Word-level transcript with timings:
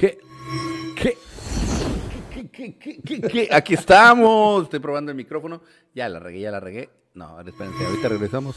¿Qué? 0.00 0.18
¿Qué? 0.96 1.18
¿Qué, 2.32 2.48
qué, 2.78 3.00
qué, 3.02 3.20
qué? 3.20 3.48
Aquí 3.52 3.74
estamos. 3.74 4.64
Estoy 4.64 4.80
probando 4.80 5.10
el 5.10 5.16
micrófono. 5.16 5.60
Ya 5.94 6.08
la 6.08 6.18
regué, 6.18 6.40
ya 6.40 6.50
la 6.50 6.58
regué. 6.60 6.88
No, 7.12 7.38
espérense, 7.40 7.84
ahorita 7.84 8.08
regresamos. 8.08 8.56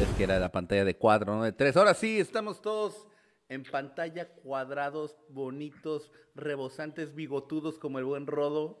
Es 0.00 0.08
que 0.16 0.22
era 0.24 0.38
la 0.38 0.52
pantalla 0.52 0.84
de 0.84 0.94
cuatro, 0.96 1.34
no 1.34 1.42
de 1.42 1.50
tres. 1.52 1.76
Ahora 1.76 1.94
sí, 1.94 2.20
estamos 2.20 2.62
todos 2.62 3.08
en 3.48 3.64
pantalla, 3.64 4.28
cuadrados, 4.28 5.16
bonitos, 5.30 6.12
rebosantes, 6.36 7.14
bigotudos 7.14 7.78
como 7.78 7.98
el 7.98 8.04
buen 8.04 8.26
Rodo, 8.28 8.78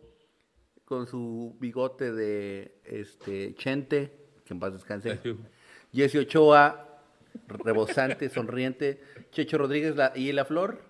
con 0.84 1.06
su 1.08 1.56
bigote 1.58 2.12
de 2.12 2.80
este 2.84 3.54
Chente, 3.56 4.12
que 4.44 4.54
en 4.54 4.60
paz 4.60 4.72
descanse. 4.74 5.18
Jesse 5.92 6.16
Ochoa, 6.16 7.00
rebosante, 7.48 8.28
sonriente. 8.28 9.02
Checho 9.32 9.58
Rodríguez 9.58 9.96
la- 9.96 10.12
y 10.14 10.30
la 10.32 10.44
flor. 10.44 10.86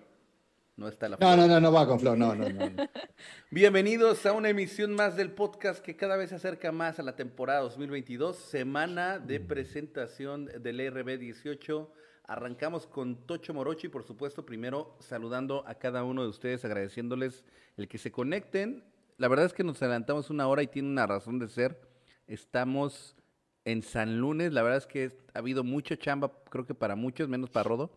No 0.79 0.87
está 0.87 1.09
la. 1.09 1.17
No, 1.21 1.37
no, 1.37 1.49
no, 1.49 1.61
no 1.61 1.73
va 1.73 1.89
con 1.89 1.99
Flow, 1.99 2.15
no, 2.15 2.37
no, 2.37 2.49
no. 2.51 2.71
no. 2.71 2.89
Bienvenidos 3.51 4.25
a 4.27 4.33
una 4.33 4.51
emisión 4.51 4.95
más 4.95 5.17
del 5.17 5.33
podcast 5.33 5.85
que 5.85 5.97
cada 5.97 6.17
vez 6.17 6.29
se 6.31 6.37
acerca 6.37 6.71
más 6.71 7.01
a 7.01 7.03
la 7.03 7.17
temporada 7.17 7.63
2022, 7.63 8.37
semana 8.37 9.19
de 9.19 9.41
presentación 9.41 10.45
del 10.47 10.89
RB 10.89 11.19
18. 11.19 11.93
Arrancamos 12.29 12.87
con 12.87 13.27
Tocho 13.27 13.53
Morocho 13.55 13.89
y 13.89 13.91
por 13.91 14.05
supuesto 14.05 14.47
primero 14.47 14.97
saludando 15.01 15.65
a 15.67 15.75
cada 15.75 16.05
uno 16.05 16.23
de 16.23 16.29
ustedes, 16.29 16.65
agradeciéndoles 16.65 17.45
el 17.77 17.89
que 17.89 17.99
se 17.99 18.13
conecten. 18.13 18.85
La 19.17 19.27
verdad 19.27 19.47
es 19.47 19.55
que 19.55 19.65
nos 19.65 19.83
adelantamos 19.83 20.31
una 20.31 20.47
hora 20.47 20.63
y 20.63 20.69
tiene 20.69 20.91
una 20.91 21.09
razón 21.09 21.41
de 21.41 21.49
ser. 21.49 21.81
Estamos 22.29 23.17
en 23.65 23.83
San 23.83 24.21
Lunes, 24.21 24.53
la 24.53 24.63
verdad 24.63 24.79
es 24.79 24.87
que 24.87 25.11
ha 25.35 25.41
habido 25.41 25.65
mucha 25.65 25.97
chamba, 25.97 26.31
creo 26.49 26.65
que 26.65 26.75
para 26.75 26.95
muchos, 26.95 27.29
menos 27.29 27.51
para 27.51 27.65
Rodo, 27.65 27.91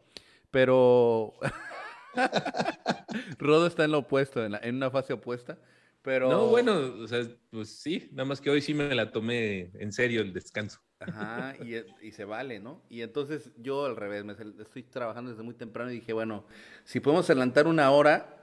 pero 0.49 1.35
Rodo 3.39 3.67
está 3.67 3.85
en 3.85 3.91
lo 3.91 3.99
opuesto, 3.99 4.43
en, 4.43 4.53
la- 4.53 4.59
en 4.63 4.75
una 4.75 4.89
fase 4.91 5.13
opuesta. 5.13 5.57
Pero. 6.01 6.29
No, 6.29 6.47
bueno, 6.47 6.73
o 7.03 7.07
sea, 7.07 7.23
pues 7.51 7.69
sí, 7.69 8.09
nada 8.11 8.25
más 8.25 8.41
que 8.41 8.49
hoy 8.49 8.61
sí 8.61 8.73
me 8.73 8.93
la 8.95 9.11
tomé 9.11 9.71
en 9.75 9.91
serio 9.91 10.21
el 10.21 10.33
descanso. 10.33 10.79
Ajá, 10.99 11.55
y, 11.63 11.75
y 12.07 12.11
se 12.11 12.25
vale, 12.25 12.59
¿no? 12.59 12.81
Y 12.89 13.01
entonces 13.01 13.51
yo 13.57 13.85
al 13.85 13.95
revés, 13.95 14.23
me 14.23 14.33
estoy 14.61 14.83
trabajando 14.83 15.31
desde 15.31 15.43
muy 15.43 15.53
temprano 15.55 15.91
y 15.91 15.95
dije, 15.95 16.13
bueno, 16.13 16.45
si 16.85 16.99
podemos 16.99 17.29
adelantar 17.29 17.67
una 17.67 17.89
hora, 17.91 18.37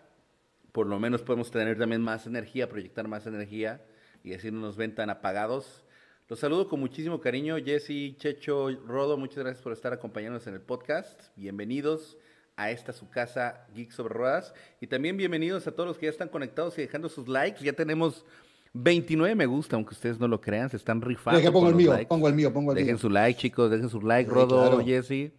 por 0.72 0.86
lo 0.86 0.98
menos 0.98 1.22
podemos 1.22 1.50
tener 1.50 1.78
también 1.78 2.02
más 2.02 2.26
energía, 2.26 2.68
proyectar 2.68 3.06
más 3.08 3.26
energía 3.26 3.84
y 4.24 4.34
así 4.34 4.50
no 4.50 4.60
nos 4.60 4.76
ven 4.76 4.94
tan 4.94 5.10
apagados. 5.10 5.84
Los 6.28 6.40
saludo 6.40 6.68
con 6.68 6.78
muchísimo 6.80 7.20
cariño, 7.20 7.56
Jesse, 7.64 8.16
Checho, 8.18 8.68
Rodo, 8.86 9.16
muchas 9.16 9.38
gracias 9.38 9.62
por 9.62 9.72
estar 9.72 9.92
acompañándonos 9.92 10.46
en 10.46 10.54
el 10.54 10.60
podcast. 10.60 11.22
Bienvenidos 11.36 12.18
a 12.58 12.72
esta 12.72 12.92
su 12.92 13.08
casa 13.08 13.64
Geek 13.72 13.92
sobre 13.92 14.12
Ruedas 14.14 14.52
y 14.80 14.88
también 14.88 15.16
bienvenidos 15.16 15.64
a 15.68 15.70
todos 15.70 15.86
los 15.88 15.96
que 15.96 16.06
ya 16.06 16.10
están 16.10 16.28
conectados 16.28 16.76
y 16.76 16.82
dejando 16.82 17.08
sus 17.08 17.28
likes. 17.28 17.64
Ya 17.64 17.72
tenemos 17.72 18.26
29 18.72 19.36
me 19.36 19.46
gusta, 19.46 19.76
aunque 19.76 19.94
ustedes 19.94 20.18
no 20.18 20.26
lo 20.26 20.40
crean, 20.40 20.68
se 20.68 20.76
están 20.76 21.00
rifando. 21.00 21.38
Deja, 21.38 21.52
pongo 21.52 21.68
el 21.68 21.76
mío, 21.76 21.92
likes. 21.92 22.06
pongo 22.08 22.26
el 22.26 22.34
mío, 22.34 22.52
pongo 22.52 22.72
el 22.72 22.76
Dejen 22.78 22.94
mío. 22.94 22.98
su 22.98 23.08
like, 23.10 23.38
chicos, 23.40 23.70
dejen 23.70 23.88
su 23.88 24.00
like, 24.00 24.28
Sí, 24.28 24.34
Rodo, 24.34 24.60
claro. 24.60 24.84
Jesse. 24.84 25.32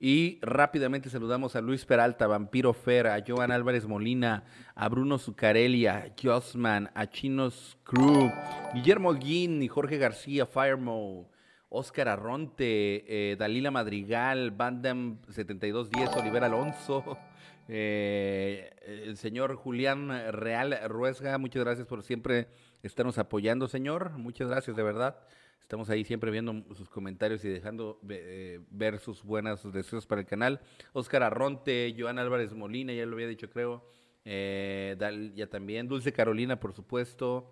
Y 0.00 0.38
rápidamente 0.40 1.10
saludamos 1.10 1.54
a 1.56 1.60
Luis 1.60 1.84
Peralta, 1.84 2.26
Vampiro 2.26 2.72
Fer, 2.72 3.06
a 3.06 3.22
Joan 3.24 3.52
Álvarez 3.52 3.86
Molina, 3.86 4.42
a 4.74 4.88
Bruno 4.88 5.18
Zucarelli, 5.18 5.86
a 5.86 6.12
Josman, 6.20 6.90
a 6.94 7.06
Chinos 7.08 7.76
Crew, 7.84 8.32
Guillermo 8.74 9.10
Holguín 9.10 9.62
y 9.62 9.68
Jorge 9.68 9.98
García, 9.98 10.46
Firemo, 10.46 11.30
Oscar 11.74 12.08
Arronte, 12.08 13.04
eh, 13.06 13.36
Dalila 13.36 13.70
Madrigal, 13.70 14.50
Bandam 14.50 15.18
7210, 15.28 16.16
Oliver 16.16 16.44
Alonso, 16.44 17.16
eh, 17.68 18.70
el 18.86 19.16
señor 19.16 19.56
Julián 19.56 20.10
Real 20.32 20.78
Ruesga, 20.88 21.38
muchas 21.38 21.64
gracias 21.64 21.86
por 21.86 22.02
siempre 22.02 22.48
estarnos 22.82 23.16
apoyando, 23.18 23.68
señor. 23.68 24.10
Muchas 24.18 24.48
gracias, 24.48 24.76
de 24.76 24.82
verdad. 24.82 25.16
Estamos 25.62 25.88
ahí 25.88 26.04
siempre 26.04 26.30
viendo 26.30 26.62
sus 26.74 26.90
comentarios 26.90 27.42
y 27.46 27.48
dejando 27.48 27.98
eh, 28.10 28.60
ver 28.70 28.98
sus 28.98 29.22
buenas 29.22 29.72
deseos 29.72 30.06
para 30.06 30.20
el 30.20 30.26
canal. 30.26 30.60
Oscar 30.92 31.22
Arronte, 31.22 31.94
Joan 31.98 32.18
Álvarez 32.18 32.52
Molina, 32.52 32.92
ya 32.92 33.06
lo 33.06 33.14
había 33.14 33.28
dicho, 33.28 33.48
creo. 33.48 33.88
Eh, 34.26 34.94
ya 35.34 35.46
también. 35.46 35.88
Dulce 35.88 36.12
Carolina, 36.12 36.60
por 36.60 36.74
supuesto. 36.74 37.50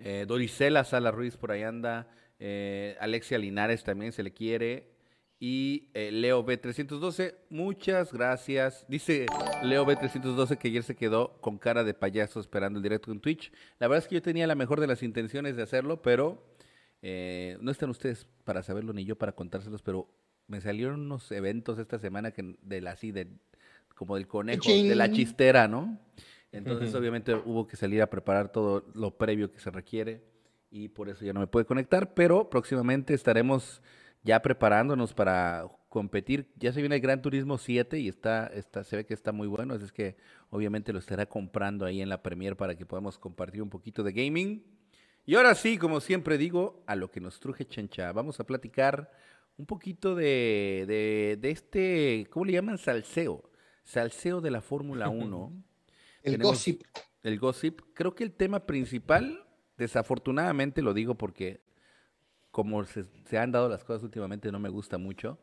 Eh, 0.00 0.24
Doricela 0.26 0.82
Sala 0.84 1.10
Ruiz 1.10 1.36
por 1.36 1.52
ahí 1.52 1.62
anda. 1.62 2.08
Eh, 2.38 2.96
Alexia 3.00 3.38
Linares 3.38 3.84
también 3.84 4.12
se 4.12 4.22
le 4.22 4.32
quiere. 4.32 4.98
Y 5.40 5.90
eh, 5.94 6.10
Leo 6.10 6.44
B312, 6.44 7.36
muchas 7.48 8.12
gracias. 8.12 8.84
Dice 8.88 9.26
Leo 9.62 9.86
B312 9.86 10.58
que 10.58 10.68
ayer 10.68 10.82
se 10.82 10.96
quedó 10.96 11.40
con 11.40 11.58
cara 11.58 11.84
de 11.84 11.94
payaso 11.94 12.40
esperando 12.40 12.78
el 12.78 12.82
directo 12.82 13.12
en 13.12 13.20
Twitch. 13.20 13.52
La 13.78 13.86
verdad 13.86 14.02
es 14.02 14.08
que 14.08 14.16
yo 14.16 14.22
tenía 14.22 14.48
la 14.48 14.56
mejor 14.56 14.80
de 14.80 14.88
las 14.88 15.04
intenciones 15.04 15.54
de 15.54 15.62
hacerlo, 15.62 16.02
pero 16.02 16.44
eh, 17.02 17.56
no 17.60 17.70
están 17.70 17.90
ustedes 17.90 18.26
para 18.42 18.64
saberlo 18.64 18.92
ni 18.92 19.04
yo 19.04 19.16
para 19.16 19.30
contárselos, 19.30 19.80
pero 19.82 20.08
me 20.48 20.60
salieron 20.60 21.02
unos 21.02 21.30
eventos 21.30 21.78
esta 21.78 22.00
semana 22.00 22.32
que 22.32 22.56
de 22.60 22.80
la 22.80 22.92
así 22.92 23.12
de 23.12 23.28
como 23.94 24.16
del 24.16 24.26
conejo, 24.26 24.62
de 24.68 24.94
la 24.94 25.10
chistera, 25.10 25.68
¿no? 25.68 25.98
Entonces, 26.50 26.94
obviamente 26.94 27.34
hubo 27.34 27.66
que 27.66 27.76
salir 27.76 28.00
a 28.00 28.08
preparar 28.08 28.50
todo 28.50 28.86
lo 28.94 29.16
previo 29.18 29.52
que 29.52 29.60
se 29.60 29.70
requiere 29.70 30.22
y 30.70 30.88
por 30.88 31.08
eso 31.08 31.24
ya 31.24 31.32
no 31.32 31.40
me 31.40 31.46
puede 31.46 31.66
conectar, 31.66 32.14
pero 32.14 32.50
próximamente 32.50 33.14
estaremos 33.14 33.82
ya 34.22 34.40
preparándonos 34.42 35.14
para 35.14 35.66
competir. 35.88 36.50
Ya 36.56 36.72
se 36.72 36.80
viene 36.80 36.96
el 36.96 37.00
Gran 37.00 37.22
Turismo 37.22 37.56
7 37.58 37.98
y 37.98 38.08
está, 38.08 38.46
está, 38.48 38.84
se 38.84 38.96
ve 38.96 39.06
que 39.06 39.14
está 39.14 39.32
muy 39.32 39.46
bueno, 39.46 39.74
así 39.74 39.84
es 39.84 39.92
que 39.92 40.16
obviamente 40.50 40.92
lo 40.92 40.98
estará 40.98 41.26
comprando 41.26 41.86
ahí 41.86 42.00
en 42.02 42.08
la 42.08 42.22
Premier 42.22 42.56
para 42.56 42.74
que 42.76 42.84
podamos 42.84 43.18
compartir 43.18 43.62
un 43.62 43.70
poquito 43.70 44.02
de 44.02 44.12
gaming. 44.12 44.64
Y 45.24 45.34
ahora 45.34 45.54
sí, 45.54 45.78
como 45.78 46.00
siempre 46.00 46.38
digo, 46.38 46.82
a 46.86 46.96
lo 46.96 47.10
que 47.10 47.20
nos 47.20 47.38
truje 47.40 47.66
Chencha, 47.66 48.12
vamos 48.12 48.40
a 48.40 48.44
platicar 48.44 49.10
un 49.56 49.66
poquito 49.66 50.14
de, 50.14 50.84
de, 50.86 51.38
de 51.40 51.50
este, 51.50 52.26
¿cómo 52.30 52.44
le 52.44 52.52
llaman? 52.52 52.78
Salseo. 52.78 53.50
Salseo 53.84 54.40
de 54.40 54.50
la 54.50 54.60
Fórmula 54.60 55.08
1. 55.08 55.52
El 56.22 56.32
Tenemos- 56.32 56.52
gossip. 56.52 56.82
El 57.22 57.38
gossip. 57.38 57.80
Creo 57.94 58.14
que 58.14 58.24
el 58.24 58.32
tema 58.32 58.66
principal, 58.66 59.44
desafortunadamente 59.78 60.82
lo 60.82 60.92
digo 60.92 61.14
porque 61.16 61.60
como 62.50 62.84
se, 62.84 63.04
se 63.26 63.38
han 63.38 63.52
dado 63.52 63.68
las 63.68 63.84
cosas 63.84 64.02
últimamente 64.02 64.50
no 64.52 64.58
me 64.58 64.68
gusta 64.68 64.98
mucho, 64.98 65.38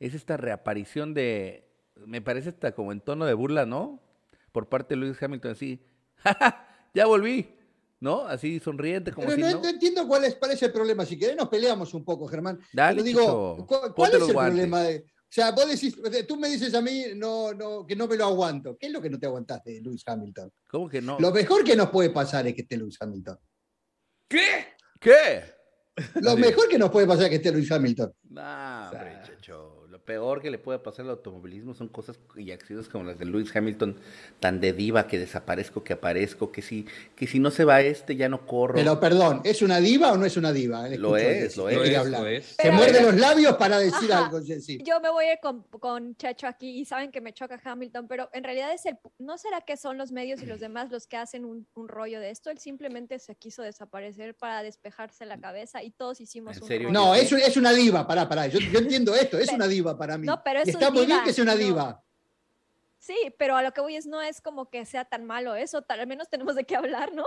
es 0.00 0.14
esta 0.14 0.36
reaparición 0.36 1.14
de, 1.14 1.68
me 2.06 2.20
parece 2.22 2.48
hasta 2.50 2.72
como 2.74 2.92
en 2.92 3.00
tono 3.00 3.26
de 3.26 3.34
burla, 3.34 3.66
¿no? 3.66 4.00
Por 4.52 4.68
parte 4.68 4.94
de 4.94 5.00
Lewis 5.00 5.22
Hamilton, 5.22 5.52
así, 5.52 5.80
"Ja, 6.16 6.34
ja, 6.38 6.88
ya 6.94 7.06
volví, 7.06 7.48
¿no? 8.00 8.20
Así 8.26 8.60
sonriente, 8.60 9.12
como 9.12 9.26
Pero 9.28 9.36
si 9.36 9.42
no, 9.42 9.50
no. 9.52 9.62
no 9.62 9.68
entiendo 9.68 10.06
cuál 10.08 10.24
es, 10.24 10.36
cuál 10.36 10.52
es 10.52 10.62
el 10.62 10.72
problema. 10.72 11.04
Si 11.04 11.18
querés 11.18 11.36
nos 11.36 11.48
peleamos 11.48 11.92
un 11.92 12.04
poco, 12.04 12.26
Germán. 12.26 12.58
Dale, 12.72 12.94
Pero 13.02 13.04
digo, 13.04 13.56
Chicho, 13.56 13.66
¿cu- 13.66 13.94
¿cuál 13.94 14.14
es 14.14 14.28
el 14.28 14.32
guantes. 14.34 14.54
problema 14.54 14.80
de.? 14.82 15.04
O 15.06 15.34
sea, 15.34 15.50
vos 15.50 15.68
decís, 15.68 15.96
tú 16.28 16.36
me 16.36 16.48
dices 16.48 16.72
a 16.74 16.80
mí 16.80 17.06
no, 17.16 17.52
no, 17.52 17.84
que 17.84 17.96
no 17.96 18.06
me 18.06 18.16
lo 18.16 18.26
aguanto. 18.26 18.76
¿Qué 18.78 18.86
es 18.86 18.92
lo 18.92 19.00
que 19.02 19.10
no 19.10 19.18
te 19.18 19.26
aguantaste 19.26 19.72
de 19.72 19.80
Lewis 19.80 20.04
Hamilton? 20.06 20.52
¿Cómo 20.70 20.88
que 20.88 21.02
no? 21.02 21.18
Lo 21.18 21.32
mejor 21.32 21.64
que 21.64 21.74
nos 21.74 21.90
puede 21.90 22.10
pasar 22.10 22.46
es 22.46 22.54
que 22.54 22.60
esté 22.62 22.76
Lewis 22.76 22.96
Hamilton. 23.00 23.36
¿Qué? 24.28 24.66
¿Qué? 25.00 25.54
Lo 26.20 26.36
mejor 26.36 26.68
que 26.68 26.78
nos 26.78 26.90
puede 26.90 27.06
pasar 27.06 27.24
es 27.24 27.30
que 27.30 27.36
esté 27.36 27.52
Lewis 27.52 27.70
Hamilton. 27.70 28.12
No, 28.30 28.90
hombre, 28.90 29.20
sea. 29.40 29.83
Chacho. 30.04 30.14
Peor 30.14 30.42
que 30.42 30.50
le 30.50 30.58
puede 30.58 30.78
pasar 30.78 31.06
al 31.06 31.12
automovilismo 31.12 31.74
son 31.74 31.88
cosas 31.88 32.18
y 32.36 32.50
acciones 32.52 32.88
como 32.88 33.04
las 33.04 33.18
de 33.18 33.24
Lewis 33.24 33.54
Hamilton, 33.54 33.96
tan 34.40 34.60
de 34.60 34.72
diva 34.72 35.06
que 35.06 35.18
desaparezco, 35.18 35.82
que 35.82 35.94
aparezco, 35.94 36.52
que 36.52 36.62
si, 36.62 36.86
que 37.16 37.26
si 37.26 37.38
no 37.38 37.50
se 37.50 37.64
va 37.64 37.80
este 37.80 38.16
ya 38.16 38.28
no 38.28 38.46
corro. 38.46 38.74
Pero 38.74 39.00
perdón, 39.00 39.40
¿es 39.44 39.62
una 39.62 39.80
diva 39.80 40.12
o 40.12 40.16
no 40.16 40.26
es 40.26 40.36
una 40.36 40.52
diva? 40.52 40.88
Lo 40.90 41.16
es, 41.16 41.56
lo 41.56 41.68
es, 41.68 41.76
Lo 41.76 41.84
es, 41.84 41.96
hablar. 41.96 42.20
lo 42.20 42.26
es. 42.26 42.56
Se 42.58 42.70
muerde 42.70 43.02
los 43.02 43.16
labios 43.16 43.56
para 43.56 43.78
decir 43.78 44.12
Ajá. 44.12 44.26
algo, 44.26 44.42
Jessy. 44.42 44.82
Yo 44.84 45.00
me 45.00 45.10
voy 45.10 45.24
a 45.26 45.32
ir 45.32 45.38
con, 45.40 45.62
con 45.62 46.16
Checho 46.16 46.46
aquí 46.46 46.78
y 46.78 46.84
saben 46.84 47.10
que 47.10 47.20
me 47.20 47.32
choca 47.32 47.60
Hamilton, 47.62 48.06
pero 48.08 48.28
en 48.32 48.44
realidad 48.44 48.72
es 48.72 48.86
el, 48.86 48.98
¿no 49.18 49.38
será 49.38 49.62
que 49.62 49.76
son 49.76 49.98
los 49.98 50.12
medios 50.12 50.42
y 50.42 50.46
los 50.46 50.60
demás 50.60 50.90
los 50.90 51.06
que 51.06 51.16
hacen 51.16 51.44
un, 51.44 51.66
un 51.74 51.88
rollo 51.88 52.20
de 52.20 52.30
esto? 52.30 52.50
Él 52.50 52.58
simplemente 52.58 53.18
se 53.18 53.34
quiso 53.36 53.62
desaparecer 53.62 54.34
para 54.34 54.62
despejarse 54.62 55.24
la 55.24 55.38
cabeza 55.40 55.82
y 55.82 55.90
todos 55.90 56.20
hicimos 56.20 56.56
¿En 56.56 56.62
un 56.62 56.68
rollo. 56.68 56.90
No, 56.90 57.14
es, 57.14 57.32
es 57.32 57.56
una 57.56 57.72
diva, 57.72 58.06
pará, 58.06 58.28
pará. 58.28 58.46
Yo, 58.46 58.58
yo 58.60 58.78
entiendo 58.78 59.14
esto, 59.14 59.38
es 59.38 59.50
una 59.52 59.66
diva 59.66 59.93
para 59.96 60.18
mí. 60.18 60.26
No, 60.26 60.42
pero 60.42 60.60
es 60.60 60.68
y 60.68 60.70
está 60.70 60.90
muy 60.90 61.06
bien 61.06 61.20
que 61.24 61.32
sea 61.32 61.44
una 61.44 61.54
no. 61.54 61.60
diva. 61.60 62.04
Sí, 62.98 63.34
pero 63.38 63.54
a 63.56 63.62
lo 63.62 63.72
que 63.72 63.82
voy 63.82 63.96
es 63.96 64.06
no 64.06 64.22
es 64.22 64.40
como 64.40 64.70
que 64.70 64.86
sea 64.86 65.04
tan 65.04 65.26
malo 65.26 65.54
eso, 65.54 65.82
tal, 65.82 66.00
al 66.00 66.06
menos 66.06 66.30
tenemos 66.30 66.54
de 66.54 66.64
qué 66.64 66.74
hablar, 66.74 67.12
¿no? 67.12 67.24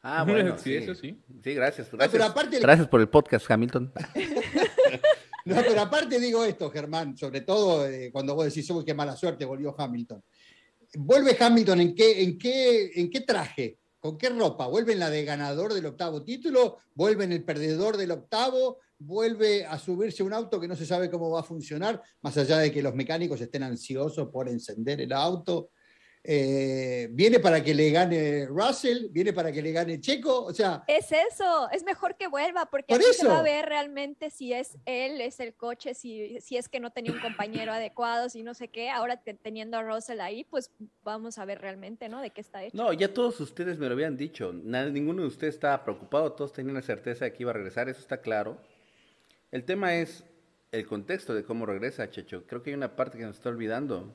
Ah, 0.00 0.22
bueno, 0.22 0.56
Sí, 0.58 0.74
eso 0.74 0.94
sí. 0.94 1.20
Sí, 1.42 1.54
gracias. 1.54 1.92
No, 1.92 1.98
Gracias, 1.98 2.12
pero 2.12 2.24
aparte, 2.24 2.60
gracias 2.60 2.86
por 2.86 3.00
el 3.00 3.08
podcast, 3.08 3.50
Hamilton. 3.50 3.92
no, 5.44 5.56
pero 5.56 5.80
aparte 5.80 6.20
digo 6.20 6.44
esto, 6.44 6.70
Germán, 6.70 7.16
sobre 7.16 7.40
todo 7.40 7.88
eh, 7.88 8.10
cuando 8.12 8.36
vos 8.36 8.44
decís, 8.44 8.70
uy, 8.70 8.84
qué 8.84 8.94
mala 8.94 9.16
suerte, 9.16 9.44
volvió 9.44 9.74
Hamilton. 9.76 10.22
¿Vuelve 10.94 11.36
Hamilton 11.38 11.80
en 11.80 11.94
qué, 11.96 12.22
en 12.22 12.38
qué, 12.38 12.92
en 12.94 13.10
qué 13.10 13.20
traje? 13.22 13.78
¿Con 13.98 14.16
qué 14.16 14.28
ropa? 14.28 14.68
¿Vuelve 14.68 14.92
en 14.92 15.00
la 15.00 15.10
de 15.10 15.24
ganador 15.24 15.74
del 15.74 15.86
octavo 15.86 16.22
título? 16.22 16.78
¿Vuelve 16.94 17.24
en 17.24 17.32
el 17.32 17.42
perdedor 17.42 17.96
del 17.96 18.12
octavo? 18.12 18.78
¿Vuelve 18.98 19.64
a 19.66 19.78
subirse 19.78 20.22
un 20.22 20.32
auto 20.32 20.58
que 20.58 20.68
no 20.68 20.74
se 20.76 20.86
sabe 20.86 21.10
cómo 21.10 21.30
va 21.30 21.40
a 21.40 21.44
funcionar? 21.44 22.02
Más 22.22 22.36
allá 22.38 22.58
de 22.58 22.72
que 22.72 22.82
los 22.82 22.94
mecánicos 22.94 23.40
estén 23.40 23.62
ansiosos 23.62 24.28
por 24.28 24.48
encender 24.48 25.00
el 25.00 25.12
auto. 25.12 25.70
eh, 26.28 27.06
viene 27.12 27.38
para 27.38 27.62
que 27.62 27.72
le 27.72 27.88
gane 27.92 28.46
Russell, 28.46 29.06
viene 29.12 29.32
para 29.32 29.52
que 29.52 29.62
le 29.62 29.70
gane 29.70 30.00
Checo, 30.00 30.44
o 30.46 30.52
sea, 30.52 30.82
Es 30.88 31.12
eso, 31.12 31.70
es 31.70 31.84
mejor 31.84 32.16
que 32.16 32.26
vuelva, 32.26 32.66
porque 32.68 32.86
Por 32.94 33.00
así 33.00 33.12
se 33.12 33.28
va 33.28 33.38
a 33.38 33.42
ver 33.42 33.66
realmente 33.66 34.30
si 34.30 34.52
es 34.52 34.76
él, 34.86 35.20
es 35.20 35.38
el 35.38 35.54
coche, 35.54 35.94
si, 35.94 36.40
si 36.40 36.56
es 36.56 36.68
que 36.68 36.80
no 36.80 36.90
tenía 36.90 37.12
un 37.12 37.20
compañero 37.20 37.70
adecuado, 37.72 38.28
si 38.28 38.42
no 38.42 38.54
sé 38.54 38.66
qué. 38.68 38.90
Ahora 38.90 39.22
teniendo 39.40 39.76
a 39.76 39.82
Russell 39.84 40.18
ahí, 40.20 40.42
pues 40.42 40.72
vamos 41.04 41.38
a 41.38 41.44
ver 41.44 41.60
realmente, 41.60 42.08
¿no? 42.08 42.20
De 42.20 42.30
qué 42.30 42.40
está 42.40 42.64
hecho. 42.64 42.76
No, 42.76 42.92
ya 42.92 43.14
todos 43.14 43.38
ustedes 43.38 43.78
me 43.78 43.86
lo 43.86 43.92
habían 43.92 44.16
dicho. 44.16 44.52
Na- 44.52 44.90
ninguno 44.90 45.22
de 45.22 45.28
ustedes 45.28 45.54
estaba 45.54 45.84
preocupado, 45.84 46.32
todos 46.32 46.52
tenían 46.52 46.74
la 46.74 46.82
certeza 46.82 47.26
de 47.26 47.32
que 47.34 47.44
iba 47.44 47.50
a 47.52 47.54
regresar, 47.54 47.88
eso 47.88 48.00
está 48.00 48.20
claro. 48.20 48.60
El 49.56 49.64
tema 49.64 49.94
es 49.94 50.22
el 50.70 50.86
contexto 50.86 51.32
de 51.34 51.42
cómo 51.42 51.64
regresa, 51.64 52.10
Checho. 52.10 52.44
Creo 52.46 52.62
que 52.62 52.68
hay 52.68 52.76
una 52.76 52.94
parte 52.94 53.16
que 53.16 53.24
nos 53.24 53.36
está 53.36 53.48
olvidando. 53.48 54.12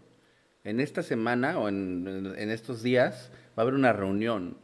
En 0.63 0.79
esta 0.79 1.01
semana 1.01 1.57
o 1.57 1.67
en, 1.67 2.31
en- 2.37 2.51
estos 2.51 2.83
días 2.83 3.31
va 3.49 3.53
a 3.57 3.61
haber 3.63 3.73
una 3.73 3.91
reunión 3.91 4.59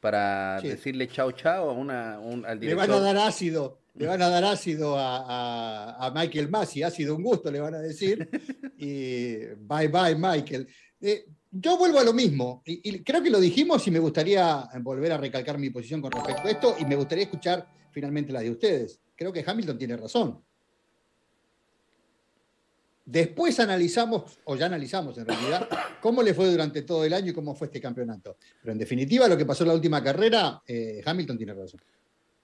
para 0.00 0.58
Sí. 0.60 0.66
decirle 0.66 1.06
chao 1.06 1.30
chao 1.30 1.70
a 1.70 1.72
una, 1.74 2.18
un- 2.18 2.44
al 2.44 2.58
le 2.58 2.66
director. 2.66 2.88
van 2.88 2.98
a 2.98 3.00
dar 3.00 3.16
ácido, 3.28 3.78
le 3.94 4.08
van 4.08 4.20
a 4.20 4.28
dar 4.30 4.42
ácido 4.44 4.98
a, 4.98 5.18
a- 5.18 6.06
a 6.06 6.10
Michael 6.10 6.48
Massey, 6.50 6.82
ha 6.82 6.90
sido 6.90 7.14
un 7.14 7.22
gusto, 7.22 7.48
le 7.52 7.60
van 7.60 7.74
a 7.76 7.78
decir, 7.78 8.28
y 8.76 9.36
bye 9.60 9.86
bye 9.86 10.16
Michael. 10.18 10.66
Eh, 11.00 11.24
yo 11.52 11.78
vuelvo 11.78 12.00
a 12.00 12.04
lo 12.04 12.12
mismo, 12.12 12.64
y, 12.66 12.80
y 12.90 13.04
creo 13.04 13.22
que 13.22 13.30
lo 13.30 13.38
dijimos 13.38 13.86
y 13.86 13.92
me 13.92 14.00
gustaría 14.00 14.68
volver 14.80 15.12
a 15.12 15.18
recalcar 15.18 15.56
mi 15.56 15.70
posición 15.70 16.00
con 16.02 16.10
respecto 16.10 16.48
a 16.48 16.50
esto, 16.50 16.74
y 16.80 16.84
me 16.84 16.96
gustaría 16.96 17.22
escuchar 17.26 17.68
finalmente 17.92 18.32
la 18.32 18.40
de 18.40 18.50
ustedes. 18.50 18.98
Creo 19.16 19.32
que 19.32 19.44
Hamilton 19.46 19.78
tiene 19.78 19.96
razón. 19.96 20.42
Después 23.06 23.60
analizamos, 23.60 24.38
o 24.44 24.56
ya 24.56 24.66
analizamos 24.66 25.18
en 25.18 25.26
realidad, 25.26 25.68
cómo 26.00 26.22
le 26.22 26.32
fue 26.32 26.50
durante 26.50 26.82
todo 26.82 27.04
el 27.04 27.12
año 27.12 27.30
y 27.30 27.34
cómo 27.34 27.54
fue 27.54 27.66
este 27.66 27.80
campeonato. 27.80 28.36
Pero 28.62 28.72
en 28.72 28.78
definitiva, 28.78 29.28
lo 29.28 29.36
que 29.36 29.44
pasó 29.44 29.64
en 29.64 29.68
la 29.68 29.74
última 29.74 30.02
carrera, 30.02 30.62
eh, 30.66 31.02
Hamilton 31.04 31.36
tiene 31.36 31.52
razón. 31.54 31.80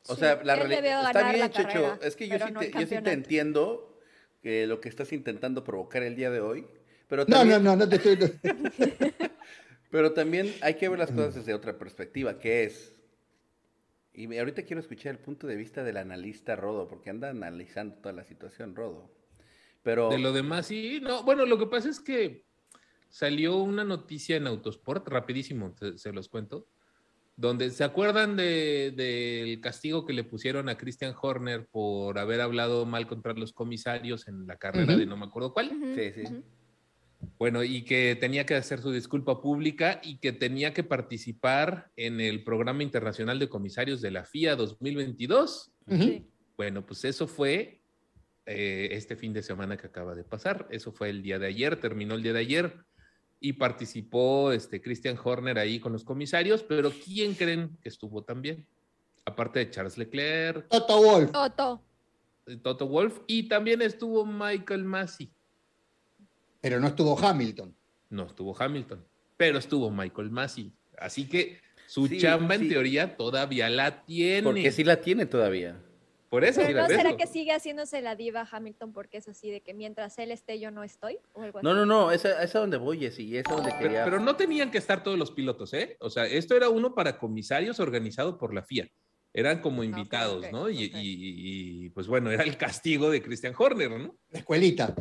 O 0.06 0.14
Sí, 0.14 0.20
sea, 0.20 0.40
la 0.44 0.56
realidad 0.56 1.06
está 1.06 1.32
bien, 1.32 1.50
Checho. 1.50 1.66
carrera, 1.68 1.98
es 2.02 2.16
que 2.16 2.28
yo 2.28 2.38
sí, 2.38 2.52
no 2.52 2.60
te, 2.60 2.66
el 2.66 2.72
yo 2.72 2.78
sí 2.80 2.86
te 2.86 2.94
campeonato. 2.94 3.10
entiendo 3.10 4.00
que 4.42 4.66
lo 4.66 4.80
que 4.80 4.88
estás 4.88 5.12
intentando 5.12 5.64
provocar 5.64 6.02
el 6.02 6.14
día 6.16 6.30
de 6.30 6.40
hoy. 6.40 6.66
Pero 7.08 7.24
No, 7.26 7.44
no, 7.44 7.58
no, 7.58 7.76
no 7.76 7.88
te 7.88 7.96
estoy. 7.96 8.18
Pero 9.90 10.12
también 10.12 10.54
hay 10.60 10.74
que 10.74 10.88
ver 10.88 10.98
las 10.98 11.10
cosas 11.10 11.34
desde 11.34 11.52
otra 11.54 11.76
perspectiva, 11.78 12.38
que 12.38 12.64
es. 12.64 12.94
Y 14.12 14.36
ahorita 14.36 14.64
quiero 14.64 14.80
escuchar 14.80 15.12
el 15.12 15.18
punto 15.18 15.46
de 15.46 15.56
vista 15.56 15.84
del 15.84 15.96
analista 15.96 16.56
Rodo, 16.56 16.88
porque 16.88 17.10
anda 17.10 17.30
analizando 17.30 17.96
toda 17.96 18.12
la 18.12 18.24
situación, 18.24 18.74
Rodo. 18.74 19.10
Pero. 19.82 20.08
De 20.10 20.18
lo 20.18 20.32
demás, 20.32 20.66
sí. 20.66 21.00
No, 21.00 21.22
bueno, 21.22 21.46
lo 21.46 21.58
que 21.58 21.66
pasa 21.66 21.88
es 21.88 22.00
que 22.00 22.44
salió 23.08 23.56
una 23.58 23.84
noticia 23.84 24.36
en 24.36 24.46
Autosport, 24.46 25.06
rapidísimo, 25.08 25.74
se, 25.76 25.96
se 25.98 26.12
los 26.12 26.28
cuento, 26.28 26.66
donde 27.36 27.70
se 27.70 27.84
acuerdan 27.84 28.36
de- 28.36 28.92
del 28.94 29.60
castigo 29.60 30.04
que 30.04 30.12
le 30.12 30.24
pusieron 30.24 30.68
a 30.68 30.76
Christian 30.76 31.14
Horner 31.20 31.66
por 31.68 32.18
haber 32.18 32.40
hablado 32.40 32.84
mal 32.86 33.06
contra 33.06 33.32
los 33.32 33.52
comisarios 33.52 34.28
en 34.28 34.46
la 34.46 34.56
carrera 34.56 34.96
de 34.96 35.06
no 35.06 35.16
me 35.16 35.26
acuerdo 35.26 35.52
cuál. 35.54 35.70
Sí, 35.94 36.12
sí. 36.12 36.42
Bueno, 37.38 37.62
y 37.62 37.82
que 37.82 38.16
tenía 38.18 38.46
que 38.46 38.54
hacer 38.54 38.80
su 38.80 38.92
disculpa 38.92 39.40
pública 39.40 40.00
y 40.02 40.18
que 40.18 40.32
tenía 40.32 40.72
que 40.72 40.84
participar 40.84 41.90
en 41.96 42.20
el 42.20 42.44
programa 42.44 42.82
internacional 42.82 43.38
de 43.38 43.48
comisarios 43.48 44.00
de 44.00 44.10
la 44.10 44.24
FIA 44.24 44.56
2022. 44.56 45.72
Ujú. 45.86 46.02
Sí. 46.02 46.26
Bueno, 46.56 46.84
pues 46.84 47.04
eso 47.04 47.26
fue 47.26 47.80
eh, 48.46 48.88
este 48.92 49.16
fin 49.16 49.32
de 49.32 49.42
semana 49.42 49.76
que 49.76 49.86
acaba 49.86 50.14
de 50.14 50.24
pasar. 50.24 50.66
Eso 50.70 50.92
fue 50.92 51.10
el 51.10 51.22
día 51.22 51.38
de 51.38 51.46
ayer, 51.46 51.80
terminó 51.80 52.14
el 52.14 52.22
día 52.22 52.32
de 52.32 52.40
ayer 52.40 52.74
y 53.40 53.54
participó 53.54 54.52
este 54.52 54.82
Christian 54.82 55.18
Horner 55.22 55.58
ahí 55.58 55.80
con 55.80 55.92
los 55.92 56.04
comisarios, 56.04 56.62
pero 56.62 56.90
¿quién 56.90 57.34
creen 57.34 57.78
que 57.82 57.88
estuvo 57.88 58.22
también? 58.22 58.66
Aparte 59.24 59.60
de 59.60 59.70
Charles 59.70 59.96
Leclerc, 59.96 60.68
Toto 60.68 61.02
Wolf. 61.02 61.32
Toto. 61.32 61.82
Toto 62.62 62.86
Wolf 62.88 63.20
y 63.26 63.48
también 63.48 63.80
estuvo 63.82 64.26
Michael 64.26 64.84
Massey. 64.84 65.32
Pero 66.60 66.80
no 66.80 66.88
estuvo 66.88 67.18
Hamilton. 67.18 67.74
No 68.10 68.24
estuvo 68.26 68.56
Hamilton, 68.60 69.04
pero 69.36 69.58
estuvo 69.58 69.90
Michael 69.90 70.30
Massey. 70.30 70.72
Así 70.98 71.28
que 71.28 71.58
su 71.86 72.06
Sí, 72.08 72.18
chamba 72.18 72.56
en 72.56 72.68
teoría 72.68 73.16
todavía 73.16 73.70
la 73.70 74.04
tiene. 74.04 74.42
Porque 74.42 74.72
sí 74.72 74.82
la 74.84 75.00
tiene 75.00 75.26
todavía. 75.26 75.80
Por 76.28 76.44
eso. 76.44 76.60
Pero 76.64 76.82
no 76.82 76.86
será 76.88 77.16
que 77.16 77.26
sigue 77.26 77.52
haciéndose 77.52 78.02
la 78.02 78.14
diva 78.16 78.46
Hamilton 78.50 78.92
porque 78.92 79.18
es 79.18 79.28
así 79.28 79.50
de 79.50 79.60
que 79.62 79.74
mientras 79.74 80.16
él 80.18 80.30
esté 80.30 80.60
yo 80.60 80.70
no 80.70 80.84
estoy 80.84 81.18
o 81.32 81.42
algo 81.42 81.58
así. 81.58 81.64
No, 81.66 81.74
no, 81.74 81.86
no, 81.86 82.12
esa 82.12 82.42
es 82.42 82.54
a 82.54 82.60
donde 82.60 82.76
voy, 82.76 82.98
Jessy, 83.00 83.36
es 83.36 83.44
a 83.48 83.52
donde 83.52 83.70
Pero, 83.70 83.80
quería. 83.82 84.04
pero 84.04 84.20
no 84.20 84.36
tenían 84.36 84.70
que 84.70 84.78
estar 84.78 85.02
todos 85.02 85.18
los 85.18 85.30
pilotos, 85.32 85.72
¿eh? 85.74 85.96
O 86.00 86.08
sea, 86.10 86.26
esto 86.26 86.56
era 86.56 86.68
uno 86.68 86.94
para 86.94 87.18
comisarios 87.18 87.80
organizado 87.80 88.38
por 88.38 88.54
la 88.54 88.62
FIA. 88.62 88.88
Eran 89.32 89.60
como 89.60 89.82
invitados, 89.84 90.46
¿no? 90.52 90.68
Y, 90.70 90.84
y- 90.84 90.90
y, 90.94 91.88
pues 91.90 92.06
bueno, 92.08 92.30
era 92.32 92.42
el 92.44 92.56
castigo 92.56 93.10
de 93.10 93.22
Christian 93.22 93.54
Horner, 93.56 93.90
¿no? 93.90 94.16
La 94.30 94.40
escuelita. 94.40 94.94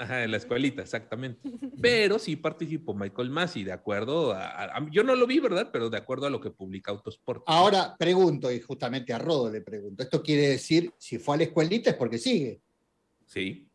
Ajá, 0.00 0.24
en 0.24 0.30
la 0.30 0.38
escuelita, 0.38 0.80
exactamente. 0.80 1.38
Pero 1.80 2.18
sí 2.18 2.34
participó 2.36 2.94
Michael 2.94 3.28
Massey, 3.28 3.64
de 3.64 3.72
acuerdo 3.72 4.32
a, 4.32 4.46
a- 4.48 4.78
a- 4.78 4.90
Yo 4.90 5.04
no 5.04 5.14
lo 5.14 5.26
vi, 5.26 5.40
¿verdad? 5.40 5.68
Pero 5.70 5.90
de 5.90 5.98
acuerdo 5.98 6.26
a 6.26 6.30
lo 6.30 6.40
que 6.40 6.50
publica 6.50 6.90
Autosport. 6.90 7.42
Ahora 7.46 7.94
pregunto, 7.98 8.50
y 8.50 8.60
justamente 8.60 9.12
a 9.12 9.18
Rodo 9.18 9.50
le 9.50 9.60
pregunto, 9.60 10.02
¿esto 10.02 10.22
quiere 10.22 10.48
decir 10.48 10.90
si 10.96 11.18
fue 11.18 11.34
a 11.34 11.38
la 11.38 11.44
escuelita 11.44 11.90
es 11.90 11.96
porque 11.96 12.16
sigue? 12.18 12.60
Sí. 13.26 13.66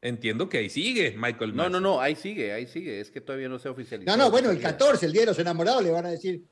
Entiendo 0.00 0.48
que 0.48 0.58
ahí 0.58 0.70
sigue 0.70 1.14
Michael 1.16 1.50
No, 1.50 1.56
Massey. 1.64 1.72
no, 1.72 1.80
no, 1.80 2.00
ahí 2.00 2.16
sigue, 2.16 2.52
ahí 2.52 2.66
sigue, 2.66 2.98
es 3.00 3.10
que 3.10 3.20
todavía 3.20 3.48
no 3.50 3.58
se 3.58 3.68
ha 3.68 3.72
No, 4.06 4.16
no, 4.16 4.30
bueno, 4.30 4.50
el 4.50 4.56
todavía. 4.56 4.78
14, 4.78 5.06
el 5.06 5.12
día 5.12 5.20
de 5.22 5.26
los 5.26 5.38
enamorados, 5.38 5.82
le 5.84 5.90
van 5.90 6.06
a 6.06 6.10
decir, 6.10 6.42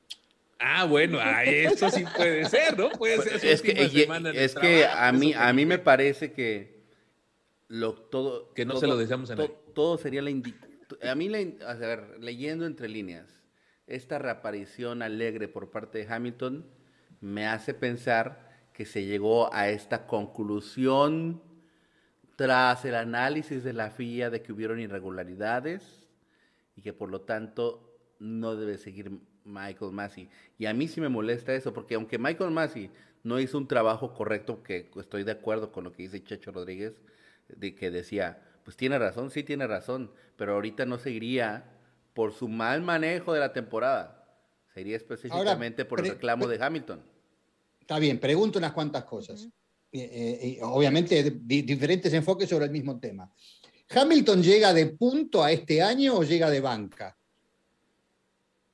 Ah, 0.59 0.85
bueno, 0.85 1.17
ah, 1.19 1.43
eso 1.43 1.89
sí 1.89 2.03
puede 2.15 2.45
ser, 2.47 2.77
¿no? 2.77 2.91
Puede 2.91 3.19
ser. 3.23 3.39
su 3.39 3.47
Es 3.47 3.61
que, 3.63 3.71
es 4.35 4.53
que 4.55 4.85
a 4.85 5.11
mí, 5.11 5.33
a 5.33 5.51
mí 5.51 5.65
me 5.65 5.79
parece 5.79 6.31
que 6.31 6.80
lo, 7.71 7.93
todo, 7.93 8.53
Que 8.53 8.65
no 8.65 8.73
todo- 8.73 8.81
se 8.81 8.87
lo 8.87 8.97
deseamos 8.97 9.31
a 9.31 9.35
to- 9.37 9.43
nadie. 9.43 9.55
todo 9.73 9.97
sería 9.97 10.21
la 10.21 10.29
a 10.29 11.15
mí 11.15 11.29
la 11.29 11.37
a 11.69 11.73
ver, 11.75 12.17
leyendo 12.19 12.65
entre 12.65 12.89
líneas 12.89 13.43
esta 13.87 14.19
reaparición 14.19 15.01
alegre 15.01 15.47
por 15.47 15.71
parte 15.71 15.99
de 15.99 16.13
Hamilton 16.13 16.65
me 17.21 17.47
hace 17.47 17.73
pensar 17.73 18.49
que 18.73 18.85
se 18.85 19.05
llegó 19.05 19.53
a 19.53 19.69
esta 19.69 20.05
conclusión 20.05 21.41
tras 22.35 22.83
el 22.85 22.95
análisis 22.95 23.63
de 23.63 23.71
la 23.73 23.89
FIA 23.91 24.29
de 24.29 24.41
que 24.41 24.51
hubieron 24.51 24.79
irregularidades 24.79 26.09
y 26.75 26.81
que 26.81 26.91
por 26.93 27.09
lo 27.09 27.21
tanto 27.21 27.97
no 28.19 28.55
debe 28.55 28.77
seguir 28.77 29.11
Michael 29.45 29.91
Massey. 29.91 30.29
Y 30.57 30.65
a 30.65 30.73
mí 30.73 30.87
sí 30.87 30.99
me 31.01 31.09
molesta 31.09 31.53
eso, 31.53 31.73
porque 31.73 31.95
aunque 31.95 32.17
Michael 32.17 32.51
Massey 32.51 32.89
no 33.23 33.39
hizo 33.39 33.57
un 33.57 33.67
trabajo 33.67 34.13
correcto, 34.13 34.61
que 34.63 34.89
estoy 34.99 35.23
de 35.23 35.31
acuerdo 35.31 35.71
con 35.71 35.83
lo 35.83 35.91
que 35.91 36.03
dice 36.03 36.23
Checho 36.23 36.51
Rodríguez, 36.51 36.93
de 37.57 37.75
que 37.75 37.91
decía, 37.91 38.41
pues 38.63 38.77
tiene 38.77 38.97
razón, 38.99 39.31
sí 39.31 39.43
tiene 39.43 39.67
razón, 39.67 40.11
pero 40.35 40.53
ahorita 40.53 40.85
no 40.85 40.97
seguiría 40.99 41.65
por 42.13 42.33
su 42.33 42.47
mal 42.47 42.81
manejo 42.81 43.33
de 43.33 43.39
la 43.39 43.53
temporada. 43.53 44.17
Sería 44.73 44.95
específicamente 44.97 45.85
por 45.85 45.99
el 45.99 46.11
reclamo 46.13 46.47
de 46.47 46.63
Hamilton. 46.63 47.03
está 47.79 47.99
bien, 47.99 48.19
pregunto 48.19 48.57
unas 48.59 48.71
cuantas 48.73 49.03
cosas. 49.05 49.47
Eh, 49.93 50.39
eh, 50.41 50.47
y 50.47 50.57
obviamente 50.61 51.31
di- 51.41 51.63
diferentes 51.63 52.13
enfoques 52.13 52.47
sobre 52.49 52.65
el 52.65 52.71
mismo 52.71 52.97
tema. 52.99 53.29
¿Hamilton 53.89 54.41
llega 54.41 54.73
de 54.73 54.85
punto 54.87 55.43
a 55.43 55.51
este 55.51 55.81
año 55.81 56.15
o 56.17 56.23
llega 56.23 56.49
de 56.49 56.61
banca? 56.61 57.17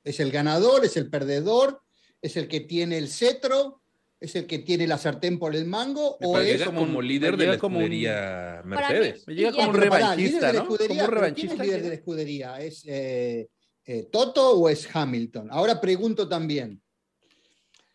¿Es 0.04 0.20
el 0.20 0.30
ganador? 0.30 0.84
¿Es 0.84 0.96
el 0.96 1.10
perdedor? 1.10 1.82
¿Es 2.22 2.36
el 2.36 2.46
que 2.48 2.60
tiene 2.60 2.98
el 2.98 3.08
cetro? 3.08 3.80
¿Es 4.20 4.34
el 4.34 4.46
que 4.46 4.58
tiene 4.60 4.86
la 4.86 4.98
sartén 4.98 5.38
por 5.38 5.54
el 5.54 5.64
mango? 5.64 6.16
Me 6.20 6.26
¿O 6.26 6.38
es 6.38 6.62
como 6.64 7.00
líder 7.00 7.36
de 7.36 7.46
la 7.46 7.52
un- 7.52 7.54
escudería 7.56 8.62
Mercedes. 8.64 9.24
Me 9.28 9.34
llega 9.34 9.52
como 9.52 9.68
un 9.68 9.74
revanchista, 9.74 10.52
¿no? 10.52 10.66
Como 10.66 10.72
un 10.72 11.34
¿quién 11.34 11.50
es 11.52 11.58
líder 11.58 11.82
de 11.82 11.88
la 11.88 11.94
escudería? 11.94 12.60
¿Es 12.60 12.82
eh, 12.86 13.48
eh, 13.84 14.08
Toto 14.10 14.58
o 14.58 14.68
es 14.68 14.88
Hamilton? 14.92 15.48
Ahora 15.52 15.80
pregunto 15.80 16.28
también. 16.28 16.82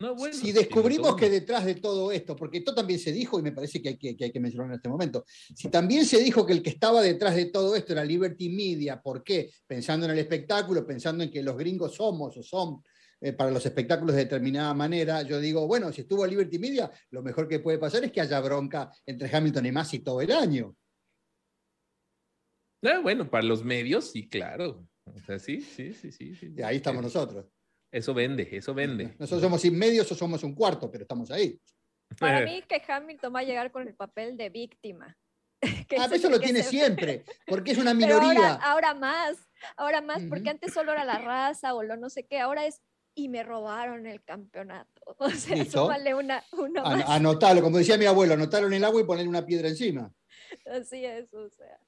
No, 0.00 0.14
bueno, 0.16 0.34
si 0.34 0.50
descubrimos 0.50 1.14
que 1.14 1.30
detrás 1.30 1.64
de 1.64 1.76
todo 1.76 2.10
esto, 2.10 2.34
porque 2.34 2.58
esto 2.58 2.74
también 2.74 2.98
se 2.98 3.12
dijo 3.12 3.38
y 3.38 3.42
me 3.42 3.52
parece 3.52 3.80
que 3.80 3.90
hay 3.90 3.96
que, 3.96 4.16
que 4.16 4.24
hay 4.24 4.32
que 4.32 4.40
mencionarlo 4.40 4.74
en 4.74 4.78
este 4.78 4.88
momento, 4.88 5.24
si 5.54 5.68
también 5.68 6.04
se 6.04 6.18
dijo 6.18 6.44
que 6.44 6.52
el 6.52 6.62
que 6.62 6.70
estaba 6.70 7.00
detrás 7.00 7.36
de 7.36 7.46
todo 7.46 7.76
esto 7.76 7.92
era 7.92 8.04
Liberty 8.04 8.48
Media, 8.48 9.00
¿por 9.00 9.22
qué? 9.22 9.50
Pensando 9.66 10.06
en 10.06 10.12
el 10.12 10.18
espectáculo, 10.18 10.84
pensando 10.84 11.22
en 11.22 11.30
que 11.30 11.42
los 11.42 11.56
gringos 11.56 11.94
somos 11.94 12.36
o 12.36 12.42
son 12.42 12.82
eh, 13.24 13.32
para 13.32 13.50
los 13.50 13.64
espectáculos 13.64 14.14
de 14.14 14.24
determinada 14.24 14.74
manera, 14.74 15.22
yo 15.22 15.40
digo, 15.40 15.66
bueno, 15.66 15.90
si 15.90 16.02
estuvo 16.02 16.26
Liberty 16.26 16.58
Media, 16.58 16.90
lo 17.10 17.22
mejor 17.22 17.48
que 17.48 17.58
puede 17.58 17.78
pasar 17.78 18.04
es 18.04 18.12
que 18.12 18.20
haya 18.20 18.38
bronca 18.40 18.92
entre 19.06 19.34
Hamilton 19.34 19.64
y 19.64 19.72
Masi 19.72 20.00
todo 20.00 20.20
el 20.20 20.30
año. 20.30 20.76
Ah, 22.84 23.00
bueno, 23.02 23.30
para 23.30 23.44
los 23.44 23.64
medios, 23.64 24.10
sí, 24.10 24.28
claro. 24.28 24.86
O 25.06 25.18
sea, 25.20 25.38
sí, 25.38 25.60
sí, 25.62 25.94
sí, 25.94 26.12
sí. 26.12 26.34
sí. 26.34 26.54
Y 26.56 26.62
ahí 26.62 26.76
estamos 26.76 27.00
Eh, 27.00 27.04
nosotros. 27.04 27.46
Eso 27.90 28.12
vende, 28.12 28.48
eso 28.52 28.74
vende. 28.74 29.14
Nosotros 29.18 29.40
somos 29.40 29.60
sin 29.62 29.78
medios 29.78 30.10
o 30.12 30.14
somos 30.14 30.42
un 30.42 30.54
cuarto, 30.54 30.90
pero 30.90 31.02
estamos 31.04 31.30
ahí. 31.30 31.58
Para 32.18 32.40
mí 32.44 32.62
que 32.68 32.82
Hamilton 32.86 33.34
va 33.34 33.40
a 33.40 33.44
llegar 33.44 33.70
con 33.72 33.88
el 33.88 33.94
papel 33.94 34.36
de 34.36 34.50
víctima. 34.50 35.16
que 35.88 35.96
Ah, 35.96 36.08
eso 36.12 36.28
lo 36.28 36.38
tiene 36.38 36.62
se- 36.62 36.68
siempre, 36.68 37.24
porque 37.46 37.72
es 37.72 37.78
una 37.78 37.94
Pero 37.94 38.18
minoría. 38.20 38.50
ahora, 38.52 38.54
ahora 38.56 38.94
más, 38.94 39.48
ahora 39.78 40.00
más, 40.02 40.22
porque 40.28 40.50
antes 40.50 40.74
solo 40.74 40.92
era 40.92 41.04
la 41.06 41.18
raza 41.18 41.72
o 41.74 41.82
lo 41.82 41.96
no 41.96 42.10
sé 42.10 42.26
qué, 42.26 42.38
ahora 42.40 42.66
es 42.66 42.82
y 43.14 43.28
me 43.28 43.42
robaron 43.42 44.06
el 44.06 44.22
campeonato. 44.22 44.90
O 45.18 45.30
sea, 45.30 45.56
Listo. 45.56 45.82
súmale 45.82 46.14
una, 46.14 46.42
una 46.52 46.82
An- 46.82 46.98
más. 47.00 47.08
Anotalo, 47.10 47.60
como 47.62 47.78
decía 47.78 47.96
mi 47.98 48.06
abuelo, 48.06 48.34
anotarlo 48.34 48.66
en 48.68 48.74
el 48.74 48.84
agua 48.84 49.00
y 49.00 49.04
ponerle 49.04 49.28
una 49.28 49.44
piedra 49.46 49.68
encima. 49.68 50.12
Así 50.66 51.04
es, 51.04 51.32
o 51.34 51.48
sea. 51.50 51.78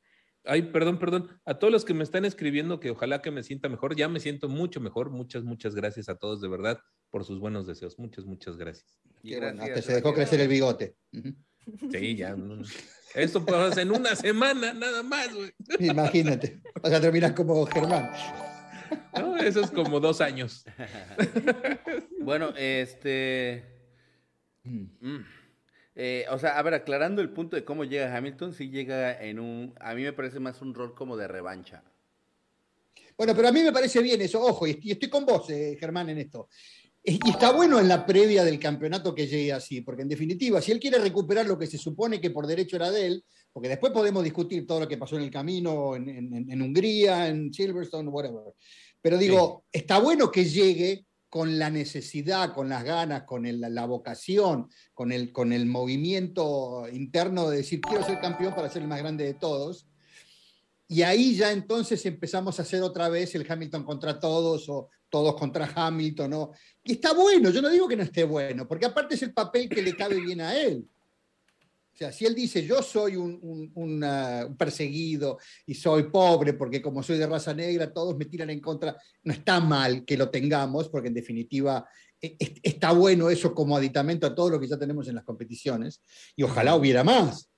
Ay, 0.45 0.62
perdón, 0.62 0.99
perdón. 0.99 1.28
A 1.45 1.59
todos 1.59 1.73
los 1.73 1.85
que 1.85 1.92
me 1.95 2.04
están 2.04 2.25
escribiendo 2.25 2.78
que 2.78 2.90
ojalá 2.90 3.21
que 3.21 3.30
me 3.33 3.42
sienta 3.42 3.68
mejor, 3.68 3.97
ya 3.97 4.09
me 4.09 4.21
siento 4.21 4.49
mucho 4.49 4.80
mejor. 4.80 5.11
Muchas, 5.11 5.42
muchas 5.42 5.75
gracias 5.75 6.09
a 6.09 6.14
todos 6.16 6.40
de 6.40 6.47
verdad 6.49 6.78
por 7.11 7.25
sus 7.25 7.40
buenos 7.40 7.66
deseos. 7.66 7.99
Muchas, 7.99 8.25
muchas 8.26 8.56
gracias. 8.56 9.00
Y 9.23 9.35
gracias, 9.35 9.64
hasta 9.68 9.83
se 9.83 9.95
dejó 9.95 10.14
crecer 10.14 10.40
el 10.40 10.49
bigote. 10.49 10.95
Sí, 11.90 12.14
ya. 12.14 12.37
Esto 13.14 13.45
pasa 13.45 13.83
en 13.83 13.90
una 13.90 14.14
semana, 14.14 14.73
nada 14.73 15.02
más, 15.02 15.35
güey. 15.35 15.50
Imagínate, 15.80 16.62
vas 16.80 16.92
a 16.92 17.00
terminar 17.00 17.35
como 17.35 17.66
Germán. 17.66 18.09
No, 19.18 19.36
eso 19.36 19.60
es 19.60 19.70
como 19.70 20.00
dos 20.00 20.20
años. 20.20 20.64
Bueno, 22.20 22.52
este. 22.56 23.64
mm, 24.64 25.18
eh, 25.94 26.26
o 26.30 26.38
sea, 26.38 26.58
a 26.58 26.62
ver, 26.62 26.74
aclarando 26.74 27.22
el 27.22 27.30
punto 27.30 27.54
de 27.54 27.64
cómo 27.64 27.84
llega 27.84 28.14
Hamilton, 28.16 28.52
sí 28.52 28.68
llega 28.68 29.22
en 29.22 29.38
un. 29.38 29.74
A 29.80 29.94
mí 29.94 30.02
me 30.02 30.12
parece 30.12 30.40
más 30.40 30.60
un 30.60 30.74
rol 30.74 30.94
como 30.94 31.16
de 31.16 31.28
revancha. 31.28 31.84
Bueno, 33.16 33.34
pero 33.34 33.48
a 33.48 33.52
mí 33.52 33.62
me 33.62 33.72
parece 33.72 34.02
bien 34.02 34.20
eso, 34.20 34.42
ojo, 34.42 34.66
y 34.66 34.78
y 34.82 34.90
estoy 34.92 35.08
con 35.08 35.24
vos, 35.24 35.48
eh, 35.50 35.76
Germán, 35.78 36.10
en 36.10 36.18
esto. 36.18 36.48
Eh, 37.02 37.18
Y 37.24 37.30
está 37.30 37.52
bueno 37.52 37.78
en 37.78 37.88
la 37.88 38.04
previa 38.04 38.44
del 38.44 38.58
campeonato 38.58 39.14
que 39.14 39.26
llegue 39.28 39.52
así, 39.52 39.80
porque 39.80 40.02
en 40.02 40.08
definitiva, 40.08 40.60
si 40.60 40.72
él 40.72 40.80
quiere 40.80 40.98
recuperar 40.98 41.46
lo 41.46 41.56
que 41.56 41.66
se 41.68 41.78
supone 41.78 42.20
que 42.20 42.30
por 42.30 42.46
derecho 42.46 42.76
era 42.76 42.90
de 42.90 43.06
él, 43.06 43.24
porque 43.56 43.70
después 43.70 43.90
podemos 43.90 44.22
discutir 44.22 44.66
todo 44.66 44.80
lo 44.80 44.86
que 44.86 44.98
pasó 44.98 45.16
en 45.16 45.22
el 45.22 45.30
camino, 45.30 45.96
en, 45.96 46.10
en- 46.10 46.50
en 46.50 46.60
Hungría, 46.60 47.26
en 47.28 47.50
Silverstone, 47.54 48.06
whatever. 48.10 48.52
Pero 49.00 49.16
digo, 49.16 49.64
está 49.72 49.98
bueno 49.98 50.30
que 50.30 50.44
llegue 50.44 51.06
con 51.30 51.58
la 51.58 51.70
necesidad, 51.70 52.52
con 52.52 52.68
las 52.68 52.84
ganas, 52.84 53.22
con 53.22 53.46
el- 53.46 53.62
la 53.62 53.86
vocación, 53.86 54.68
con 54.92 55.10
el, 55.10 55.32
con 55.32 55.54
el 55.54 55.64
movimiento 55.64 56.86
interno 56.92 57.48
de 57.48 57.56
decir, 57.56 57.80
quiero 57.80 58.04
ser 58.04 58.20
campeón 58.20 58.54
para 58.54 58.68
ser 58.68 58.82
el 58.82 58.88
más 58.88 58.98
grande 58.98 59.25
de 59.25 59.32
todos. 59.32 59.86
Y 60.86 61.00
ahí 61.00 61.34
ya 61.34 61.50
entonces 61.50 62.04
empezamos 62.04 62.58
a 62.58 62.62
hacer 62.62 62.82
otra 62.82 63.08
vez 63.08 63.34
el 63.36 63.50
Hamilton 63.50 63.84
contra 63.84 64.20
todos 64.20 64.68
o 64.68 64.90
todos 65.08 65.34
contra 65.34 65.72
Hamilton. 65.75 66.30
¿no? 66.30 66.50
Y 66.84 66.92
está 66.92 67.14
bueno, 67.14 67.48
yo 67.48 67.62
no 67.62 67.70
digo 67.70 67.88
que 67.88 67.96
no 67.96 68.02
esté 68.02 68.25
bueno, 68.25 68.68
porque 68.68 68.84
aparte 68.84 69.14
es 69.14 69.22
el 69.22 69.32
papel 69.32 69.66
que 69.70 69.80
le 69.80 69.96
cabe 69.96 70.20
bien 70.20 70.42
a 70.42 70.54
él. 70.54 70.84
O 71.96 71.98
sea, 71.98 72.12
si 72.12 72.26
él 72.26 72.34
dice, 72.34 72.62
yo 72.62 72.82
soy 72.82 73.16
un, 73.16 74.54
perseguido 74.58 75.38
y 75.64 75.72
soy 75.72 76.10
pobre 76.10 76.52
porque 76.52 76.82
como 76.82 77.02
soy 77.02 77.16
de 77.16 77.26
raza 77.26 77.54
negra, 77.54 77.90
todos 77.90 78.18
me 78.18 78.26
tiran 78.26 78.50
en 78.50 78.60
contra, 78.60 78.94
no 79.22 79.32
está 79.32 79.60
mal 79.60 80.04
que 80.04 80.18
lo 80.18 80.28
tengamos, 80.28 80.90
porque 80.90 81.08
en 81.08 81.14
definitiva 81.14 81.88
e- 82.20 82.36
es- 82.38 82.52
está 82.62 82.92
bueno 82.92 83.30
eso 83.30 83.54
como 83.54 83.78
aditamento 83.78 84.26
a 84.26 84.34
todo 84.34 84.50
lo 84.50 84.60
que 84.60 84.68
ya 84.68 84.76
tenemos 84.78 85.08
en 85.08 85.14
las 85.14 85.24
competiciones, 85.24 86.02
y 86.36 86.42
ojalá 86.42 86.74
hubiera 86.76 87.02
más. 87.02 87.48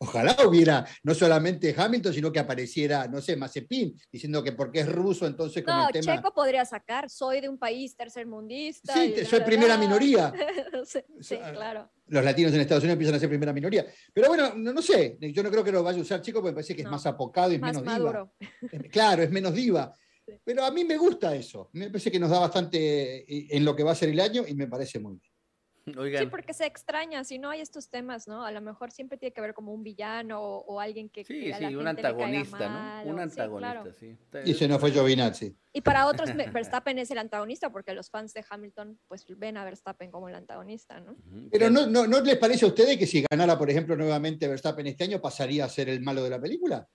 Ojalá 0.00 0.36
hubiera 0.46 0.86
no 1.02 1.12
solamente 1.12 1.74
Hamilton, 1.76 2.14
sino 2.14 2.30
que 2.30 2.38
apareciera, 2.38 3.08
no 3.08 3.20
sé, 3.20 3.34
Mazepin, 3.34 3.98
diciendo 4.12 4.44
que 4.44 4.52
porque 4.52 4.80
es 4.80 4.92
ruso, 4.92 5.26
entonces 5.26 5.64
con 5.64 5.74
No, 5.74 5.86
el 5.88 5.92
tema... 5.92 6.16
Checo 6.16 6.32
podría 6.32 6.64
sacar, 6.64 7.10
soy 7.10 7.40
de 7.40 7.48
un 7.48 7.58
país 7.58 7.96
tercermundista. 7.96 8.94
Sí, 8.94 9.14
y 9.20 9.24
soy 9.24 9.40
la, 9.40 9.44
primera 9.44 9.74
la". 9.74 9.78
minoría. 9.80 10.32
sí, 11.20 11.36
claro. 11.52 11.90
Los 12.06 12.24
latinos 12.24 12.54
en 12.54 12.60
Estados 12.60 12.84
Unidos 12.84 12.94
empiezan 12.94 13.16
a 13.16 13.18
ser 13.18 13.28
primera 13.28 13.52
minoría. 13.52 13.86
Pero 14.14 14.28
bueno, 14.28 14.54
no, 14.54 14.72
no 14.72 14.82
sé, 14.82 15.18
yo 15.20 15.42
no 15.42 15.50
creo 15.50 15.64
que 15.64 15.72
lo 15.72 15.82
vaya 15.82 15.98
a 15.98 16.02
usar 16.02 16.22
Chico 16.22 16.38
porque 16.40 16.52
me 16.52 16.54
parece 16.54 16.76
que 16.76 16.82
es 16.82 16.88
más 16.88 17.04
apocado 17.04 17.50
y 17.50 17.56
es 17.56 17.60
Más 17.60 17.72
menos 17.74 17.84
maduro. 17.84 18.32
diva. 18.38 18.70
Es- 18.72 18.90
Claro, 18.90 19.22
es 19.24 19.30
menos 19.32 19.52
diva. 19.52 19.92
Pero 20.44 20.64
a 20.64 20.70
mí 20.70 20.84
me 20.84 20.96
gusta 20.96 21.34
eso. 21.34 21.70
Me 21.72 21.86
parece 21.88 22.10
que 22.10 22.20
nos 22.20 22.30
da 22.30 22.38
bastante 22.38 23.18
eh, 23.20 23.48
en 23.50 23.64
lo 23.64 23.74
que 23.74 23.82
va 23.82 23.92
a 23.92 23.96
ser 23.96 24.10
el 24.10 24.20
año 24.20 24.44
y 24.46 24.54
me 24.54 24.68
parece 24.68 25.00
muy 25.00 25.14
bien. 25.16 25.27
Oigan, 25.96 26.24
Sí, 26.24 26.30
porque 26.30 26.52
se 26.52 26.66
extraña, 26.66 27.22
si 27.24 27.38
no 27.38 27.50
hay 27.50 27.60
estos 27.60 27.88
temas, 27.88 28.26
¿no? 28.28 28.44
A 28.44 28.50
lo 28.52 28.60
mejor 28.60 28.90
siempre 28.90 29.16
tiene 29.16 29.32
que 29.32 29.40
haber 29.40 29.54
como 29.54 29.72
un 29.72 29.82
villano 29.82 30.40
o, 30.40 30.64
o 30.66 30.80
alguien 30.80 31.08
que, 31.08 31.24
sí, 31.24 31.40
que 31.40 31.54
a 31.54 31.60
la 31.60 31.68
sí, 31.68 31.76
un 31.76 31.86
antagonista, 31.86 32.68
mal, 32.68 33.06
¿no? 33.06 33.12
Un 33.12 33.16
o- 33.16 33.18
sí, 33.18 33.22
antagonista, 33.22 33.82
claro. 33.82 33.96
sí. 33.98 34.16
Y 34.44 34.50
ese 34.50 34.68
no 34.68 34.78
fue 34.78 34.90
Giovinazzi. 34.90 35.56
Y 35.72 35.80
para 35.80 36.06
otros, 36.06 36.30
Verstappen 36.52 36.98
es 36.98 37.10
el 37.10 37.18
antagonista 37.18 37.70
porque 37.70 37.92
los 37.94 38.10
fans 38.10 38.32
de 38.34 38.44
Hamilton 38.48 38.98
pues 39.06 39.24
ven 39.36 39.56
a 39.56 39.64
Verstappen 39.64 40.10
como 40.10 40.28
el 40.28 40.34
antagonista, 40.34 40.98
¿no? 41.00 41.16
Pero 41.50 41.70
no, 41.70 41.86
no, 41.86 42.06
¿no 42.06 42.20
les 42.20 42.36
parece 42.38 42.64
a 42.64 42.68
ustedes 42.68 42.96
que 42.98 43.06
si 43.06 43.24
ganara, 43.30 43.56
por 43.56 43.70
ejemplo, 43.70 43.94
nuevamente 43.96 44.48
Verstappen 44.48 44.86
este 44.86 45.04
año, 45.04 45.20
pasaría 45.20 45.64
a 45.64 45.68
ser 45.68 45.88
el 45.88 46.00
malo 46.00 46.22
de 46.24 46.30
la 46.30 46.40
película? 46.40 46.88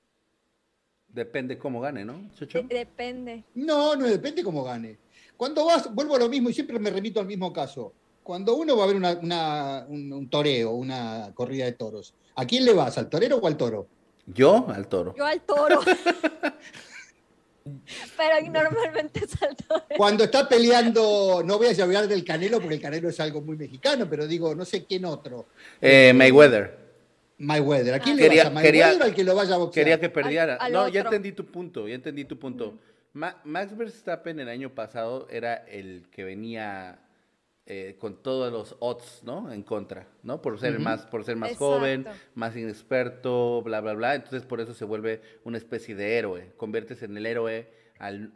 Depende 1.07 1.57
cómo 1.59 1.79
gane, 1.79 2.03
¿no? 2.03 2.27
De- 2.39 2.63
depende. 2.63 3.43
No, 3.53 3.95
no 3.95 4.07
depende 4.07 4.43
cómo 4.43 4.63
gane. 4.63 4.97
Cuando 5.37 5.65
vas, 5.65 5.93
vuelvo 5.93 6.15
a 6.15 6.19
lo 6.19 6.29
mismo 6.29 6.49
y 6.49 6.53
siempre 6.53 6.79
me 6.79 6.89
remito 6.89 7.19
al 7.19 7.27
mismo 7.27 7.53
caso. 7.53 7.93
Cuando 8.23 8.55
uno 8.55 8.77
va 8.77 8.85
a 8.85 8.87
ver 8.87 8.95
una- 8.95 9.19
una- 9.21 9.85
un, 9.87 10.11
un 10.13 10.29
toreo, 10.29 10.71
una 10.71 11.31
corrida 11.33 11.65
de 11.65 11.73
toros, 11.73 12.13
¿a 12.35 12.45
quién 12.45 12.63
le 12.65 12.73
vas? 12.73 12.97
¿Al 12.97 13.09
torero 13.09 13.37
o 13.37 13.47
al 13.47 13.57
toro? 13.57 13.87
Yo 14.25 14.65
al 14.69 14.87
toro. 14.87 15.13
Yo 15.17 15.25
al 15.25 15.41
toro. 15.41 15.81
Pero 18.17 18.51
normalmente 18.51 19.23
es 19.23 19.41
al 19.41 19.55
toro. 19.55 19.83
Cuando 19.95 20.25
está 20.25 20.47
peleando, 20.49 21.41
no 21.45 21.57
voy 21.57 21.67
a 21.67 21.83
hablar 21.83 22.07
del 22.09 22.23
Canelo 22.25 22.59
porque 22.59 22.75
el 22.75 22.81
Canelo 22.81 23.07
es 23.09 23.19
algo 23.21 23.41
muy 23.41 23.55
mexicano, 23.55 24.07
pero 24.09 24.27
digo, 24.27 24.53
no 24.53 24.65
sé 24.65 24.83
quién 24.83 25.05
otro. 25.05 25.45
Eh, 25.81 26.11
Mayweather. 26.13 26.77
Mayweather. 27.37 27.93
¿A 27.93 27.99
quién 27.99 28.17
le 28.17 28.23
Quería- 28.23 28.43
vas? 28.43 28.51
¿A 28.51 28.55
Mayweather 28.55 28.81
quería- 28.91 29.01
o 29.01 29.03
al 29.05 29.15
que 29.15 29.23
lo 29.23 29.35
vaya 29.35 29.55
a 29.55 29.57
boxear? 29.57 29.83
Quería 29.85 29.99
que 29.99 30.09
perdiera. 30.09 30.55
al 30.55 30.71
no, 30.73 30.87
ya 30.89 31.01
entendí 31.01 31.31
tu 31.31 31.45
punto, 31.45 31.87
ya 31.87 31.95
entendí 31.95 32.25
tu 32.25 32.37
punto. 32.37 32.73
Ma- 33.13 33.39
Max 33.45 33.77
Verstappen 33.77 34.39
el 34.39 34.49
año 34.49 34.69
pasado 34.73 35.27
era 35.29 35.55
el 35.67 36.05
que 36.11 36.23
venía 36.25 36.99
eh, 37.65 37.95
con 37.97 38.21
todos 38.21 38.51
los 38.51 38.75
odds, 38.79 39.21
¿no? 39.23 39.51
En 39.51 39.63
contra, 39.63 40.07
¿no? 40.21 40.41
Por 40.41 40.59
ser 40.59 40.79
más, 40.79 41.05
por 41.05 41.23
ser 41.23 41.37
más 41.37 41.51
Exacto. 41.51 41.79
joven, 41.79 42.05
más 42.35 42.57
inexperto, 42.57 43.61
bla, 43.61 43.79
bla, 43.79 43.93
bla. 43.93 44.15
Entonces 44.15 44.43
por 44.43 44.59
eso 44.59 44.73
se 44.73 44.83
vuelve 44.83 45.21
una 45.45 45.57
especie 45.57 45.95
de 45.95 46.17
héroe. 46.17 46.51
Conviertes 46.57 47.03
en 47.03 47.15
el 47.15 47.25
héroe 47.25 47.67
al, 48.05 48.31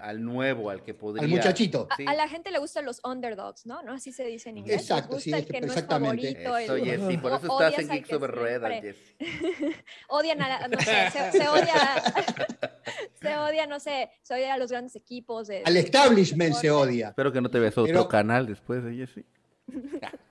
al, 0.00 0.24
nuevo, 0.24 0.70
al 0.70 0.82
que 0.82 0.94
podría. 0.94 1.24
Al 1.24 1.28
muchachito. 1.30 1.86
A, 1.90 1.96
Sí. 1.96 2.04
a 2.06 2.14
la 2.14 2.28
gente 2.28 2.50
le 2.50 2.58
gustan 2.58 2.84
los 2.84 3.00
underdogs, 3.04 3.66
¿no? 3.66 3.82
¿No? 3.82 3.92
Así 3.94 4.12
se 4.12 4.24
dice 4.24 4.50
en 4.50 4.58
inglés. 4.58 4.80
Exacto, 4.82 5.14
gusta 5.16 5.22
sí, 5.24 5.32
el 5.32 5.46
que 5.46 5.60
no 5.60 5.66
es 5.66 5.72
exactamente. 5.72 6.44
favorito. 6.44 6.56
Eso, 6.58 6.74
el- 6.76 6.84
Jessy, 6.84 7.16
por 7.22 7.32
o- 7.32 7.36
eso 7.36 7.60
estás 7.60 7.78
en 7.80 7.88
Geek 7.90 8.06
sobre 8.06 8.32
ruedas, 8.32 8.72
Jessy. 8.82 9.14
odian 10.08 10.40
a 10.42 10.48
la, 10.48 10.68
no 10.68 10.78
sé, 10.80 11.10
se, 11.12 11.32
se 11.32 11.48
odia, 11.48 11.74
se 13.20 13.36
odia, 13.36 13.66
no 13.66 13.80
sé, 13.80 14.10
se 14.22 14.34
odia 14.34 14.54
a 14.54 14.58
los 14.58 14.70
grandes 14.70 14.96
equipos. 14.96 15.48
De, 15.48 15.62
Al 15.64 15.74
de- 15.74 15.80
establishment 15.80 16.54
se 16.54 16.70
odia. 16.70 17.08
Espero 17.08 17.32
que 17.32 17.40
no 17.40 17.50
te 17.50 17.58
veas 17.58 17.76
otro 17.76 17.86
Pero- 17.86 18.08
canal 18.08 18.46
después 18.46 18.84
de 18.84 18.94
Jessy. 18.94 19.24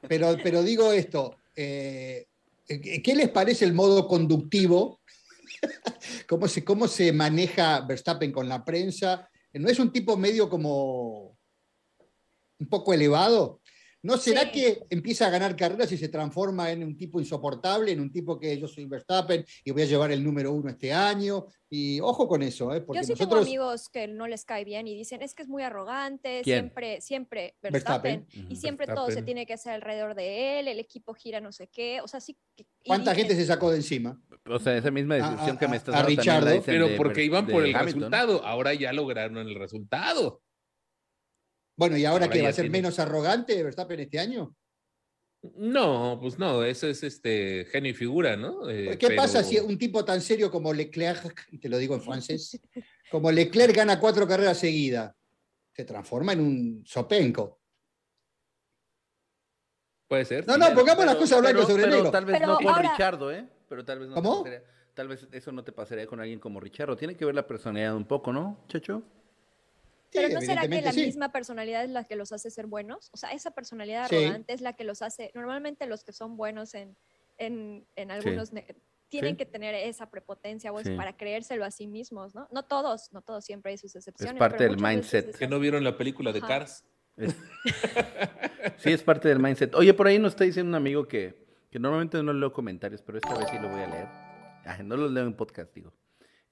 Pero, 0.08 0.38
pero 0.42 0.64
digo 0.64 0.92
esto, 0.94 1.36
eh, 1.56 2.28
¿qué 2.68 3.14
les 3.16 3.30
parece 3.30 3.66
el 3.66 3.74
modo 3.74 4.08
conductivo? 4.08 5.00
¿Cómo 6.28 6.48
se, 6.48 6.64
¿Cómo 6.64 6.88
se 6.88 7.12
maneja 7.12 7.82
Verstappen 7.82 8.32
con 8.32 8.48
la 8.50 8.64
prensa? 8.64 9.30
¿No 9.54 9.70
es 9.70 9.80
un 9.80 9.92
tipo 9.92 10.18
medio 10.18 10.50
como 10.50 11.38
un 12.60 12.68
poco 12.70 12.94
elevado? 12.94 13.62
¿No 14.06 14.18
será 14.18 14.42
Sí. 14.44 14.50
que 14.52 14.84
empieza 14.92 15.26
a 15.26 15.32
ganar 15.32 15.56
carreras 15.56 15.92
y 15.92 15.98
se 15.98 16.10
transforma 16.10 16.70
en 16.72 16.84
un 16.84 16.96
tipo 16.96 17.20
insoportable, 17.20 17.92
en 17.92 18.00
un 18.02 18.12
tipo 18.12 18.40
que 18.40 18.56
yo 18.60 18.68
soy 18.68 18.86
Verstappen 18.86 19.44
y 19.64 19.72
voy 19.72 19.82
a 19.82 19.86
llevar 19.86 20.12
el 20.12 20.24
número 20.24 20.52
uno 20.54 20.70
este 20.70 20.94
año? 20.94 21.48
Y 21.72 22.00
ojo 22.02 22.28
con 22.28 22.44
eso, 22.44 22.72
¿eh? 22.74 22.82
porque 22.82 23.02
Yo 23.02 23.08
sí 23.08 23.16
tengo 23.16 23.38
amigos 23.38 23.90
que 23.90 24.08
no 24.08 24.28
les 24.28 24.46
cae 24.46 24.64
bien 24.64 24.88
y 24.88 24.96
dicen, 24.96 25.24
es 25.24 25.34
que 25.34 25.42
es 25.42 25.50
muy 25.50 25.64
arrogante, 25.64 26.42
¿Quién? 26.44 26.60
siempre, 26.66 27.02
siempre 27.02 27.56
Verstappen. 27.64 28.20
Verstappen, 28.28 28.52
y 28.52 28.56
siempre 28.58 28.86
todo 28.86 29.10
se 29.10 29.24
tiene 29.24 29.48
que 29.48 29.54
hacer 29.54 29.74
alrededor 29.74 30.14
de 30.14 30.60
él, 30.60 30.68
el 30.68 30.80
equipo 30.80 31.16
gira 31.16 31.42
no 31.42 31.52
sé 31.52 31.68
qué, 31.68 32.00
o 32.02 32.08
sea, 32.08 32.20
sí. 32.20 32.38
que- 32.56 32.68
y 32.84 32.88
¿Cuánta 32.88 33.12
dicen- 33.12 33.28
gente 33.30 33.42
se 33.42 33.48
sacó 33.48 33.72
de 33.72 33.78
encima? 33.78 34.22
O 34.48 34.60
sea, 34.60 34.78
esa 34.78 34.92
misma 34.92 35.16
A- 35.16 35.18
descripción 35.18 35.56
a- 35.56 35.60
que 35.60 35.68
me 35.68 35.74
a- 35.74 35.78
estás 35.78 35.96
a 35.96 35.98
dando 36.04 36.10
Richardo. 36.10 36.46
dicen 36.52 36.64
Pero 36.66 36.90
porque 36.96 37.24
iban 37.26 37.48
por 37.48 37.66
el 37.66 37.76
Hamilton. 37.76 37.86
resultado, 38.12 38.46
ahora 38.46 38.74
ya 38.76 38.94
lograron 38.94 39.38
el 39.40 39.56
resultado. 39.56 40.42
Bueno, 41.78 41.98
¿y 41.98 42.06
ahora, 42.06 42.26
Ahora 42.26 42.34
que 42.34 42.42
va 42.42 42.50
a 42.50 42.54
ser 42.54 42.64
tiene- 42.66 42.78
menos 42.80 43.00
arrogante 43.00 43.62
Verstappen 43.64 44.00
este 44.00 44.20
año? 44.20 44.56
No, 45.58 46.18
pues 46.22 46.40
no, 46.40 46.64
eso 46.64 46.88
es 46.88 47.04
este 47.04 47.66
genio 47.72 47.92
y 47.92 47.94
figura, 47.94 48.36
¿no? 48.36 48.68
Eh, 48.70 48.98
¿Qué 48.98 49.08
pero- 49.10 49.22
pasa 49.22 49.44
si 49.44 49.60
un 49.60 49.78
tipo 49.78 50.04
tan 50.04 50.20
serio 50.22 50.50
como 50.50 50.74
Leclerc, 50.74 51.48
y 51.52 51.60
te 51.60 51.70
lo 51.70 51.78
digo 51.78 51.94
en 51.96 52.02
francés, 52.02 52.60
como 53.12 53.32
Leclerc 53.32 53.76
gana 53.76 54.00
cuatro 54.00 54.28
carreras 54.28 54.58
seguidas? 54.58 55.14
Se 55.74 55.84
transforma 55.86 56.34
en 56.34 56.40
un 56.40 56.84
sopenco. 56.86 57.60
Puede 60.08 60.26
ser. 60.26 60.48
No, 60.48 60.54
sí. 60.54 60.60
no, 60.60 60.66
pongamos 60.74 61.06
las 61.06 61.16
Pero- 61.16 61.20
cosas 61.20 61.42
blanco 61.42 61.58
pero- 61.60 61.68
sobre 61.68 61.84
pero 61.84 61.96
negro. 61.96 62.12
tal 62.12 62.26
vez 62.26 62.36
Pero 62.40 62.48
no 62.52 62.58
con 62.58 62.68
ahora- 62.68 62.92
Richardo, 62.92 63.32
¿eh? 63.32 63.48
Pero 63.68 63.84
tal 63.86 64.00
vez 64.00 64.10
no 64.10 64.16
te 64.16 64.22
¿Cómo? 64.22 64.44
pasaría- 64.44 64.64
tal 64.94 65.08
vez 65.10 65.28
eso 65.32 65.52
no 65.52 65.64
te 65.64 65.72
pasaría 65.72 66.08
con 66.08 66.20
alguien 66.22 66.40
como 66.40 66.60
Richardo. 66.60 66.96
Tiene 66.96 67.16
que 67.18 67.26
ver 67.26 67.36
la 67.36 67.46
personalidad 67.46 67.96
un 67.96 68.06
poco, 68.06 68.32
¿no, 68.32 68.64
Chacho? 68.70 69.04
Sí, 70.12 70.20
Pero 70.22 70.30
¿no 70.34 70.42
será 70.42 70.68
que 70.68 70.82
la 70.82 70.92
sí. 70.94 71.02
misma 71.06 71.32
personalidad 71.32 71.84
es 71.84 71.90
la 71.90 72.06
que 72.06 72.16
los 72.16 72.32
hace 72.32 72.50
ser 72.50 72.68
buenos? 72.68 73.10
O 73.14 73.18
sea, 73.18 73.32
esa 73.32 73.52
personalidad 73.52 74.08
Sí. 74.08 74.16
arrogante 74.16 74.54
es 74.54 74.62
la 74.62 74.74
que 74.74 74.84
los 74.86 75.02
hace, 75.02 75.32
normalmente 75.36 75.86
los 75.88 76.04
que 76.04 76.14
son 76.14 76.38
buenos 76.38 76.74
en, 76.74 76.96
en, 77.38 77.86
en 77.96 78.12
algunos 78.12 78.54
ne- 78.54 78.66
tienen 79.10 79.34
Sí. 79.34 79.38
que 79.38 79.46
tener 79.46 79.76
esa 79.76 80.10
prepotencia 80.10 80.72
o 80.72 80.80
eso 80.80 80.90
Sí. 80.92 80.96
para 80.98 81.16
creérselo 81.18 81.66
a 81.66 81.72
sí 81.72 81.88
mismos, 81.88 82.34
¿no? 82.34 82.48
No 82.52 82.64
todos, 82.64 83.12
no 83.12 83.22
todos, 83.22 83.44
siempre 83.46 83.72
hay 83.72 83.78
sus 83.78 83.96
excepciones. 83.96 84.40
parte 84.40 84.58
pero 84.58 84.72
del 84.74 84.82
veces 84.82 84.96
mindset. 84.96 85.30
es 85.30 85.38
Que 85.38 85.48
no 85.48 85.60
vieron 85.60 85.84
la 85.84 85.98
película 85.98 86.32
de 86.32 86.40
Ajá. 86.40 86.48
Cars. 86.48 86.84
Es- 87.18 87.36
sí, 88.78 88.92
es 88.92 89.04
parte 89.04 89.28
del 89.30 89.40
mindset. 89.40 89.76
Oye, 89.76 89.94
por 89.94 90.08
ahí 90.08 90.20
nos 90.20 90.34
está 90.34 90.44
diciendo 90.44 90.70
un 90.70 90.76
amigo 90.76 91.08
que, 91.08 91.46
que 91.70 91.80
normalmente 91.80 92.22
no 92.24 92.34
leo 92.34 92.52
comentarios, 92.54 93.02
pero 93.02 93.18
esta 93.18 93.38
vez 93.38 93.48
sí 93.50 93.58
lo 93.60 93.70
voy 93.70 93.82
a 93.82 93.88
leer. 93.88 94.08
No 94.86 94.98
los 94.98 95.12
leo 95.12 95.26
en 95.26 95.36
podcast, 95.36 95.74
digo. 95.74 95.94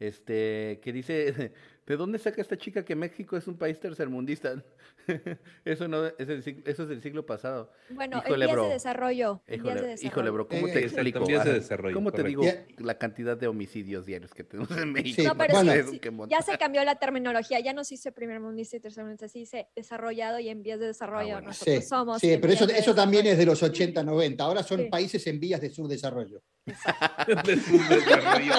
Este, 0.07 0.81
que 0.83 0.91
dice, 0.91 1.53
¿de 1.87 1.95
dónde 1.95 2.19
saca 2.19 2.41
esta 2.41 2.57
chica 2.57 2.83
que 2.83 2.93
México 2.93 3.37
es 3.37 3.47
un 3.47 3.57
país 3.57 3.79
tercermundista? 3.79 4.61
eso 5.65 5.87
no, 5.87 6.05
es 6.07 6.13
el 6.19 6.43
eso 6.65 6.83
es 6.83 6.89
del 6.89 7.01
siglo 7.01 7.25
pasado. 7.25 7.71
Bueno, 7.89 8.17
en 8.17 8.23
Híjole, 8.27 8.45
vías 8.45 8.51
bro. 8.55 8.67
de 8.67 8.73
desarrollo. 8.73 9.41
en 9.47 9.63
vías 9.63 9.75
de 9.75 9.79
Híjole, 9.79 9.87
desarrollo. 9.87 10.07
híjole, 10.07 10.29
bro, 10.31 10.47
¿cómo 10.49 10.67
Eh, 10.67 10.71
te 10.73 10.79
explico? 10.81 11.25
vías 11.25 11.45
de 11.45 11.51
Ajá. 11.51 11.59
desarrollo, 11.59 11.95
¿Cómo 11.95 12.11
te 12.11 12.17
correcto. 12.21 12.41
digo 12.41 12.53
la 12.79 12.97
cantidad 12.97 13.37
de 13.37 13.47
homicidios 13.47 14.05
diarios 14.05 14.33
que 14.33 14.43
tenemos 14.43 14.71
en 14.77 14.91
México? 14.91 15.21
Sí, 15.21 15.25
No, 15.27 15.37
pero 15.37 15.53
bueno. 15.53 15.71
sí, 15.73 15.99
sí, 16.03 16.11
ya 16.29 16.41
se 16.41 16.57
cambió 16.57 16.83
la 16.83 16.95
terminología, 16.95 17.61
ya 17.61 17.71
no 17.71 17.85
se 17.85 17.93
dice 17.95 18.11
primer 18.11 18.41
mundista 18.41 18.75
y 18.75 18.79
tercer 18.81 19.05
mundista, 19.05 19.29
se 19.29 19.39
dice 19.39 19.67
desarrollado 19.73 20.37
y 20.41 20.49
en 20.49 20.63
vías 20.63 20.81
de 20.81 20.87
desarrollo. 20.87 21.29
Ah, 21.35 21.35
bueno. 21.35 21.47
Nosotros 21.47 21.75
Sí, 21.81 21.81
somos. 21.87 22.19
sí, 22.19 22.37
pero 22.41 22.51
eso, 22.51 22.67
de 22.67 22.77
eso 22.77 22.93
también 22.93 23.25
es 23.25 23.37
desarrollo. 23.37 23.39
de 23.39 23.61
los 23.61 23.63
80, 23.63 24.03
90. 24.03 24.43
Ahora 24.43 24.63
son 24.63 24.81
Sí. 24.81 24.89
países 24.89 25.25
en 25.27 25.39
vías 25.39 25.61
de 25.61 25.69
subdesarrollo. 25.69 26.41
de 26.65 27.57
su 27.57 27.77
desarrollo. 27.77 28.53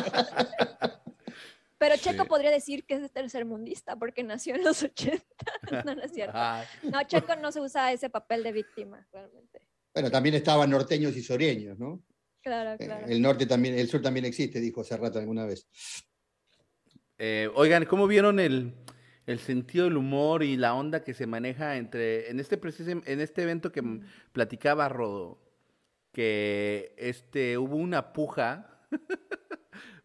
Pero 1.87 2.01
Checo 2.01 2.23
Sí. 2.23 2.29
podría 2.29 2.51
decir 2.51 2.85
que 2.87 2.95
es 2.95 3.11
tercermundista 3.13 3.97
porque 3.97 4.23
nació 4.23 4.55
en 4.55 4.65
los 4.65 4.83
80. 4.83 5.23
no, 5.87 5.95
no 5.95 6.03
es 6.03 6.13
cierto. 6.13 6.33
Ay, 6.37 6.67
No, 6.83 7.03
Checo 7.05 7.37
no 7.37 7.53
se 7.53 7.61
usa 7.61 7.93
ese 7.93 8.09
papel 8.11 8.43
de 8.43 8.53
víctima, 8.53 9.07
realmente. 9.13 9.61
Bueno, 9.93 10.11
también 10.11 10.35
estaban 10.35 10.71
norteños 10.71 11.17
y 11.17 11.23
soreños, 11.23 11.79
¿no? 11.79 12.03
Claro, 12.43 12.73
Eh, 12.73 12.87
claro. 12.87 13.07
El 13.07 13.21
norte 13.23 13.47
también, 13.47 13.79
el 13.79 13.89
sur 13.89 14.01
también 14.03 14.25
existe, 14.25 14.61
dijo 14.61 14.81
hace 14.81 14.97
rato 14.97 15.19
alguna 15.19 15.45
vez. 15.47 15.67
Eh, 17.19 17.49
oigan, 17.55 17.85
¿cómo 17.85 18.07
vieron 18.07 18.41
el, 18.41 18.75
el 19.27 19.39
sentido 19.39 19.85
del 19.85 19.97
humor 19.97 20.43
y 20.43 20.57
la 20.57 20.75
onda 20.75 21.05
que 21.05 21.15
se 21.15 21.27
maneja 21.27 21.77
entre 21.77 22.31
en 22.31 22.41
este 22.41 22.57
preciso, 22.59 22.91
en 22.91 23.21
este 23.21 23.43
evento 23.43 23.71
que 23.71 23.81
m- 23.81 24.01
platicaba 24.33 24.89
Rodo, 24.89 25.39
que 26.13 26.95
este 26.99 27.57
hubo 27.59 27.77
una 27.77 28.13
puja 28.13 28.81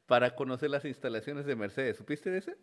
para 0.09 0.35
conocer 0.35 0.71
las 0.71 0.83
instalaciones 0.83 1.45
de 1.45 1.55
Mercedes. 1.55 1.95
¿Supiste 1.95 2.31
de 2.31 2.39
ese? 2.39 2.57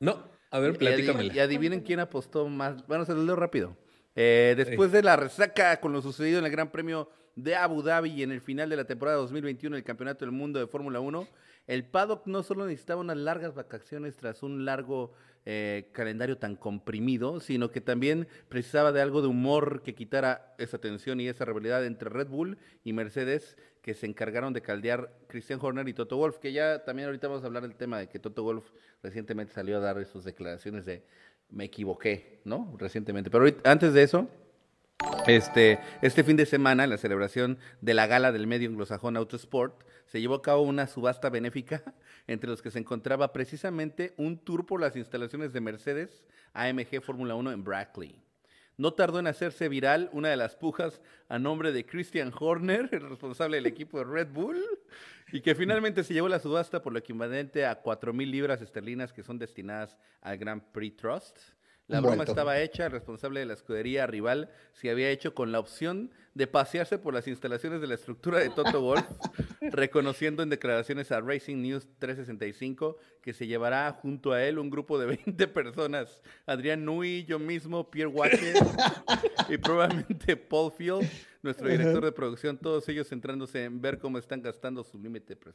No, 0.00 0.26
a 0.50 0.58
ver, 0.58 0.76
platícamela. 0.76 1.32
Y 1.32 1.38
adivinen 1.38 1.82
quién 1.82 2.00
apostó 2.00 2.48
más. 2.48 2.84
Bueno, 2.88 3.04
se 3.04 3.14
los 3.14 3.24
leo 3.24 3.36
rápido. 3.36 3.76
Eh, 4.16 4.54
después 4.56 4.90
de 4.90 5.02
la 5.02 5.16
resaca 5.16 5.78
con 5.80 5.92
lo 5.92 6.02
sucedido 6.02 6.38
en 6.38 6.46
el 6.46 6.50
Gran 6.50 6.72
Premio 6.72 7.10
de 7.36 7.56
Abu 7.56 7.82
Dhabi 7.82 8.10
y 8.10 8.22
en 8.22 8.32
el 8.32 8.40
final 8.40 8.68
de 8.70 8.76
la 8.76 8.84
temporada 8.84 9.18
2021 9.18 9.76
del 9.76 9.84
Campeonato 9.84 10.24
del 10.24 10.32
Mundo 10.32 10.58
de 10.58 10.66
Fórmula 10.66 11.00
1, 11.00 11.28
el 11.66 11.84
paddock 11.84 12.26
no 12.26 12.42
solo 12.42 12.66
necesitaba 12.66 13.00
unas 13.02 13.18
largas 13.18 13.54
vacaciones 13.54 14.16
tras 14.16 14.42
un 14.42 14.64
largo 14.64 15.12
eh, 15.44 15.88
calendario 15.92 16.38
tan 16.38 16.56
comprimido, 16.56 17.40
sino 17.40 17.70
que 17.70 17.80
también 17.80 18.28
precisaba 18.48 18.92
de 18.92 19.00
algo 19.00 19.22
de 19.22 19.28
humor 19.28 19.82
que 19.82 19.94
quitara 19.94 20.54
esa 20.58 20.78
tensión 20.78 21.20
y 21.20 21.28
esa 21.28 21.44
rivalidad 21.44 21.84
entre 21.84 22.10
Red 22.10 22.28
Bull 22.28 22.58
y 22.84 22.92
Mercedes 22.92 23.56
que 23.82 23.94
se 23.94 24.06
encargaron 24.06 24.52
de 24.52 24.62
caldear 24.62 25.12
Christian 25.26 25.58
Horner 25.60 25.88
y 25.88 25.94
Toto 25.94 26.16
Wolf, 26.16 26.38
que 26.38 26.52
ya 26.52 26.84
también 26.84 27.06
ahorita 27.06 27.26
vamos 27.26 27.42
a 27.42 27.46
hablar 27.46 27.62
del 27.62 27.74
tema 27.74 27.98
de 27.98 28.08
que 28.08 28.20
Toto 28.20 28.44
Wolf 28.44 28.70
recientemente 29.02 29.52
salió 29.52 29.78
a 29.78 29.80
dar 29.80 30.04
sus 30.06 30.24
declaraciones 30.24 30.86
de 30.86 31.02
me 31.50 31.64
equivoqué, 31.64 32.40
¿no? 32.44 32.74
Recientemente. 32.78 33.30
Pero 33.30 33.44
antes 33.64 33.92
de 33.92 34.02
eso, 34.02 34.28
este, 35.26 35.78
este 36.00 36.24
fin 36.24 36.36
de 36.36 36.46
semana, 36.46 36.84
en 36.84 36.90
la 36.90 36.98
celebración 36.98 37.58
de 37.80 37.94
la 37.94 38.06
gala 38.06 38.32
del 38.32 38.46
medio 38.46 38.68
anglosajón 38.68 39.16
Autosport, 39.16 39.84
se 40.06 40.20
llevó 40.20 40.34
a 40.34 40.42
cabo 40.42 40.62
una 40.62 40.86
subasta 40.86 41.30
benéfica 41.30 41.82
entre 42.26 42.50
los 42.50 42.60
que 42.60 42.70
se 42.70 42.78
encontraba 42.78 43.32
precisamente 43.32 44.14
un 44.16 44.38
tour 44.38 44.66
por 44.66 44.80
las 44.80 44.96
instalaciones 44.96 45.52
de 45.52 45.60
Mercedes 45.60 46.24
AMG 46.54 47.00
Fórmula 47.02 47.34
1 47.34 47.52
en 47.52 47.64
Brackley. 47.64 48.22
No 48.76 48.94
tardó 48.94 49.18
en 49.18 49.26
hacerse 49.26 49.68
viral 49.68 50.08
una 50.12 50.28
de 50.28 50.36
las 50.36 50.56
pujas 50.56 51.00
a 51.28 51.38
nombre 51.38 51.72
de 51.72 51.86
Christian 51.86 52.32
Horner, 52.38 52.88
el 52.92 53.08
responsable 53.08 53.58
del 53.58 53.66
equipo 53.66 53.98
de 53.98 54.04
Red 54.04 54.28
Bull, 54.32 54.62
y 55.30 55.40
que 55.40 55.54
finalmente 55.54 56.04
se 56.04 56.14
llevó 56.14 56.28
la 56.28 56.40
subasta 56.40 56.82
por 56.82 56.92
lo 56.92 56.98
equivalente 56.98 57.66
a 57.66 57.76
4 57.76 58.12
mil 58.12 58.30
libras 58.30 58.60
esterlinas 58.60 59.12
que 59.12 59.22
son 59.22 59.38
destinadas 59.38 59.96
al 60.20 60.38
Grand 60.38 60.62
Prix 60.72 60.96
Trust. 60.96 61.38
La 61.92 62.00
broma 62.00 62.16
vuelto. 62.16 62.32
estaba 62.32 62.58
hecha, 62.60 62.86
el 62.86 62.92
responsable 62.92 63.40
de 63.40 63.46
la 63.46 63.52
escudería 63.54 64.06
rival 64.06 64.50
se 64.72 64.90
había 64.90 65.10
hecho 65.10 65.34
con 65.34 65.52
la 65.52 65.58
opción 65.60 66.10
de 66.34 66.46
pasearse 66.46 66.98
por 66.98 67.12
las 67.14 67.28
instalaciones 67.28 67.80
de 67.80 67.86
la 67.86 67.94
estructura 67.94 68.38
de 68.38 68.48
Toto 68.50 68.80
Wolff, 68.82 69.04
reconociendo 69.60 70.42
en 70.42 70.48
declaraciones 70.48 71.12
a 71.12 71.20
Racing 71.20 71.56
News 71.62 71.86
365 71.98 72.96
que 73.20 73.32
se 73.32 73.46
llevará 73.46 73.90
junto 73.92 74.32
a 74.32 74.42
él 74.44 74.58
un 74.58 74.70
grupo 74.70 74.98
de 74.98 75.06
20 75.06 75.48
personas. 75.48 76.22
Adrián 76.46 76.84
Nui, 76.84 77.24
yo 77.24 77.38
mismo, 77.38 77.90
Pierre 77.90 78.08
Watcher 78.10 78.54
y 79.48 79.58
probablemente 79.58 80.36
Paul 80.36 80.72
Field, 80.72 81.08
nuestro 81.42 81.68
director 81.68 82.04
de 82.04 82.12
producción, 82.12 82.56
todos 82.58 82.88
ellos 82.88 83.08
centrándose 83.08 83.64
en 83.64 83.80
ver 83.80 83.98
cómo 83.98 84.18
están 84.18 84.42
gastando 84.42 84.82
su 84.84 84.98
límite 84.98 85.38
pres- 85.38 85.54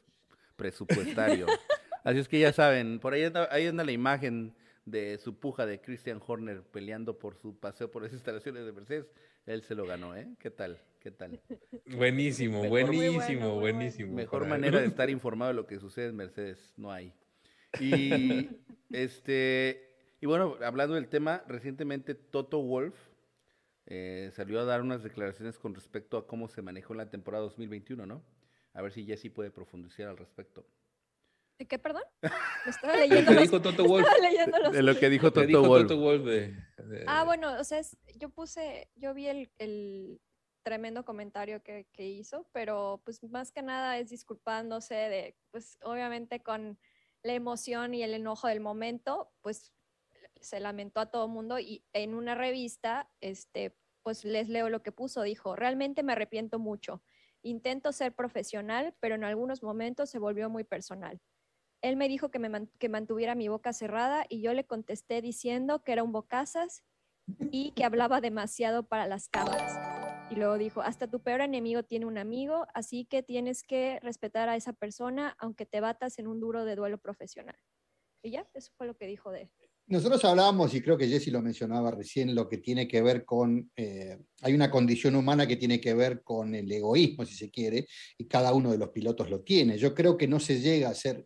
presupuestario. 0.56 1.48
Así 2.04 2.20
es 2.20 2.28
que 2.28 2.40
ya 2.40 2.54
saben, 2.54 3.00
por 3.00 3.14
ahí 3.14 3.24
anda, 3.24 3.50
ahí 3.52 3.68
anda 3.68 3.84
la 3.84 3.92
imagen 3.92 4.54
de 4.88 5.18
su 5.18 5.38
puja 5.38 5.66
de 5.66 5.82
Christian 5.82 6.22
Horner 6.26 6.64
peleando 6.64 7.20
por 7.20 7.36
su 7.36 7.60
paseo 7.60 7.92
por 7.92 8.02
las 8.04 8.14
instalaciones 8.14 8.66
de 8.66 8.72
Mercedes. 8.72 9.06
Él 9.46 9.62
se 9.64 9.76
lo 9.76 9.86
ganó, 9.86 10.16
¿eh? 10.16 10.28
¿Qué 10.40 10.50
tal? 10.50 10.80
¿Qué 11.00 11.12
tal? 11.12 11.40
Buenísimo, 11.86 12.64
Mejor- 12.64 12.70
buenísimo, 12.70 13.40
bueno. 13.56 13.60
buenísimo. 13.60 14.14
Mejor 14.14 14.40
Para- 14.44 14.50
manera 14.50 14.80
de 14.80 14.88
estar 14.88 15.10
informado 15.10 15.50
de 15.50 15.56
lo 15.56 15.68
que 15.68 15.80
sucede 15.80 16.08
en 16.08 16.16
Mercedes 16.16 16.74
no 16.78 16.92
hay. 16.92 17.14
Y 17.82 18.50
este 18.92 19.84
y 20.22 20.26
bueno, 20.26 20.56
hablando 20.64 20.96
del 20.96 21.10
tema, 21.10 21.44
recientemente 21.48 22.16
Toto 22.16 22.62
Wolf 22.62 22.96
eh, 23.86 24.32
salió 24.34 24.60
a 24.60 24.64
dar 24.66 24.82
unas 24.82 25.04
declaraciones 25.04 25.60
con 25.60 25.76
respecto 25.76 26.18
a 26.18 26.26
cómo 26.28 26.48
se 26.48 26.62
manejó 26.62 26.94
la 26.96 27.10
temporada 27.10 27.44
2021, 27.44 28.06
¿no? 28.06 28.24
A 28.74 28.82
ver 28.82 28.92
si 28.94 29.06
Jesse 29.06 29.30
puede 29.34 29.52
profundizar 29.52 30.08
al 30.08 30.18
respecto. 30.18 30.66
¿De 31.58 31.66
qué, 31.68 31.80
perdón? 31.80 32.04
Me 32.66 32.72
estaba 32.72 32.94
¿Qué 32.94 33.00
leyendo 33.08 33.32
los... 33.34 33.42
dijo 33.44 33.62
Toto 33.62 33.84
Wolf? 33.88 34.06
estaba 34.08 34.28
leyendo 34.30 34.58
los- 34.60 34.74
De 34.74 34.84
lo 34.84 34.96
que 35.00 35.10
dijo 35.10 35.32
¿Qué 35.34 35.48
Toto 35.48 35.64
Wolf. 35.68 35.88
Toto 35.88 36.00
Wolf 36.00 36.24
de- 36.26 36.56
de- 36.84 37.04
Ah, 37.08 37.24
bueno, 37.24 37.60
o 37.60 37.64
sea, 37.64 37.80
es- 37.80 37.98
yo 38.16 38.30
puse, 38.30 38.90
yo 38.96 39.14
vi 39.14 39.28
el, 39.28 39.52
el 39.58 40.22
tremendo 40.64 41.04
comentario 41.06 41.64
que, 41.64 41.88
que 41.94 42.06
hizo, 42.08 42.48
pero 42.52 43.02
pues 43.04 43.24
más 43.24 43.52
que 43.52 43.62
nada 43.62 43.98
es 43.98 44.10
disculpándose 44.10 44.94
de, 44.96 45.36
pues 45.52 45.78
obviamente 45.82 46.42
con 46.44 46.78
la 47.24 47.34
emoción 47.34 47.94
y 47.94 48.04
el 48.04 48.14
enojo 48.14 48.48
del 48.48 48.60
momento, 48.60 49.32
pues 49.42 49.74
se 50.40 50.60
lamentó 50.60 51.00
a 51.00 51.10
todo 51.10 51.28
mundo 51.28 51.58
y 51.58 51.84
en 51.94 52.14
una 52.14 52.36
revista, 52.36 53.10
este, 53.22 53.76
pues 54.04 54.24
les 54.24 54.50
leo 54.50 54.70
lo 54.70 54.84
que 54.84 54.92
puso, 54.92 55.24
dijo, 55.24 55.56
realmente 55.56 56.04
me 56.04 56.12
arrepiento 56.12 56.60
mucho. 56.60 57.02
Intento 57.42 57.92
ser 57.92 58.14
profesional, 58.14 58.94
pero 59.00 59.16
en 59.16 59.24
algunos 59.24 59.64
momentos 59.64 60.10
se 60.10 60.20
volvió 60.20 60.50
muy 60.50 60.64
personal. 60.64 61.20
Él 61.82 61.96
me 61.96 62.08
dijo 62.08 62.32
que, 62.32 62.40
me 62.40 62.68
que 62.80 62.90
mantuviera 62.90 63.36
mi 63.36 63.48
boca 63.48 63.74
cerrada 63.74 64.26
y 64.30 64.42
yo 64.42 64.54
le 64.54 64.66
contesté 64.66 65.22
diciendo 65.22 65.84
que 65.84 65.92
era 65.92 66.04
un 66.04 66.12
bocazas 66.12 66.84
y 67.52 67.72
que 67.72 67.84
hablaba 67.84 68.22
demasiado 68.22 68.88
para 68.88 69.08
las 69.08 69.30
cámaras. 69.30 69.74
Y 70.30 70.36
luego 70.36 70.58
dijo, 70.58 70.82
hasta 70.82 71.08
tu 71.08 71.22
peor 71.22 71.42
enemigo 71.42 71.84
tiene 71.84 72.06
un 72.06 72.18
amigo, 72.18 72.66
así 72.74 73.06
que 73.06 73.24
tienes 73.24 73.64
que 73.64 74.00
respetar 74.02 74.50
a 74.50 74.56
esa 74.56 74.74
persona 74.74 75.36
aunque 75.40 75.66
te 75.66 75.80
batas 75.80 76.20
en 76.20 76.28
un 76.28 76.40
duro 76.40 76.66
de 76.66 76.76
duelo 76.76 76.98
profesional. 76.98 77.56
Y 78.24 78.32
ya, 78.32 78.48
eso 78.54 78.72
fue 78.76 78.88
lo 78.88 78.98
que 78.98 79.06
dijo 79.06 79.32
de 79.32 79.50
Nosotros 79.86 80.26
hablábamos, 80.26 80.74
y 80.74 80.82
creo 80.82 80.98
que 80.98 81.08
Jesse 81.08 81.28
lo 81.28 81.42
mencionaba 81.42 81.92
recién, 81.92 82.36
lo 82.36 82.50
que 82.50 82.58
tiene 82.58 82.88
que 82.88 83.02
ver 83.02 83.24
con, 83.24 83.72
eh, 83.76 84.18
hay 84.42 84.54
una 84.54 84.70
condición 84.70 85.16
humana 85.16 85.48
que 85.48 85.56
tiene 85.56 85.80
que 85.80 85.94
ver 85.94 86.24
con 86.24 86.56
el 86.56 86.70
egoísmo, 86.70 87.26
si 87.26 87.36
se 87.36 87.50
quiere, 87.50 87.88
y 88.18 88.26
cada 88.26 88.54
uno 88.54 88.72
de 88.72 88.80
los 88.80 88.90
pilotos 88.90 89.30
lo 89.30 89.42
tiene. 89.42 89.78
Yo 89.78 89.94
creo 89.94 90.18
que 90.18 90.28
no 90.28 90.40
se 90.40 90.60
llega 90.60 90.90
a 90.90 90.96
ser 90.96 91.26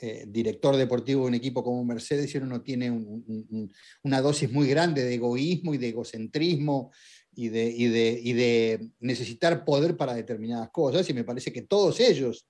eh, 0.00 0.24
director 0.28 0.76
deportivo 0.76 1.22
de 1.22 1.28
un 1.28 1.34
equipo 1.34 1.62
como 1.64 1.84
Mercedes 1.84 2.30
si 2.30 2.38
uno 2.38 2.46
no 2.46 2.62
tiene 2.62 2.90
un- 2.90 3.24
un- 3.26 3.46
un- 3.50 3.72
una 4.02 4.20
dosis 4.20 4.50
muy 4.52 4.68
grande 4.68 5.02
de 5.04 5.14
egoísmo 5.14 5.74
y 5.74 5.78
de 5.78 5.88
egocentrismo 5.88 6.92
y 7.34 7.48
de, 7.48 7.68
y 7.68 8.30
y 8.30 8.92
necesitar 9.00 9.64
poder 9.64 9.96
para 9.96 10.14
determinadas 10.14 10.70
cosas, 10.70 11.08
y 11.08 11.14
me 11.14 11.24
parece 11.24 11.52
que 11.52 11.62
todos 11.62 12.00
ellos 12.00 12.46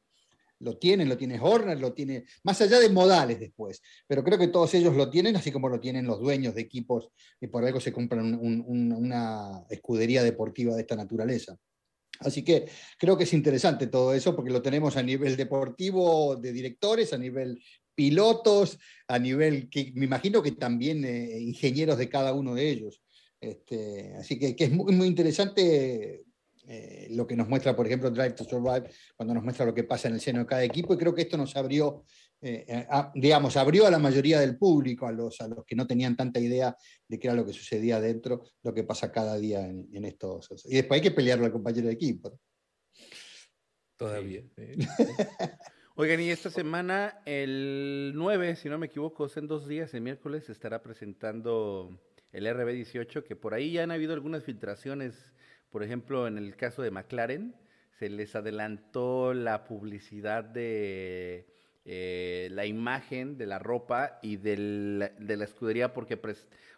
lo 0.58 0.78
tienen, 0.78 1.08
lo 1.08 1.16
tiene 1.18 1.38
Horner, 1.38 1.78
lo 1.78 1.92
tiene, 1.92 2.24
más 2.42 2.60
allá 2.62 2.78
de 2.80 2.88
modales 2.88 3.38
después, 3.38 3.82
pero 4.06 4.24
creo 4.24 4.38
que 4.38 4.48
todos 4.48 4.72
ellos 4.74 4.96
lo 4.96 5.10
tienen, 5.10 5.36
así 5.36 5.52
como 5.52 5.68
lo 5.68 5.78
tienen 5.80 6.06
los 6.06 6.18
dueños 6.18 6.54
de 6.54 6.62
equipos 6.62 7.10
que 7.38 7.48
por 7.48 7.64
algo 7.64 7.78
se 7.80 7.92
compran 7.92 8.24
un- 8.24 8.40
un- 8.40 8.64
un- 8.66 8.92
una 8.92 9.64
escudería 9.68 10.22
deportiva 10.22 10.74
de 10.74 10.80
esta 10.80 10.96
naturaleza. 10.96 11.58
Así 12.20 12.42
que 12.42 12.66
creo 12.98 13.16
que 13.16 13.24
es 13.24 13.32
interesante 13.32 13.86
todo 13.86 14.14
eso 14.14 14.34
porque 14.34 14.50
lo 14.50 14.62
tenemos 14.62 14.96
a 14.96 15.02
nivel 15.02 15.36
deportivo 15.36 16.36
de 16.36 16.52
directores, 16.52 17.12
a 17.12 17.18
nivel 17.18 17.60
pilotos, 17.94 18.78
a 19.08 19.18
nivel 19.18 19.68
que 19.70 19.92
me 19.94 20.04
imagino 20.04 20.42
que 20.42 20.52
también 20.52 21.04
eh, 21.04 21.40
ingenieros 21.40 21.98
de 21.98 22.08
cada 22.08 22.32
uno 22.32 22.54
de 22.54 22.68
ellos. 22.68 23.02
Este, 23.40 24.14
así 24.16 24.38
que, 24.38 24.54
es 24.58 24.70
muy, 24.70 24.94
muy 24.94 25.06
interesante 25.06 26.24
eh, 26.68 27.08
lo 27.10 27.26
que 27.26 27.36
nos 27.36 27.48
muestra, 27.48 27.76
por 27.76 27.86
ejemplo, 27.86 28.10
Drive 28.10 28.32
to 28.32 28.44
Survive, 28.44 28.90
cuando 29.16 29.34
nos 29.34 29.44
muestra 29.44 29.64
lo 29.64 29.74
que 29.74 29.84
pasa 29.84 30.08
en 30.08 30.14
el 30.14 30.20
seno 30.20 30.40
de 30.40 30.46
cada 30.46 30.64
equipo, 30.64 30.94
y 30.94 30.98
creo 30.98 31.14
que 31.14 31.22
esto 31.22 31.36
nos 31.36 31.54
abrió, 31.56 32.04
eh, 32.40 32.86
digamos, 33.14 33.56
abrió 33.56 33.86
a 33.86 33.90
la 33.90 33.98
mayoría 33.98 34.40
del 34.40 34.56
público, 34.56 35.06
a 35.06 35.12
los, 35.12 35.40
a 35.40 35.48
los 35.48 35.64
que 35.64 35.76
no 35.76 35.86
tenían 35.86 36.16
tanta 36.16 36.40
idea 36.40 36.76
de 37.08 37.18
qué 37.18 37.28
era 37.28 37.36
lo 37.36 37.46
que 37.46 37.52
sucedía 37.52 38.00
dentro, 38.00 38.44
lo 38.62 38.74
que 38.74 38.84
pasa 38.84 39.12
cada 39.12 39.36
día 39.36 39.66
en, 39.66 40.04
estos. 40.04 40.48
Y 40.66 40.76
después 40.76 40.98
hay 41.00 41.08
que 41.08 41.14
pelearlo 41.14 41.46
al 41.46 41.52
compañero 41.52 41.88
de 41.88 41.94
equipo. 41.94 42.38
Todavía. 43.96 44.42
Oigan, 45.96 46.20
y 46.20 46.30
esta 46.30 46.50
semana, 46.50 47.22
el 47.24 48.12
9, 48.14 48.56
si 48.56 48.68
no 48.68 48.76
me 48.76 48.86
equivoco, 48.86 49.26
en 49.34 49.48
dos 49.48 49.66
días, 49.66 49.94
el 49.94 50.02
miércoles, 50.02 50.44
se 50.44 50.52
estará 50.52 50.82
presentando 50.82 51.98
el 52.32 52.46
RB18, 52.46 53.24
que 53.24 53.34
por 53.34 53.54
ahí 53.54 53.72
ya 53.72 53.82
han 53.82 53.90
habido 53.90 54.12
algunas 54.12 54.44
filtraciones 54.44 55.14
por 55.76 55.82
ejemplo, 55.82 56.26
en 56.26 56.38
el 56.38 56.56
caso 56.56 56.80
de 56.80 56.90
McLaren, 56.90 57.54
se 57.98 58.08
les 58.08 58.34
adelantó 58.34 59.34
la 59.34 59.64
publicidad 59.64 60.42
de 60.42 61.46
eh, 61.88 62.48
la 62.50 62.66
imagen 62.66 63.38
de 63.38 63.46
la 63.46 63.58
ropa 63.58 64.18
y 64.20 64.36
de 64.36 64.56
la 65.18 65.44
escudería 65.44 65.92
porque, 65.92 66.20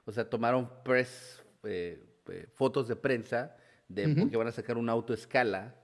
o 0.05 0.12
sea, 0.12 0.29
tomaron 0.29 0.71
press, 0.85 1.42
eh, 1.64 2.05
eh, 2.29 2.47
fotos 2.53 2.88
de 2.88 2.97
prensa 2.97 3.57
de 3.88 4.14
porque 4.14 4.37
van 4.37 4.49
a 4.49 4.53
sacar 4.53 4.77
un 4.77 4.90
auto 4.90 5.14
escala 5.14 5.75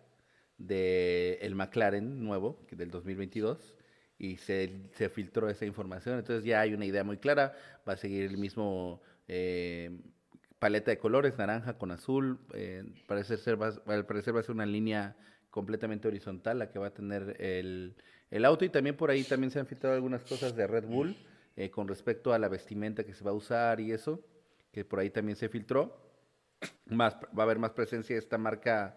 del 0.59 1.39
el 1.41 1.55
McLaren 1.55 2.23
nuevo, 2.23 2.61
del 2.71 2.91
2022, 2.91 3.75
y 4.19 4.37
se, 4.37 4.91
se, 4.93 5.09
filtró 5.09 5.49
esa 5.49 5.65
información. 5.65 6.19
Entonces 6.19 6.45
ya 6.45 6.61
hay 6.61 6.75
una 6.75 6.85
idea 6.85 7.03
muy 7.03 7.17
clara, 7.17 7.57
va 7.89 7.95
a 7.95 7.97
seguir 7.97 8.25
el 8.25 8.37
mismo 8.37 9.01
paleta 10.65 10.91
de 10.91 10.97
colores, 10.97 11.37
naranja 11.37 11.77
con 11.77 11.91
azul. 11.91 12.39
Eh, 12.55 12.85
parece 13.07 13.37
ser, 13.37 13.61
va, 13.61 13.75
al 13.87 14.07
parecer 14.07 14.35
va 14.35 14.41
a 14.41 14.43
ser 14.43 14.55
una 14.55 14.65
línea 14.65 15.15
completamente 15.55 16.09
horizontal 16.09 16.59
la 16.59 16.69
que 16.69 16.81
va 16.81 16.88
a 16.88 16.90
tener 16.90 17.37
el, 17.40 17.95
auto. 18.45 18.64
Y 18.64 18.71
también 18.71 18.97
por 18.97 19.09
ahí 19.09 19.23
también 19.23 19.53
se 19.53 19.61
han 19.61 19.69
filtrado 19.69 19.95
algunas 19.95 20.25
cosas 20.25 20.57
de 20.57 20.67
Red 20.67 20.87
Bull 20.87 21.17
eh, 21.55 21.71
con 21.71 21.87
respecto 21.87 22.33
a 22.33 22.40
la 22.40 22.49
vestimenta 22.49 23.05
que 23.05 23.14
se 23.14 23.23
va 23.23 23.31
a 23.31 23.35
usar 23.35 23.79
y 23.79 23.93
eso, 23.93 24.21
que 24.73 24.85
por 24.85 24.99
ahí 24.99 25.11
también 25.11 25.37
se 25.37 25.49
filtró. 25.49 25.97
Más, 26.87 27.14
va 27.14 27.29
a 27.38 27.43
haber 27.43 27.61
más 27.61 27.71
presencia 27.71 28.17
de 28.17 28.19
esta 28.19 28.37
marca 28.37 28.97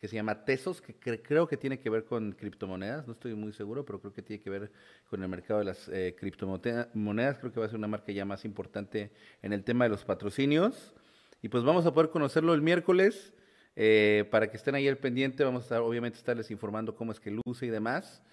que 0.00 0.08
se 0.08 0.16
llama 0.16 0.46
Tesos, 0.46 0.80
que 0.80 0.94
creo 1.20 1.46
que 1.46 1.58
tiene 1.58 1.78
que 1.78 1.90
ver 1.90 2.06
con 2.06 2.32
criptomonedas, 2.32 3.06
no 3.06 3.12
estoy 3.12 3.34
muy 3.34 3.52
seguro, 3.52 3.84
pero 3.84 4.00
creo 4.00 4.14
que 4.14 4.22
tiene 4.22 4.42
que 4.42 4.48
ver 4.48 4.72
con 5.10 5.22
el 5.22 5.28
mercado 5.28 5.58
de 5.58 5.66
las 5.66 5.88
eh, 5.88 6.16
criptomonedas, 6.18 7.38
creo 7.38 7.52
que 7.52 7.60
va 7.60 7.66
a 7.66 7.68
ser 7.68 7.78
una 7.78 7.88
marca 7.88 8.12
ya 8.12 8.24
más 8.24 8.46
importante 8.46 9.10
en 9.42 9.52
el 9.52 9.62
tema 9.62 9.84
de 9.84 9.90
los 9.90 10.06
patrocinios. 10.06 10.94
Y 11.42 11.50
pues 11.50 11.64
vamos 11.64 11.84
a 11.84 11.92
poder 11.92 12.10
conocerlo 12.10 12.54
el 12.54 12.62
miércoles. 12.62 13.34
Eh, 13.80 14.24
para 14.32 14.50
que 14.50 14.56
estén 14.56 14.74
ahí 14.74 14.88
al 14.88 14.98
pendiente, 14.98 15.44
vamos 15.44 15.62
a 15.62 15.66
estar, 15.66 15.80
obviamente 15.82 16.18
estarles 16.18 16.50
informando 16.50 16.96
cómo 16.96 17.12
es 17.12 17.20
que 17.20 17.30
luce 17.30 17.66
y 17.66 17.68
demás. 17.68 18.24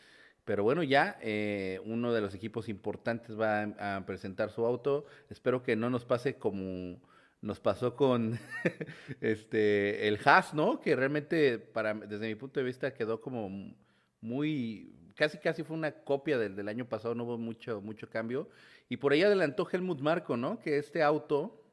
Pero 0.43 0.63
bueno, 0.63 0.81
ya 0.81 1.19
eh, 1.21 1.79
uno 1.85 2.11
de 2.13 2.21
los 2.21 2.33
equipos 2.33 2.67
importantes 2.67 3.39
va 3.39 3.61
a, 3.97 4.05
presentar 4.07 4.49
su 4.49 4.65
auto. 4.65 5.05
Espero 5.29 5.61
que 5.61 5.75
no 5.75 5.91
nos 5.91 6.03
pase 6.03 6.37
como 6.39 6.99
nos 7.41 7.59
pasó 7.59 7.95
con 7.95 8.39
este 9.21 10.07
el 10.07 10.19
Haas, 10.25 10.55
¿no? 10.55 10.81
Que 10.81 10.95
realmente, 10.95 11.59
para, 11.59 11.93
desde 11.93 12.27
mi 12.27 12.33
punto 12.33 12.59
de 12.59 12.65
vista, 12.65 12.95
quedó 12.95 13.21
como 13.21 13.75
muy, 14.21 15.13
casi 15.15 15.37
casi 15.37 15.61
fue 15.61 15.77
una 15.77 15.91
copia 15.91 16.39
del, 16.39 16.55
del 16.55 16.69
año 16.69 16.89
pasado, 16.89 17.13
no 17.13 17.23
hubo 17.23 17.37
mucho, 17.37 17.81
mucho 17.81 18.09
cambio. 18.09 18.49
Y 18.89 18.97
por 18.97 19.13
ahí 19.13 19.21
adelantó 19.21 19.67
Helmut 19.71 19.99
Marco, 20.01 20.37
¿no? 20.37 20.59
Que 20.59 20.79
este 20.79 21.03
auto 21.03 21.63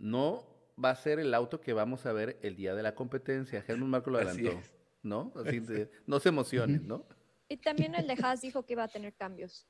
no 0.00 0.57
va 0.82 0.90
a 0.90 0.96
ser 0.96 1.18
el 1.18 1.34
auto 1.34 1.60
que 1.60 1.72
vamos 1.72 2.06
a 2.06 2.12
ver 2.12 2.38
el 2.42 2.56
día 2.56 2.74
de 2.74 2.82
la 2.82 2.94
competencia. 2.94 3.64
Helmut 3.66 3.88
Marco 3.88 4.10
lo 4.10 4.18
adelantó, 4.18 4.60
¿no? 5.02 5.32
Así 5.36 5.60
de, 5.60 5.90
no 6.06 6.20
se 6.20 6.28
emocionen, 6.28 6.86
¿no? 6.86 7.06
Y 7.48 7.56
también 7.56 7.94
el 7.94 8.06
de 8.06 8.16
Haas 8.22 8.42
dijo 8.42 8.64
que 8.64 8.74
iba 8.74 8.84
a 8.84 8.88
tener 8.88 9.14
cambios. 9.14 9.66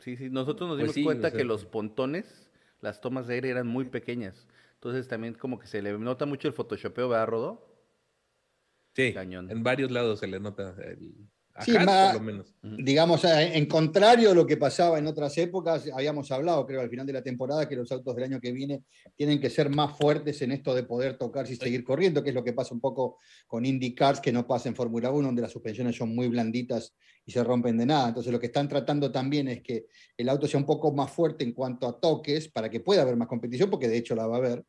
Sí, 0.00 0.16
sí, 0.16 0.30
nosotros 0.30 0.68
nos 0.68 0.78
pues 0.78 0.94
dimos 0.94 1.06
cuenta 1.06 1.30
que 1.30 1.44
los 1.44 1.64
pontones, 1.64 2.50
las 2.80 3.00
tomas 3.00 3.26
de 3.26 3.34
aire 3.34 3.50
eran 3.50 3.66
muy 3.66 3.84
pequeñas. 3.84 4.46
Entonces 4.74 5.06
también 5.08 5.34
como 5.34 5.58
que 5.58 5.66
se 5.66 5.82
le 5.82 5.96
nota 5.98 6.26
mucho 6.26 6.48
el 6.48 6.54
photoshopeo, 6.54 7.08
¿verdad, 7.08 7.26
Rodo? 7.26 7.68
Sí, 8.94 9.12
Cañón. 9.12 9.50
en 9.50 9.62
varios 9.62 9.90
lados 9.90 10.20
se 10.20 10.26
le 10.26 10.40
nota 10.40 10.74
el, 10.82 11.14
sí, 11.60 11.72
por 11.72 12.14
lo 12.14 12.20
menos. 12.20 12.54
Digamos, 12.62 13.24
en 13.24 13.66
contrario 13.66 14.30
a 14.30 14.34
lo 14.34 14.46
que 14.46 14.56
pasaba 14.56 14.98
en 14.98 15.06
otras 15.06 15.36
épocas, 15.38 15.88
habíamos 15.92 16.30
hablado, 16.30 16.66
creo, 16.66 16.80
al 16.80 16.88
final 16.88 17.06
de 17.06 17.12
la 17.12 17.22
temporada, 17.22 17.68
que 17.68 17.76
los 17.76 17.90
autos 17.92 18.14
del 18.14 18.24
año 18.24 18.40
que 18.40 18.52
viene 18.52 18.82
tienen 19.16 19.40
que 19.40 19.50
ser 19.50 19.68
más 19.68 19.96
fuertes 19.96 20.40
en 20.42 20.52
esto 20.52 20.74
de 20.74 20.84
poder 20.84 21.18
tocarse 21.18 21.52
y 21.52 21.56
seguir 21.56 21.84
corriendo, 21.84 22.22
que 22.22 22.30
es 22.30 22.34
lo 22.34 22.44
que 22.44 22.52
pasa 22.52 22.74
un 22.74 22.80
poco 22.80 23.18
con 23.46 23.66
IndyCars, 23.66 24.20
que 24.20 24.32
no 24.32 24.46
pasa 24.46 24.68
en 24.68 24.76
Fórmula 24.76 25.10
1, 25.10 25.28
donde 25.28 25.42
las 25.42 25.52
suspensiones 25.52 25.96
son 25.96 26.14
muy 26.14 26.28
blanditas 26.28 26.94
y 27.24 27.32
se 27.32 27.44
rompen 27.44 27.76
de 27.76 27.86
nada. 27.86 28.08
Entonces, 28.08 28.32
lo 28.32 28.40
que 28.40 28.46
están 28.46 28.68
tratando 28.68 29.12
también 29.12 29.48
es 29.48 29.62
que 29.62 29.86
el 30.16 30.28
auto 30.28 30.46
sea 30.46 30.58
un 30.58 30.66
poco 30.66 30.92
más 30.92 31.10
fuerte 31.10 31.44
en 31.44 31.52
cuanto 31.52 31.86
a 31.86 32.00
toques, 32.00 32.48
para 32.48 32.70
que 32.70 32.80
pueda 32.80 33.02
haber 33.02 33.16
más 33.16 33.28
competición, 33.28 33.70
porque 33.70 33.88
de 33.88 33.98
hecho 33.98 34.14
la 34.14 34.26
va 34.26 34.36
a 34.36 34.38
haber 34.38 34.64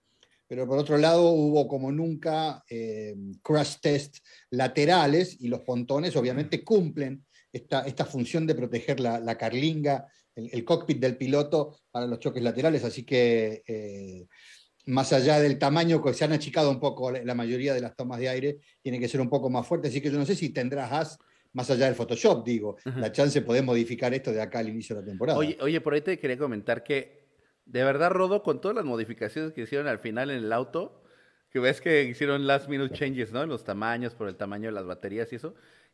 pero 0.54 0.68
por 0.68 0.78
otro 0.78 1.00
lado 1.00 1.32
hubo 1.32 1.68
como 1.68 1.92
nunca 1.92 2.64
eh, 2.70 3.16
crash 3.42 3.78
test 3.82 4.18
laterales 4.52 5.42
y 5.42 5.48
los 5.48 5.62
pontones 5.62 6.16
obviamente 6.16 6.64
cumplen 6.64 7.26
esta, 7.52 7.82
esta 7.88 8.06
función 8.06 8.46
de 8.46 8.54
proteger 8.54 9.00
la, 9.00 9.36
carlinga, 9.36 10.06
el, 10.36 10.64
cockpit 10.64 11.00
del 11.00 11.18
piloto 11.18 11.76
para 11.90 12.06
los 12.06 12.20
choques 12.20 12.44
laterales, 12.44 12.84
así 12.84 13.04
que 13.04 13.64
eh, 13.66 14.28
más 14.86 15.12
allá 15.12 15.40
del 15.40 15.58
tamaño 15.58 16.04
que 16.04 16.14
se 16.14 16.24
han 16.24 16.34
achicado 16.34 16.70
un 16.70 16.80
poco 16.80 17.10
la 17.10 17.34
mayoría 17.34 17.74
de 17.74 17.82
las 17.82 17.96
tomas 17.96 18.20
de 18.20 18.30
aire, 18.30 18.58
tiene 18.80 19.00
que 19.00 19.08
ser 19.08 19.22
un 19.22 19.32
poco 19.32 19.50
más 19.50 19.66
fuerte, 19.66 19.88
así 19.88 20.02
que 20.02 20.12
yo 20.12 20.20
no 20.20 20.26
sé 20.26 20.36
si 20.36 20.50
tendrás 20.50 21.18
más 21.54 21.72
allá 21.72 21.88
del 21.88 21.96
Photoshop, 21.96 22.46
digo, 22.46 22.78
la 22.84 23.12
chance 23.12 23.40
de 23.40 23.46
poder 23.46 23.64
modificar 23.64 24.14
esto 24.14 24.32
de 24.32 24.42
acá 24.42 24.60
al 24.60 24.70
inicio 24.70 24.96
de 24.96 25.02
la 25.02 25.08
temporada. 25.08 25.40
Oye, 25.40 25.58
oye, 25.62 25.82
por 25.82 25.96
ahí 25.96 26.02
te 26.02 26.20
quería 26.20 26.38
comentar 26.38 26.84
que 26.84 27.23
de 27.66 27.84
verdad, 27.84 28.12
Rodo, 28.12 28.44
con 28.44 28.62
todas 28.62 28.76
las 28.76 28.86
modificaciones 28.86 29.54
que 29.54 29.62
hicieron 29.62 29.88
al 29.88 30.00
final 30.00 30.30
en 30.30 30.38
el 30.38 30.54
auto, 30.54 31.02
que 31.50 31.60
ves 31.60 31.82
que 31.82 32.04
hicieron 32.04 32.48
last 32.48 32.68
minute 32.68 32.94
changes, 32.96 33.32
¿no? 33.32 33.44
En 33.44 33.50
los 33.50 33.64
tamaños, 33.64 34.16
por 34.16 34.28
el 34.28 34.36
tamaño 34.36 34.66
de 34.66 34.74
las 34.74 34.86
baterías 34.86 35.32
y 35.32 35.36
eso, 35.36 35.54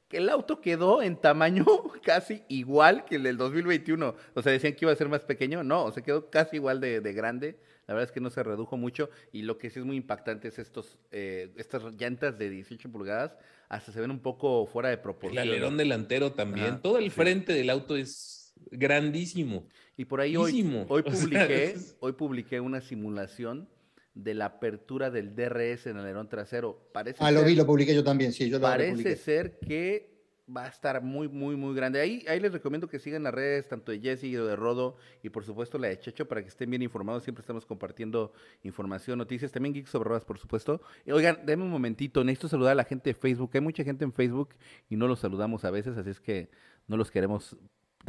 que 0.10 0.18
el 0.18 0.30
auto 0.30 0.60
quedó 0.60 1.04
en 1.04 1.16
tamaño 1.16 1.66
casi 2.04 2.44
igual 2.48 3.06
que 3.06 3.16
el 3.16 3.24
del 3.24 3.38
2021. 3.38 4.16
O 4.34 4.42
sea, 4.42 4.52
decían 4.52 4.74
que 4.74 4.86
iba 4.86 4.92
a 4.92 4.96
ser 4.96 5.08
más 5.08 5.24
pequeño. 5.24 5.64
No, 5.64 5.86
o 5.86 5.92
sea, 5.92 6.04
quedó 6.04 6.30
casi 6.30 6.56
igual 6.56 6.82
de, 6.82 7.00
grande. 7.14 7.60
La 7.88 7.94
verdad 7.94 8.10
es 8.10 8.12
que 8.12 8.20
no 8.20 8.30
se 8.30 8.42
redujo 8.42 8.76
mucho. 8.76 9.10
Y 9.32 9.44
lo 9.44 9.58
que 9.58 9.70
sí 9.70 9.80
es 9.80 9.86
muy 9.86 9.98
impactante 9.98 10.48
es 10.48 10.58
estos, 10.60 10.98
eh, 11.12 11.52
estas 11.58 11.84
llantas 12.00 12.40
de 12.40 12.50
18 12.50 12.92
pulgadas. 12.92 13.38
Hasta 13.68 13.92
se 13.92 14.02
ven 14.02 14.10
un 14.10 14.20
poco 14.20 14.66
fuera 14.66 14.90
de 14.90 14.98
proporción. 14.98 15.44
El 15.44 15.50
alerón 15.50 15.78
delantero 15.78 16.32
también. 16.32 16.82
Todo 16.82 16.98
el 16.98 17.12
frente 17.12 17.54
del 17.54 17.70
auto 17.70 17.96
es 17.96 18.39
grandísimo. 18.72 19.68
Y 19.98 20.06
por 20.06 20.22
ahí 20.22 20.38
hoy, 20.38 20.86
hoy, 20.88 21.04
publiqué, 21.04 21.76
hoy 22.00 22.14
publiqué 22.14 22.60
una 22.60 22.82
simulación 22.82 23.68
de 24.14 24.34
la 24.34 24.46
apertura 24.46 25.10
del 25.12 25.36
DRS 25.36 25.88
en 25.88 25.98
el 25.98 26.04
alerón 26.04 26.30
trasero. 26.30 26.90
Parece 26.94 27.18
ah, 27.22 27.32
lo 27.32 27.44
vi, 27.44 27.56
lo 27.56 27.66
publiqué 27.66 27.94
yo 27.96 28.04
también, 28.04 28.34
sí, 28.34 28.50
yo 28.50 28.58
lo 28.58 28.64
Parece 28.64 29.16
ser 29.16 29.60
que 29.60 30.10
va 30.56 30.66
a 30.66 30.68
estar 30.68 31.02
muy, 31.04 31.28
muy, 31.28 31.56
muy 31.56 31.76
grande. 31.76 32.02
Ahí, 32.02 32.26
ahí 32.28 32.40
les 32.40 32.52
recomiendo 32.52 32.88
que 32.88 33.00
sigan 33.00 33.24
las 33.24 33.34
redes, 33.34 33.68
tanto 33.68 33.92
de 33.92 34.00
Jesse 34.00 34.24
y 34.26 34.32
de 34.34 34.56
Rodo, 34.56 34.98
y 35.22 35.30
por 35.30 35.46
supuesto 35.46 35.78
la 35.78 35.90
de 35.90 36.00
Checho, 36.00 36.28
para 36.28 36.42
que 36.42 36.48
estén 36.48 36.70
bien 36.70 36.82
informados. 36.82 37.24
Siempre 37.24 37.42
estamos 37.42 37.66
compartiendo 37.66 38.34
información, 38.64 39.18
noticias, 39.18 39.52
también 39.52 39.74
Geeks 39.74 39.92
sobre 39.92 40.10
Rodas, 40.10 40.26
por 40.26 40.40
supuesto. 40.40 40.82
oigan, 41.08 41.46
denme 41.46 41.64
un 41.64 41.70
momentito, 41.70 42.24
necesito 42.24 42.50
saludar 42.50 42.72
a 42.72 42.76
la 42.76 42.84
gente 42.84 43.12
de 43.12 43.14
Facebook. 43.14 43.52
Hay 43.54 43.62
mucha 43.62 43.84
gente 43.84 44.04
en 44.04 44.12
Facebook 44.12 44.50
y 44.90 44.96
no 44.96 45.08
los 45.08 45.20
saludamos 45.20 45.66
a 45.66 45.72
veces, 45.72 45.98
así 45.98 46.10
es 46.10 46.20
que 46.20 46.50
no 46.88 46.98
los 46.98 47.12
queremos 47.12 47.56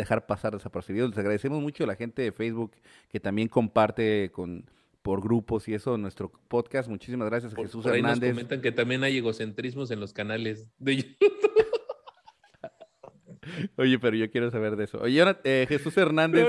dejar 0.00 0.26
pasar 0.26 0.52
desapercibidos. 0.52 1.10
Les 1.10 1.18
agradecemos 1.18 1.60
mucho 1.60 1.84
a 1.84 1.86
la 1.86 1.94
gente 1.94 2.22
de 2.22 2.32
Facebook 2.32 2.72
que 3.08 3.20
también 3.20 3.48
comparte 3.48 4.30
con 4.32 4.64
por 5.02 5.22
grupos 5.22 5.66
y 5.68 5.74
eso 5.74 5.96
nuestro 5.96 6.30
podcast. 6.48 6.88
Muchísimas 6.88 7.28
gracias 7.28 7.54
a 7.54 7.56
Jesús 7.56 7.82
por 7.82 7.92
ahí 7.92 8.00
Hernández. 8.00 8.30
Nos 8.30 8.38
comentan 8.38 8.60
que 8.60 8.72
también 8.72 9.02
hay 9.02 9.16
egocentrismos 9.16 9.90
en 9.90 10.00
los 10.00 10.12
canales 10.12 10.68
de 10.78 10.96
YouTube. 10.96 11.16
Oye, 13.76 13.98
pero 13.98 14.16
yo 14.16 14.30
quiero 14.30 14.50
saber 14.50 14.76
de 14.76 14.84
eso. 14.84 15.00
Oye, 15.00 15.24
eh, 15.44 15.66
Jesús 15.68 15.96
Hernández, 15.96 16.46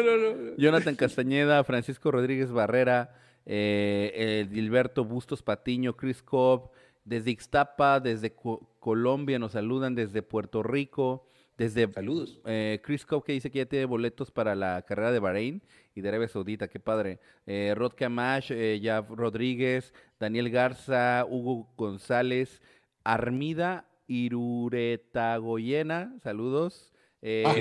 Jonathan 0.58 0.96
Castañeda, 0.98 1.64
Francisco 1.64 2.12
Rodríguez 2.12 2.52
Barrera, 2.52 3.16
eh, 3.46 4.48
Gilberto 4.52 5.06
Bustos 5.06 5.42
Patiño, 5.42 5.96
Chris 5.96 6.22
Cobb, 6.22 6.70
desde 7.06 7.32
Ixtapa, 7.32 8.00
desde 8.00 8.36
Colombia 8.80 9.40
nos 9.40 9.54
saludan, 9.54 9.96
desde 9.96 10.22
Puerto 10.22 10.62
Rico, 10.62 11.26
desde 11.62 11.88
Saludos. 11.94 12.40
Eh, 12.46 12.80
Chris 12.84 13.06
Cobb 13.06 13.24
que 13.24 13.34
dice 13.34 13.52
que 13.52 13.60
ya 13.60 13.68
tiene 13.68 13.86
boletos 13.86 14.32
para 14.32 14.56
la 14.56 14.82
carrera 14.82 15.12
de 15.12 15.20
Bahrein 15.20 15.62
y 15.94 16.02
de 16.02 16.10
Arabia 16.10 16.28
Saudita, 16.28 16.68
qué 16.68 16.80
padre. 16.80 17.20
Eh, 17.46 17.74
Rod 17.76 17.94
Camash, 17.96 18.52
eh, 18.52 18.82
Rodríguez, 19.10 19.94
Daniel 20.20 20.50
Garza, 20.50 21.24
Hugo 21.30 21.72
González, 21.78 22.64
Armida 23.04 23.88
Iruretagoyena, 24.08 26.18
saludos. 26.24 26.92
Eh, 27.22 27.44
ah, 27.46 27.54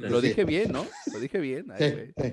lo 0.00 0.22
dije 0.22 0.46
bien, 0.46 0.72
¿no? 0.72 0.86
Lo 1.12 1.20
dije 1.20 1.38
bien. 1.38 1.66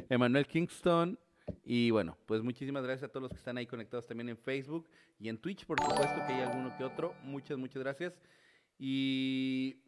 Emanuel 0.09 0.47
Kingston, 0.47 1.19
Y 1.65 1.91
bueno, 1.91 2.17
pues 2.25 2.41
muchísimas 2.41 2.83
gracias 2.83 3.09
a 3.09 3.11
todos 3.11 3.23
los 3.23 3.31
que 3.31 3.37
están 3.37 3.57
ahí 3.57 3.65
conectados 3.65 4.07
también 4.07 4.29
en 4.29 4.37
Facebook 4.37 4.87
y 5.19 5.27
en 5.27 5.37
Twitch, 5.37 5.65
por 5.65 5.81
supuesto 5.81 6.15
que 6.25 6.31
hay 6.31 6.43
alguno 6.43 6.73
que 6.77 6.85
otro. 6.85 7.13
Muchas, 7.25 7.57
muchas 7.57 7.83
gracias. 7.83 8.13
Y 8.79 9.82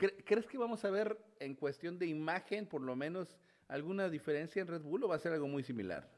eh, 0.00 0.24
¿crees 0.24 0.46
que 0.46 0.58
vamos 0.58 0.84
a 0.84 0.90
ver 0.90 1.18
en 1.40 1.54
cuestión 1.54 1.98
de 1.98 2.06
imagen, 2.06 2.66
por 2.66 2.82
lo 2.82 2.96
menos, 2.96 3.36
alguna 3.68 4.08
diferencia 4.08 4.62
en 4.62 4.68
Red 4.68 4.82
Bull 4.82 5.04
o 5.04 5.08
va 5.08 5.16
a 5.16 5.20
ser 5.20 5.32
algo 5.32 5.48
muy 5.48 5.62
similar? 5.62 6.08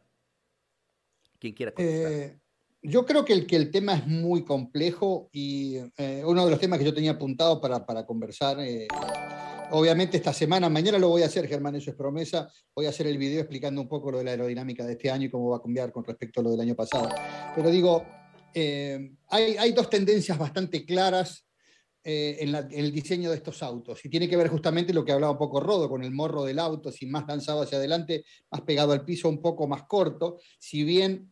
Quien 1.38 1.54
quiera 1.54 1.72
contestar. 1.72 2.12
Eh, 2.12 2.38
yo 2.82 3.04
creo 3.04 3.24
que 3.24 3.32
el, 3.32 3.46
que 3.46 3.56
el 3.56 3.70
tema 3.70 3.94
es 3.94 4.06
muy 4.06 4.44
complejo 4.44 5.28
y 5.32 5.76
eh, 5.96 6.22
uno 6.24 6.44
de 6.44 6.50
los 6.50 6.60
temas 6.60 6.78
que 6.78 6.84
yo 6.84 6.94
tenía 6.94 7.12
apuntado 7.12 7.60
para, 7.60 7.84
para 7.84 8.06
conversar 8.06 8.58
Obviamente 9.70 10.16
esta 10.16 10.32
semana, 10.32 10.70
mañana 10.70 10.98
lo 10.98 11.08
voy 11.08 11.22
a 11.22 11.26
hacer, 11.26 11.46
Germán, 11.46 11.74
eso 11.74 11.90
es 11.90 11.96
promesa. 11.96 12.50
Voy 12.74 12.86
a 12.86 12.88
hacer 12.88 13.06
el 13.06 13.18
video 13.18 13.40
explicando 13.40 13.82
un 13.82 13.88
poco 13.88 14.10
lo 14.10 14.18
de 14.18 14.24
la 14.24 14.30
aerodinámica 14.30 14.86
de 14.86 14.92
este 14.92 15.10
año 15.10 15.26
y 15.26 15.30
cómo 15.30 15.50
va 15.50 15.58
a 15.58 15.62
cambiar 15.62 15.92
con 15.92 16.04
respecto 16.04 16.40
a 16.40 16.44
lo 16.44 16.50
del 16.50 16.60
año 16.60 16.74
pasado. 16.74 17.10
Pero 17.54 17.70
digo, 17.70 18.02
eh, 18.54 19.12
hay, 19.28 19.72
dos 19.72 19.90
tendencias 19.90 20.38
bastante 20.38 20.86
claras 20.86 21.46
eh, 22.10 22.38
en, 22.40 22.54
el 22.54 22.90
diseño 22.90 23.28
de 23.28 23.36
estos 23.36 23.62
autos. 23.62 24.02
Y 24.02 24.08
tiene 24.08 24.30
que 24.30 24.36
ver 24.38 24.48
justamente 24.48 24.94
lo 24.94 25.04
que 25.04 25.12
hablaba 25.12 25.32
un 25.32 25.38
poco 25.38 25.60
Rodo, 25.60 25.90
con 25.90 26.02
el 26.02 26.10
morro 26.10 26.42
del 26.42 26.58
auto, 26.58 26.90
sin 26.90 27.10
más 27.10 27.26
lanzado 27.28 27.60
hacia 27.60 27.76
adelante, 27.76 28.24
más 28.50 28.62
pegado 28.62 28.92
al 28.92 29.04
piso, 29.04 29.28
un 29.28 29.42
poco 29.42 29.68
más 29.68 29.82
corto. 29.82 30.40
Si 30.58 30.84
bien, 30.84 31.30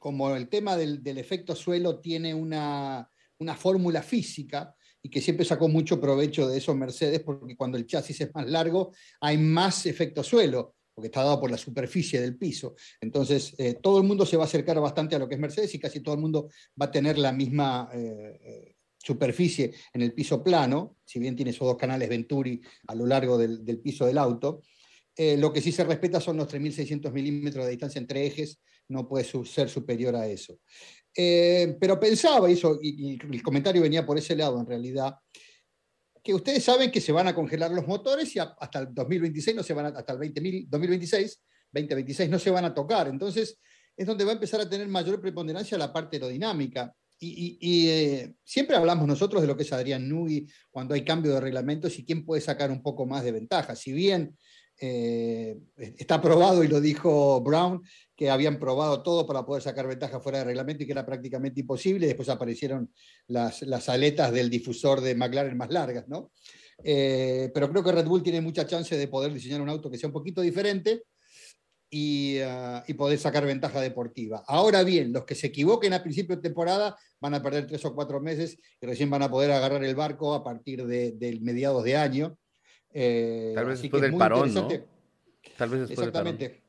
como 0.00 0.34
el 0.34 0.48
tema 0.48 0.76
del, 0.76 1.06
efecto 1.18 1.54
suelo 1.54 2.00
tiene 2.00 2.34
una, 2.34 3.08
una 3.38 3.54
fórmula 3.54 4.02
física, 4.02 4.74
y 5.00 5.08
que 5.08 5.20
siempre 5.20 5.46
sacó 5.46 5.68
mucho 5.68 6.00
provecho 6.00 6.48
de 6.48 6.58
eso 6.58 6.74
Mercedes, 6.74 7.20
porque 7.20 7.56
cuando 7.56 7.78
el 7.78 7.86
chasis 7.86 8.22
es 8.22 8.34
más 8.34 8.50
largo 8.50 8.92
hay 9.20 9.38
más 9.38 9.86
efecto 9.86 10.24
suelo, 10.24 10.74
porque 10.92 11.06
está 11.06 11.22
dado 11.22 11.40
por 11.40 11.50
la 11.50 11.58
superficie 11.58 12.20
del 12.20 12.36
piso. 12.36 12.74
Entonces, 13.00 13.54
eh, 13.56 13.74
todo 13.80 13.98
el 13.98 14.04
mundo 14.04 14.26
se 14.26 14.36
va 14.36 14.42
a 14.42 14.46
acercar 14.46 14.80
bastante 14.80 15.14
a 15.14 15.20
lo 15.20 15.28
que 15.28 15.36
es 15.36 15.40
Mercedes 15.40 15.72
y 15.76 15.78
casi 15.78 16.00
todo 16.00 16.16
el 16.16 16.20
mundo 16.20 16.48
va 16.80 16.86
a 16.86 16.90
tener 16.90 17.18
la 17.18 17.32
misma 17.32 17.88
eh, 17.94 18.71
superficie 19.02 19.72
en 19.92 20.02
el 20.02 20.12
piso 20.12 20.42
plano, 20.42 20.96
si 21.04 21.18
bien 21.18 21.34
tiene 21.34 21.50
esos 21.50 21.66
dos 21.66 21.76
canales 21.76 22.08
Venturi 22.08 22.60
a 22.86 22.94
lo 22.94 23.06
largo 23.06 23.36
del, 23.36 23.80
piso 23.80 24.06
del 24.06 24.18
auto. 24.18 24.62
lo 25.16 25.52
que 25.52 25.60
sí 25.60 25.72
se 25.72 25.84
respeta 25.84 26.20
son 26.20 26.36
los 26.36 26.48
3.600 26.48 27.12
milímetros 27.12 27.64
de 27.64 27.72
distancia 27.72 27.98
entre 27.98 28.26
ejes, 28.26 28.60
no 28.88 29.08
puede 29.08 29.24
ser 29.24 29.68
superior 29.68 30.14
a 30.16 30.26
eso. 30.26 30.58
Eh, 31.14 31.76
pero 31.78 32.00
pensaba, 32.00 32.48
y, 32.50 33.18
el 33.30 33.42
comentario 33.42 33.82
venía 33.82 34.06
por 34.06 34.18
ese 34.18 34.34
lado 34.34 34.58
en 34.60 34.66
realidad, 34.66 35.16
que 36.22 36.34
ustedes 36.34 36.62
saben 36.62 36.90
que 36.90 37.00
se 37.00 37.12
van 37.12 37.26
a 37.26 37.34
congelar 37.34 37.70
los 37.72 37.86
motores 37.86 38.34
y 38.36 38.38
hasta 38.38 38.78
el 38.78 38.94
2026 38.94 39.56
no 39.56 39.62
se 39.62 39.74
van 39.74 39.86
hasta 39.96 40.12
el 40.12 40.18
2026, 40.68 41.42
2026 41.72 42.30
no 42.30 42.38
se 42.38 42.50
van 42.50 42.64
a 42.64 42.72
tocar. 42.72 43.08
Entonces 43.08 43.58
es 43.96 44.06
donde 44.06 44.24
va 44.24 44.30
a 44.30 44.34
empezar 44.34 44.60
a 44.60 44.68
tener 44.68 44.86
mayor 44.88 45.20
preponderancia 45.20 45.76
la 45.76 45.92
parte 45.92 46.16
aerodinámica. 46.16 46.94
Y, 47.24 47.58
y 47.60 48.34
siempre 48.44 48.76
hablamos 48.76 49.06
nosotros 49.06 49.42
de 49.42 49.48
lo 49.48 49.56
que 49.56 49.62
es 49.62 49.72
Adrián 49.72 50.08
Nui 50.08 50.48
cuando 50.70 50.94
hay 50.94 51.04
cambio 51.04 51.32
de 51.32 51.40
reglamentos 51.40 51.98
y 51.98 52.04
quién 52.04 52.24
puede 52.24 52.40
sacar 52.40 52.70
un 52.70 52.82
poco 52.82 53.06
más 53.06 53.22
de 53.22 53.32
ventaja. 53.32 53.76
Si 53.76 53.92
bien 53.92 54.36
eh, 54.84 55.60
está 55.76 56.20
probado 56.20 56.64
y 56.64 56.68
lo 56.68 56.80
dijo 56.80 57.40
Brown, 57.40 57.82
que 58.16 58.30
habían 58.30 58.58
probado 58.58 59.00
todo 59.04 59.24
para 59.26 59.46
poder 59.46 59.62
sacar 59.62 59.86
ventaja 59.86 60.18
fuera 60.18 60.38
de 60.38 60.44
reglamento 60.44 60.82
y 60.82 60.86
que 60.86 60.92
era 60.92 61.06
prácticamente 61.06 61.60
imposible. 61.60 62.08
Después 62.08 62.28
aparecieron 62.28 62.92
las, 63.28 63.62
las 63.62 63.88
aletas 63.88 64.32
del 64.32 64.50
difusor 64.50 65.00
de 65.00 65.14
McLaren 65.14 65.56
más 65.56 65.70
largas, 65.70 66.08
¿no? 66.08 66.32
Eh, 66.82 67.52
pero 67.54 67.70
creo 67.70 67.84
que 67.84 67.92
Red 67.92 68.06
Bull 68.06 68.24
tiene 68.24 68.40
mucha 68.40 68.66
chance 68.66 68.96
de 68.96 69.06
poder 69.06 69.32
diseñar 69.32 69.60
un 69.60 69.68
auto 69.68 69.88
que 69.88 69.98
sea 69.98 70.08
un 70.08 70.12
poquito 70.12 70.40
diferente 70.40 71.04
y, 71.94 72.38
ah, 72.38 72.82
y, 72.88 72.94
poder 72.94 73.18
sacar 73.18 73.44
ventaja 73.44 73.78
deportiva. 73.78 74.42
Ahora 74.46 74.82
bien, 74.82 75.12
los 75.12 75.26
que 75.26 75.34
se 75.34 75.48
equivoquen 75.48 75.92
a 75.92 76.02
principio 76.02 76.36
de 76.36 76.40
temporada 76.40 76.96
van 77.20 77.34
a 77.34 77.42
perder 77.42 77.66
tres 77.66 77.84
o 77.84 77.94
cuatro 77.94 78.18
meses 78.18 78.56
y 78.80 78.86
recién 78.86 79.10
van 79.10 79.22
a 79.22 79.30
poder 79.30 79.52
agarrar 79.52 79.84
el 79.84 79.94
barco 79.94 80.32
a 80.32 80.42
partir 80.42 80.86
de, 80.86 81.12
de 81.12 81.38
mediados 81.42 81.84
de 81.84 81.98
año. 81.98 82.38
Eh, 82.94 83.52
Tal 83.54 83.66
vez 83.66 83.82
después 83.82 84.00
del 84.00 84.16
parón, 84.16 84.54
¿no? 84.54 84.68
Tal 85.58 85.68
vez 85.68 85.80
después 85.80 85.98
Exactamente. 85.98 86.62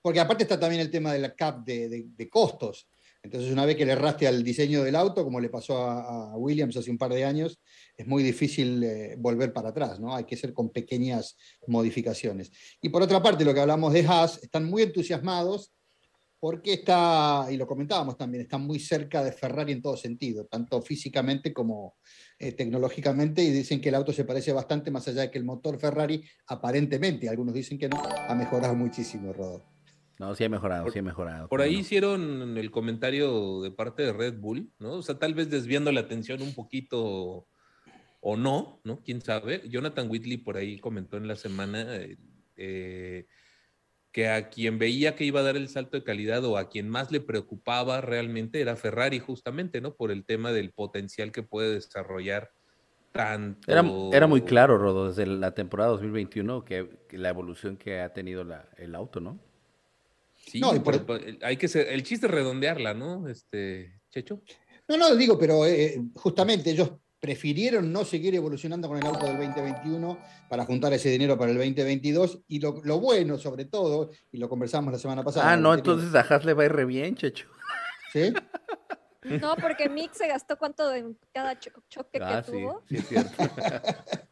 Porque 0.00 0.20
aparte 0.20 0.44
está 0.44 0.58
también 0.58 0.80
el 0.80 0.90
tema 0.90 1.12
de 1.12 1.18
la 1.18 1.34
cap 1.34 1.62
de, 1.62 2.06
de, 2.16 2.28
costos. 2.30 2.88
Entonces, 3.22 3.52
una 3.52 3.64
vez 3.64 3.76
que 3.76 3.86
le 3.86 3.92
erraste 3.92 4.26
al 4.26 4.42
diseño 4.42 4.82
del 4.82 4.96
auto, 4.96 5.22
como 5.22 5.38
le 5.38 5.48
pasó 5.48 5.78
a, 5.78 6.36
Williams 6.36 6.76
hace 6.76 6.90
un 6.90 6.98
par 6.98 7.12
de 7.12 7.24
años, 7.24 7.60
es 7.96 8.06
muy 8.06 8.22
difícil 8.22 8.82
eh, 8.82 9.14
volver 9.16 9.52
para 9.52 9.68
atrás, 9.68 10.00
¿no? 10.00 10.14
Hay 10.14 10.24
que 10.24 10.36
ser 10.36 10.52
con 10.52 10.70
pequeñas 10.70 11.36
modificaciones. 11.68 12.50
Y 12.80 12.88
por 12.88 13.02
otra 13.02 13.22
parte, 13.22 13.44
lo 13.44 13.54
que 13.54 13.60
hablamos 13.60 13.92
de 13.92 14.04
Haas, 14.06 14.42
están 14.42 14.64
muy 14.64 14.82
entusiasmados 14.82 15.72
porque 16.40 16.72
está, 16.72 17.46
y 17.52 17.56
lo 17.56 17.68
comentábamos 17.68 18.16
también, 18.16 18.42
está 18.42 18.58
muy 18.58 18.80
cerca 18.80 19.22
de 19.22 19.30
Ferrari 19.30 19.70
en 19.70 19.80
todo 19.80 19.96
sentido, 19.96 20.46
tanto 20.46 20.82
físicamente 20.82 21.52
como 21.52 21.94
eh, 22.36 22.50
tecnológicamente, 22.50 23.44
y 23.44 23.52
dicen 23.52 23.80
que 23.80 23.90
el 23.90 23.94
auto 23.94 24.12
se 24.12 24.24
parece 24.24 24.52
bastante, 24.52 24.90
más 24.90 25.06
allá 25.06 25.20
de 25.20 25.30
que 25.30 25.38
el 25.38 25.44
motor 25.44 25.78
Ferrari, 25.78 26.24
aparentemente, 26.48 27.28
algunos 27.28 27.54
dicen 27.54 27.78
que 27.78 27.88
no, 27.88 28.02
ha 28.02 28.34
mejorado 28.34 28.74
muchísimo, 28.74 29.32
Rodo. 29.32 29.71
No, 30.22 30.36
sí 30.36 30.44
ha 30.44 30.48
mejorado, 30.48 30.88
sí 30.88 31.00
ha 31.00 31.02
mejorado. 31.02 31.48
Por 31.48 31.62
ahí 31.62 31.80
hicieron 31.80 32.56
el 32.56 32.70
comentario 32.70 33.60
de 33.60 33.72
parte 33.72 34.04
de 34.04 34.12
Red 34.12 34.38
Bull, 34.38 34.70
¿no? 34.78 34.92
O 34.92 35.02
sea, 35.02 35.18
tal 35.18 35.34
vez 35.34 35.50
desviando 35.50 35.90
la 35.90 35.98
atención 35.98 36.42
un 36.42 36.54
poquito 36.54 37.48
o 38.20 38.36
no, 38.36 38.80
¿no? 38.84 39.02
Quién 39.02 39.20
sabe. 39.20 39.68
Jonathan 39.68 40.08
Whitley 40.08 40.36
por 40.36 40.56
ahí 40.56 40.78
comentó 40.78 41.16
en 41.16 41.26
la 41.26 41.34
semana 41.34 41.88
eh, 42.54 43.26
que 44.12 44.28
a 44.28 44.48
quien 44.48 44.78
veía 44.78 45.16
que 45.16 45.24
iba 45.24 45.40
a 45.40 45.42
dar 45.42 45.56
el 45.56 45.68
salto 45.68 45.96
de 45.96 46.04
calidad 46.04 46.44
o 46.44 46.56
a 46.56 46.68
quien 46.68 46.88
más 46.88 47.10
le 47.10 47.18
preocupaba 47.18 48.00
realmente 48.00 48.60
era 48.60 48.76
Ferrari, 48.76 49.18
justamente, 49.18 49.80
¿no? 49.80 49.96
Por 49.96 50.12
el 50.12 50.24
tema 50.24 50.52
del 50.52 50.70
potencial 50.70 51.32
que 51.32 51.42
puede 51.42 51.74
desarrollar 51.74 52.52
tanto. 53.10 53.72
Era, 54.12 54.28
muy 54.28 54.42
claro, 54.42 54.78
Rodo, 54.78 55.08
desde 55.08 55.26
la 55.26 55.52
temporada 55.52 55.90
2021, 55.90 56.64
que, 56.64 56.88
la 57.10 57.28
evolución 57.28 57.76
que 57.76 58.00
ha 58.00 58.12
tenido 58.12 58.46
el 58.76 58.94
auto, 58.94 59.18
¿no? 59.18 59.40
Sí, 60.52 60.60
no, 60.60 60.74
hay 61.42 61.56
que 61.56 61.66
ser, 61.66 61.88
el 61.88 62.02
chiste 62.02 62.26
es 62.26 62.32
redondearla, 62.32 62.92
¿no? 62.92 63.26
Este, 63.26 64.00
Checho. 64.10 64.42
No, 64.86 64.98
no, 64.98 65.16
digo, 65.16 65.38
pero 65.38 65.64
eh, 65.64 65.98
justamente 66.14 66.70
ellos 66.70 66.92
prefirieron 67.18 67.90
no 67.90 68.04
seguir 68.04 68.34
evolucionando 68.34 68.86
con 68.86 68.98
el 68.98 69.06
auto 69.06 69.24
del 69.24 69.38
2021 69.38 70.18
para 70.50 70.66
juntar 70.66 70.92
ese 70.92 71.08
dinero 71.08 71.38
para 71.38 71.52
el 71.52 71.56
2022 71.56 72.40
y 72.48 72.60
lo, 72.60 73.00
bueno 73.00 73.38
sobre 73.38 73.64
todo, 73.64 74.10
y 74.30 74.36
lo 74.36 74.46
conversamos 74.50 74.92
la 74.92 74.98
semana 74.98 75.24
pasada. 75.24 75.52
Ah, 75.52 75.56
no, 75.56 75.72
entonces 75.72 76.14
a 76.14 76.20
Haas 76.20 76.44
le 76.44 76.52
va 76.52 76.64
a 76.64 76.66
ir 76.66 76.72
re 76.72 76.84
bien, 76.84 77.16
Checho. 77.16 77.48
¿Sí? 78.12 78.34
No, 79.40 79.56
porque 79.56 79.88
Mick 79.88 80.12
se 80.12 80.28
gastó 80.28 80.58
cuánto 80.58 80.92
en 80.92 81.16
cada 81.32 81.58
choque 81.58 82.18
que 82.18 82.22
ah, 82.22 82.42
tuvo. 82.42 82.82
Sí, 82.90 82.96
es 82.96 83.08
cierto. 83.08 83.32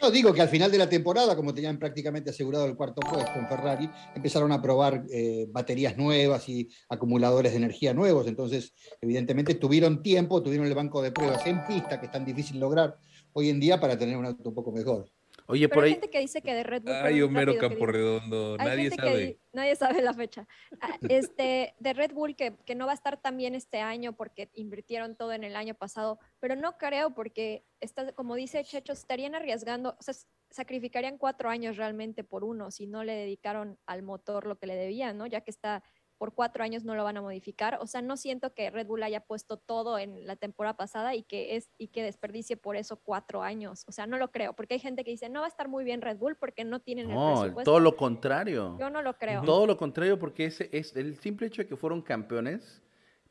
No, 0.00 0.12
digo 0.12 0.32
que 0.32 0.40
al 0.40 0.48
final 0.48 0.70
de 0.70 0.78
la 0.78 0.88
temporada, 0.88 1.34
como 1.34 1.52
tenían 1.52 1.76
prácticamente 1.76 2.30
asegurado 2.30 2.66
el 2.66 2.76
cuarto 2.76 3.00
puesto 3.00 3.36
en 3.36 3.48
Ferrari, 3.48 3.90
empezaron 4.14 4.52
a 4.52 4.62
probar 4.62 5.04
eh, 5.10 5.48
baterías 5.50 5.96
nuevas 5.96 6.48
y 6.48 6.68
acumuladores 6.88 7.50
de 7.50 7.58
energía 7.58 7.92
nuevos. 7.92 8.28
Entonces, 8.28 8.74
evidentemente, 9.00 9.56
tuvieron 9.56 10.00
tiempo, 10.00 10.40
tuvieron 10.40 10.68
el 10.68 10.74
banco 10.74 11.02
de 11.02 11.10
pruebas 11.10 11.44
en 11.46 11.66
pista, 11.66 11.98
que 11.98 12.06
es 12.06 12.12
tan 12.12 12.24
difícil 12.24 12.60
lograr 12.60 12.96
hoy 13.32 13.50
en 13.50 13.58
día 13.58 13.80
para 13.80 13.98
tener 13.98 14.16
un 14.16 14.26
auto 14.26 14.50
un 14.50 14.54
poco 14.54 14.70
mejor. 14.70 15.10
Oye, 15.50 15.66
por 15.66 15.82
ahí. 15.82 15.88
Hay 15.88 15.94
gente 15.94 16.10
que 16.10 16.20
dice 16.20 16.42
que 16.42 16.52
de 16.54 16.62
Red 16.62 16.82
Bull. 16.82 16.94
Ay, 16.94 17.22
Homero 17.22 17.56
Camporredondo, 17.56 18.58
nadie 18.58 18.90
sabe. 18.90 19.40
nadie 19.54 19.76
sabe 19.76 20.02
la 20.02 20.12
fecha. 20.12 20.46
Ah, 20.80 20.98
este, 21.08 21.74
de 21.78 21.92
Red 21.94 22.12
Bull 22.12 22.36
que, 22.36 22.54
que, 22.66 22.74
no 22.74 22.84
va 22.84 22.92
a 22.92 22.94
estar 22.94 23.18
tan 23.20 23.38
bien 23.38 23.54
este 23.54 23.80
año 23.80 24.12
porque 24.12 24.50
invirtieron 24.52 25.16
todo 25.16 25.32
en 25.32 25.44
el 25.44 25.56
año 25.56 25.74
pasado, 25.74 26.18
pero 26.38 26.54
no 26.54 26.76
creo 26.76 27.14
porque, 27.14 27.64
está, 27.80 28.12
como 28.12 28.34
dice 28.34 28.62
Checho, 28.62 28.92
estarían 28.92 29.34
arriesgando, 29.34 29.96
o 29.98 30.02
sea, 30.02 30.14
sacrificarían 30.50 31.16
cuatro 31.16 31.48
años 31.48 31.76
realmente 31.76 32.24
por 32.24 32.44
uno 32.44 32.70
si 32.70 32.86
no 32.86 33.04
le 33.04 33.14
dedicaron 33.14 33.78
al 33.86 34.02
motor 34.02 34.46
lo 34.46 34.58
que 34.58 34.66
le 34.66 34.76
debían, 34.76 35.16
¿no? 35.16 35.26
Ya 35.26 35.40
que 35.40 35.50
está 35.50 35.82
por 36.18 36.34
cuatro 36.34 36.64
años 36.64 36.84
no 36.84 36.94
lo 36.94 37.04
van 37.04 37.16
a 37.16 37.22
modificar. 37.22 37.78
O 37.80 37.86
sea, 37.86 38.02
no 38.02 38.16
siento 38.16 38.52
que 38.52 38.70
Red 38.70 38.86
Bull 38.86 39.02
haya 39.02 39.20
puesto 39.20 39.56
todo 39.56 39.98
en 39.98 40.26
la 40.26 40.36
temporada 40.36 40.76
pasada 40.76 41.14
y 41.14 41.22
que, 41.22 41.56
es, 41.56 41.70
y 41.78 41.88
que 41.88 42.02
desperdicie 42.02 42.56
por 42.56 42.76
eso 42.76 42.96
cuatro 42.96 43.42
años. 43.42 43.84
O 43.86 43.92
sea, 43.92 44.06
no 44.06 44.18
lo 44.18 44.30
creo, 44.30 44.52
porque 44.54 44.74
hay 44.74 44.80
gente 44.80 45.04
que 45.04 45.12
dice, 45.12 45.28
no 45.28 45.40
va 45.40 45.46
a 45.46 45.48
estar 45.48 45.68
muy 45.68 45.84
bien 45.84 46.02
Red 46.02 46.18
Bull 46.18 46.36
porque 46.36 46.64
no 46.64 46.80
tienen 46.80 47.10
el 47.10 47.16
presupuesto. 47.16 47.70
todo 47.70 47.80
lo 47.80 47.96
contrario. 47.96 48.76
Yo 48.78 48.90
no 48.90 49.00
lo 49.00 49.14
creo. 49.16 49.42
Todo 49.42 49.66
lo 49.66 49.76
contrario, 49.76 50.18
porque 50.18 50.46
ese 50.46 50.68
es 50.72 50.94
el 50.96 51.16
simple 51.18 51.46
hecho 51.46 51.62
de 51.62 51.68
que 51.68 51.76
fueron 51.76 52.02
campeones 52.02 52.82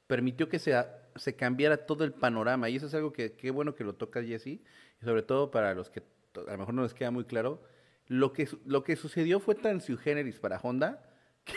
permitió 0.08 0.47
que 0.47 0.58
se, 0.58 0.73
se 1.15 1.36
cambiara 1.36 1.86
todo 1.86 2.04
el 2.04 2.13
panorama. 2.13 2.69
Y 2.69 2.78
eso 2.78 2.88
es 2.88 2.93
algo 2.93 3.13
que 3.13 3.34
qué 3.34 3.52
bueno 3.52 3.76
que 3.76 3.84
lo 3.84 3.93
toca 3.95 4.23
Jesse, 4.23 4.47
y 4.47 4.63
sobre 5.04 5.21
todo 5.21 5.52
para 5.52 5.76
los 5.76 5.89
que 5.89 6.02
a 6.36 6.52
lo 6.52 6.58
mejor 6.58 6.73
no 6.73 6.84
les 6.84 6.93
queda 6.93 7.12
muy 7.12 7.26
claro. 7.26 7.62
Lo 8.08 8.32
que, 8.32 8.47
lo 8.65 8.84
que 8.84 8.95
sucedió 8.95 9.39
fue 9.39 9.54
tan 9.56 9.82
sui 9.82 9.97
generis 9.97 10.39
para 10.39 10.58
Honda 10.58 11.07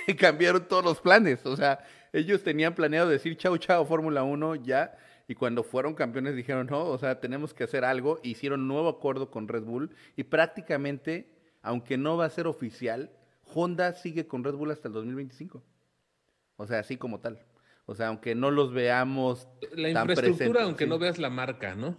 que 0.07 0.17
cambiaron 0.17 0.67
todos 0.67 0.85
los 0.85 1.01
planes. 1.01 1.45
O 1.47 1.57
sea, 1.57 1.81
ellos 2.13 2.43
tenían 2.43 2.75
planeado 2.75 3.09
decir 3.09 3.37
chao, 3.37 3.57
chao, 3.57 3.85
Fórmula 3.85 4.23
1 4.23 4.57
ya. 4.57 4.97
Y 5.29 5.35
cuando 5.35 5.63
fueron 5.63 5.95
campeones 5.95 6.35
dijeron, 6.35 6.67
no, 6.69 6.87
o 6.87 6.99
sea, 6.99 7.21
tenemos 7.21 7.55
que 7.55 7.65
hacer 7.65 7.85
algo. 7.85 8.19
Hicieron 8.23 8.63
un 8.63 8.69
nuevo 8.69 8.89
acuerdo 8.89 9.31
con 9.31 9.47
Red 9.47 9.63
Bull 9.63 9.95
y 10.17 10.25
prácticamente, 10.25 11.31
aunque 11.63 11.97
no 11.97 12.17
va 12.17 12.25
a 12.25 12.31
ser 12.31 12.49
oficial, 12.49 13.13
Honda 13.55 13.95
sigue 13.95 14.27
con 14.27 14.43
Red 14.43 14.55
Bull 14.55 14.73
hasta 14.73 14.89
el 14.89 14.95
2025. 14.95 15.63
O 16.57 16.67
sea, 16.67 16.81
así 16.81 16.97
como 16.97 17.21
tal. 17.21 17.39
O 17.87 17.95
sea, 17.95 18.09
aunque 18.09 18.35
no 18.35 18.51
los 18.51 18.73
veamos. 18.73 19.49
La 19.73 19.93
tan 19.93 20.03
infraestructura, 20.03 20.17
presentes, 20.17 20.63
aunque 20.63 20.85
sí. 20.85 20.91
no 20.91 20.99
veas 20.99 21.19
la 21.19 21.31
marca, 21.31 21.75
¿no? 21.75 21.97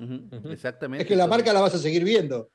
Exactamente. 0.49 1.03
Es 1.03 1.07
que 1.07 1.15
la 1.15 1.27
marca 1.27 1.51
la 1.51 1.61
vas 1.61 1.75
a 1.75 1.79
seguir 1.79 2.03
viendo. 2.03 2.49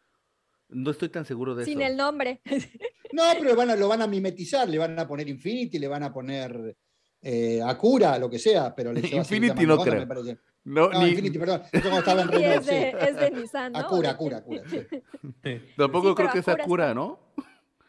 No 0.68 0.90
estoy 0.90 1.09
tan 1.09 1.24
seguro 1.24 1.55
de 1.55 1.64
Sin 1.64 1.81
eso. 1.81 1.90
el 1.90 1.96
nombre. 1.96 2.40
No, 3.12 3.22
pero 3.40 3.55
van 3.55 3.70
a- 3.70 3.76
lo 3.76 3.87
van 3.88 4.02
a 4.02 4.07
mimetizar, 4.09 4.68
le 4.68 4.79
van 4.79 4.98
a 4.98 5.07
poner 5.07 5.29
Infinity, 5.29 5.79
le 5.79 5.87
van 5.87 6.02
a 6.02 6.12
poner 6.12 6.76
eh, 7.22 7.62
Acura, 7.64 8.18
lo 8.18 8.29
que 8.29 8.38
sea, 8.38 8.74
pero 8.74 8.92
le 8.92 9.00
Infinity 9.16 9.64
no 9.64 9.74
Honda, 9.74 9.85
creo. 9.85 10.00
me 10.00 10.07
parece. 10.09 10.38
No, 10.64 10.90
No, 10.90 11.00
ni- 11.00 11.11
Infinity, 11.11 11.38
perdón. 11.38 11.62
Eso 11.72 11.83
cuando 11.83 11.98
estaba 12.00 12.22
en 12.22 12.29
Renault, 12.33 12.59
es 12.61 12.66
de, 12.66 12.90
sí. 12.90 12.96
es 13.09 13.16
de 13.16 13.31
Nissan, 13.31 13.72
¿no? 13.72 13.79
Acura, 13.79 13.98
¿O 13.98 14.02
de 14.02 14.09
Acura? 14.09 14.38
Acura. 14.38 14.62
Sí, 14.68 15.61
tampoco 15.76 16.09
Sí, 16.09 16.14
creo 16.16 16.31
que 16.33 16.38
es 16.40 16.48
Acura 16.48 16.64
Acura, 16.64 16.85
está- 16.88 16.94
¿no? 16.94 17.20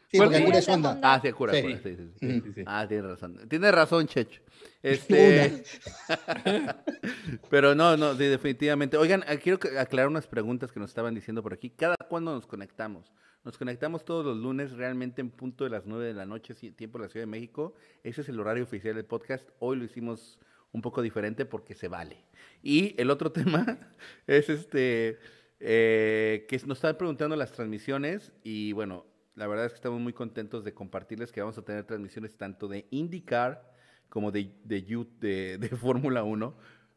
Sí, 0.10 0.18
¿Cuál 0.18 0.30
porque 0.30 0.38
es? 0.58 0.70
Acura 0.70 0.92
es. 0.94 1.00
Ah, 1.04 1.20
sí, 1.22 1.28
Acura, 1.28 1.54
Sí. 1.54 1.60
Acura, 1.60 1.78
sí, 1.78 1.96
sí, 1.96 1.96
sí. 2.20 2.26
Ujú. 2.26 2.46
Sí, 2.46 2.54
sí. 2.56 2.64
Ah, 2.66 2.86
tienes 2.88 3.06
razón. 3.06 3.50
Tienes 3.50 3.72
razón, 3.74 4.08
Checho. 4.08 4.42
Este, 4.82 5.64
pero 7.50 7.76
no, 7.76 7.98
no, 7.98 8.14
sí, 8.16 8.24
definitivamente. 8.24 8.96
Oigan, 8.96 9.26
eh, 9.28 9.38
quiero 9.38 9.60
aclarar 9.78 10.08
unas 10.08 10.26
preguntas 10.28 10.72
que 10.72 10.80
nos 10.80 10.92
estaban 10.92 11.14
diciendo 11.14 11.44
por 11.44 11.54
aquí. 11.54 11.72
¿Cada 11.72 11.98
cuándo 12.08 12.34
nos 12.34 12.48
conectamos? 12.48 13.12
Nos 13.44 13.58
conectamos 13.58 14.06
todos 14.06 14.26
los 14.26 14.38
lunes, 14.38 14.72
realmente 14.72 15.20
en 15.20 15.30
punto 15.30 15.66
de 15.66 15.70
las 15.72 15.86
9 15.86 16.06
de 16.06 16.14
la 16.14 16.26
noche, 16.26 16.54
tiempo 16.54 17.00
de 17.00 17.06
la 17.06 17.10
Ciudad 17.10 17.26
de 17.26 17.32
México. 17.32 17.76
Ese 18.04 18.22
es 18.22 18.30
el 18.30 18.40
horario 18.40 18.64
oficial 18.64 18.96
del 18.96 19.06
podcast. 19.06 19.50
Hoy 19.60 19.78
lo 19.78 19.84
hicimos 19.84 20.40
un 20.72 20.82
poco 20.82 21.02
diferente 21.02 21.46
porque 21.46 21.76
se 21.76 21.90
vale. 21.90 22.24
Y 22.64 22.96
el 22.98 23.10
otro 23.10 23.32
tema 23.34 23.78
es 24.26 24.50
este, 24.50 25.18
eh, 25.60 26.46
que 26.48 26.58
nos 26.66 26.78
estaban 26.78 26.98
preguntando 26.98 27.36
las 27.36 27.52
transmisiones 27.52 28.32
y 28.44 28.72
bueno, 28.72 29.06
la 29.38 29.48
verdad 29.48 29.66
es 29.68 29.72
que 29.72 29.78
estamos 29.78 30.02
muy 30.02 30.12
contentos 30.14 30.64
de 30.66 30.74
compartirles 30.74 31.32
que 31.32 31.40
vamos 31.42 31.58
a 31.58 31.62
tener 31.62 31.86
transmisiones 31.86 32.36
tanto 32.36 32.68
de 32.68 32.88
IndyCar 32.90 33.72
como 34.10 34.32
de, 34.32 34.52
de, 34.66 34.84
You- 34.84 35.08
de, 35.20 35.58
de 35.62 35.70
Fórmula 35.70 36.24
1, 36.24 36.54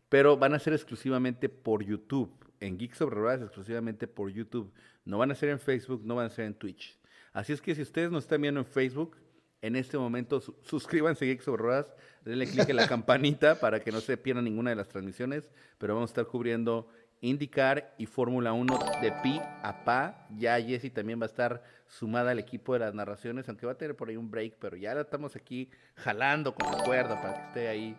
pero 0.09 0.37
van 0.37 0.55
a 0.55 0.59
ser 0.59 0.73
exclusivamente 0.73 1.49
por 1.49 1.85
YouTube. 1.85 2.33
En 2.59 2.77
Geeks 2.77 2.99
sobre 2.99 3.17
Ruedas 3.17 3.43
exclusivamente 3.43 4.07
por 4.09 4.31
YouTube. 4.31 4.73
No 5.05 5.19
van 5.19 5.31
a 5.31 5.35
ser 5.35 5.49
en 5.51 5.61
Facebook, 5.61 6.03
no 6.05 6.17
van 6.17 6.27
a 6.27 6.31
ser 6.31 6.45
en 6.47 6.55
Twitch. 6.55 6.99
Así 7.33 7.53
es 7.53 7.61
que 7.63 7.75
si 7.75 7.83
ustedes 7.83 8.11
nos 8.11 8.25
están 8.25 8.43
viendo 8.43 8.61
en 8.61 8.67
Facebook, 8.67 9.17
en 9.63 9.77
este 9.77 9.97
momento 9.99 10.41
su- 10.41 10.57
suscríbanse 10.63 11.25
a 11.25 11.29
Geeks 11.29 11.45
sobre 11.45 11.63
Ruedas, 11.63 11.95
denle 12.25 12.47
clic 12.47 12.69
en 12.69 12.77
la 12.77 12.89
campanita 12.89 13.61
para 13.61 13.81
que 13.81 13.93
no 13.93 14.01
se 14.01 14.17
pierdan 14.17 14.45
ninguna 14.45 14.71
de 14.71 14.77
las 14.77 14.89
transmisiones, 14.89 15.51
pero 15.79 15.95
vamos 15.95 16.11
a 16.11 16.13
estar 16.13 16.27
cubriendo 16.27 16.89
IndyCar 17.21 17.95
y 17.99 18.07
Fórmula 18.07 18.53
1 18.53 18.79
de 19.03 19.13
pi 19.23 19.41
a 19.63 19.85
pa. 19.85 20.27
Ya 20.37 20.61
Jessy 20.61 20.91
también 20.91 21.21
va 21.21 21.25
a 21.25 21.27
estar 21.27 21.63
sumada 21.87 22.31
al 22.31 22.39
equipo 22.39 22.73
de 22.73 22.81
las 22.81 22.95
narraciones, 22.95 23.49
aunque 23.49 23.67
va 23.67 23.73
a 23.73 23.79
tener 23.79 23.97
por 23.97 24.09
ahí 24.09 24.17
un 24.17 24.31
break, 24.31 24.55
pero 24.59 24.77
ya 24.77 24.95
la 24.95 25.03
estamos 25.03 25.37
aquí 25.37 25.69
jalando 25.97 26.55
con 26.55 26.71
la 26.71 26.83
cuerda 26.85 27.21
para 27.21 27.35
que 27.35 27.47
esté 27.49 27.69
ahí 27.69 27.97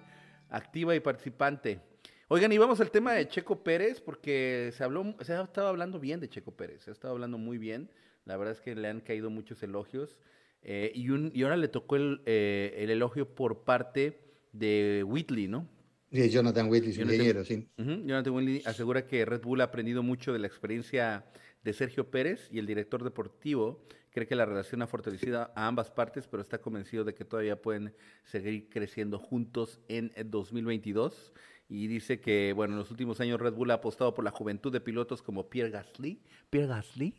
activa 0.49 0.95
y 0.95 0.99
participante. 0.99 1.79
Oigan, 2.27 2.51
y 2.51 2.57
vamos 2.57 2.79
al 2.79 2.91
tema 2.91 3.13
de 3.13 3.27
Checo 3.27 3.61
Pérez, 3.61 3.99
porque 3.99 4.71
se 4.73 4.83
habló, 4.83 5.15
se 5.19 5.33
ha 5.33 5.41
estado 5.41 5.67
hablando 5.67 5.99
bien 5.99 6.19
de 6.21 6.29
Checo 6.29 6.51
Pérez, 6.51 6.83
se 6.83 6.91
ha 6.91 6.93
estado 6.93 7.13
hablando 7.13 7.37
muy 7.37 7.57
bien. 7.57 7.89
La 8.25 8.37
verdad 8.37 8.53
es 8.53 8.61
que 8.61 8.73
le 8.75 8.87
han 8.87 9.01
caído 9.01 9.29
muchos 9.29 9.61
elogios. 9.63 10.17
eh, 10.63 10.91
y, 10.95 11.09
un, 11.09 11.31
y 11.33 11.43
ahora 11.43 11.57
le 11.57 11.67
tocó 11.67 11.95
el, 11.95 12.21
eh, 12.25 12.75
el 12.77 12.89
elogio 12.91 13.27
por 13.35 13.63
parte 13.63 14.21
de 14.53 15.03
Whitley, 15.05 15.47
¿no? 15.47 15.67
Sí, 16.11 16.29
Jonathan 16.29 16.69
Whitley, 16.69 16.93
su 16.93 17.01
ingeniero, 17.01 17.45
sí. 17.45 17.67
Jonathan 17.77 18.33
Whitley 18.33 18.63
asegura 18.65 19.05
que 19.07 19.23
Red 19.25 19.41
Bull 19.41 19.61
ha 19.61 19.65
aprendido 19.65 20.03
mucho 20.03 20.33
de 20.33 20.39
la 20.39 20.47
experiencia 20.47 21.25
de 21.63 21.73
Sergio 21.73 22.09
Pérez 22.11 22.49
y 22.51 22.59
el 22.59 22.65
director 22.65 23.03
deportivo 23.03 23.85
cree 24.09 24.27
que 24.27 24.35
la 24.35 24.45
relación 24.45 24.81
ha 24.81 24.87
fortalecido 24.87 25.39
a 25.55 25.67
ambas 25.67 25.89
partes, 25.89 26.27
pero 26.27 26.41
está 26.41 26.57
convencido 26.59 27.05
de 27.05 27.13
que 27.13 27.23
todavía 27.23 27.61
pueden 27.61 27.93
seguir 28.25 28.67
creciendo 28.69 29.19
juntos 29.19 29.79
en 29.87 30.11
el 30.15 30.29
2022. 30.29 31.31
Y 31.69 31.87
dice 31.87 32.19
que, 32.19 32.51
bueno, 32.53 32.73
en 32.73 32.79
los 32.79 32.91
últimos 32.91 33.21
años 33.21 33.39
Red 33.39 33.53
Bull 33.53 33.71
ha 33.71 33.75
apostado 33.75 34.13
por 34.13 34.25
la 34.25 34.31
juventud 34.31 34.73
de 34.73 34.81
pilotos 34.81 35.21
como 35.21 35.49
Pierre 35.49 35.71
Gasly. 35.71 36.19
Pierre 36.49 36.67
Gasly. 36.67 37.15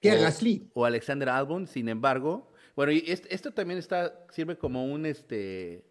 Pierre 0.00 0.18
o- 0.18 0.22
Gasly. 0.22 0.70
O 0.74 0.84
Alexander 0.84 1.28
Albon, 1.28 1.68
sin 1.68 1.88
embargo. 1.88 2.50
Bueno, 2.74 2.90
y 2.90 3.04
est- 3.06 3.26
esto 3.30 3.52
también 3.52 3.78
está, 3.78 4.26
sirve 4.30 4.58
como 4.58 4.84
un 4.92 5.06
este 5.06 5.84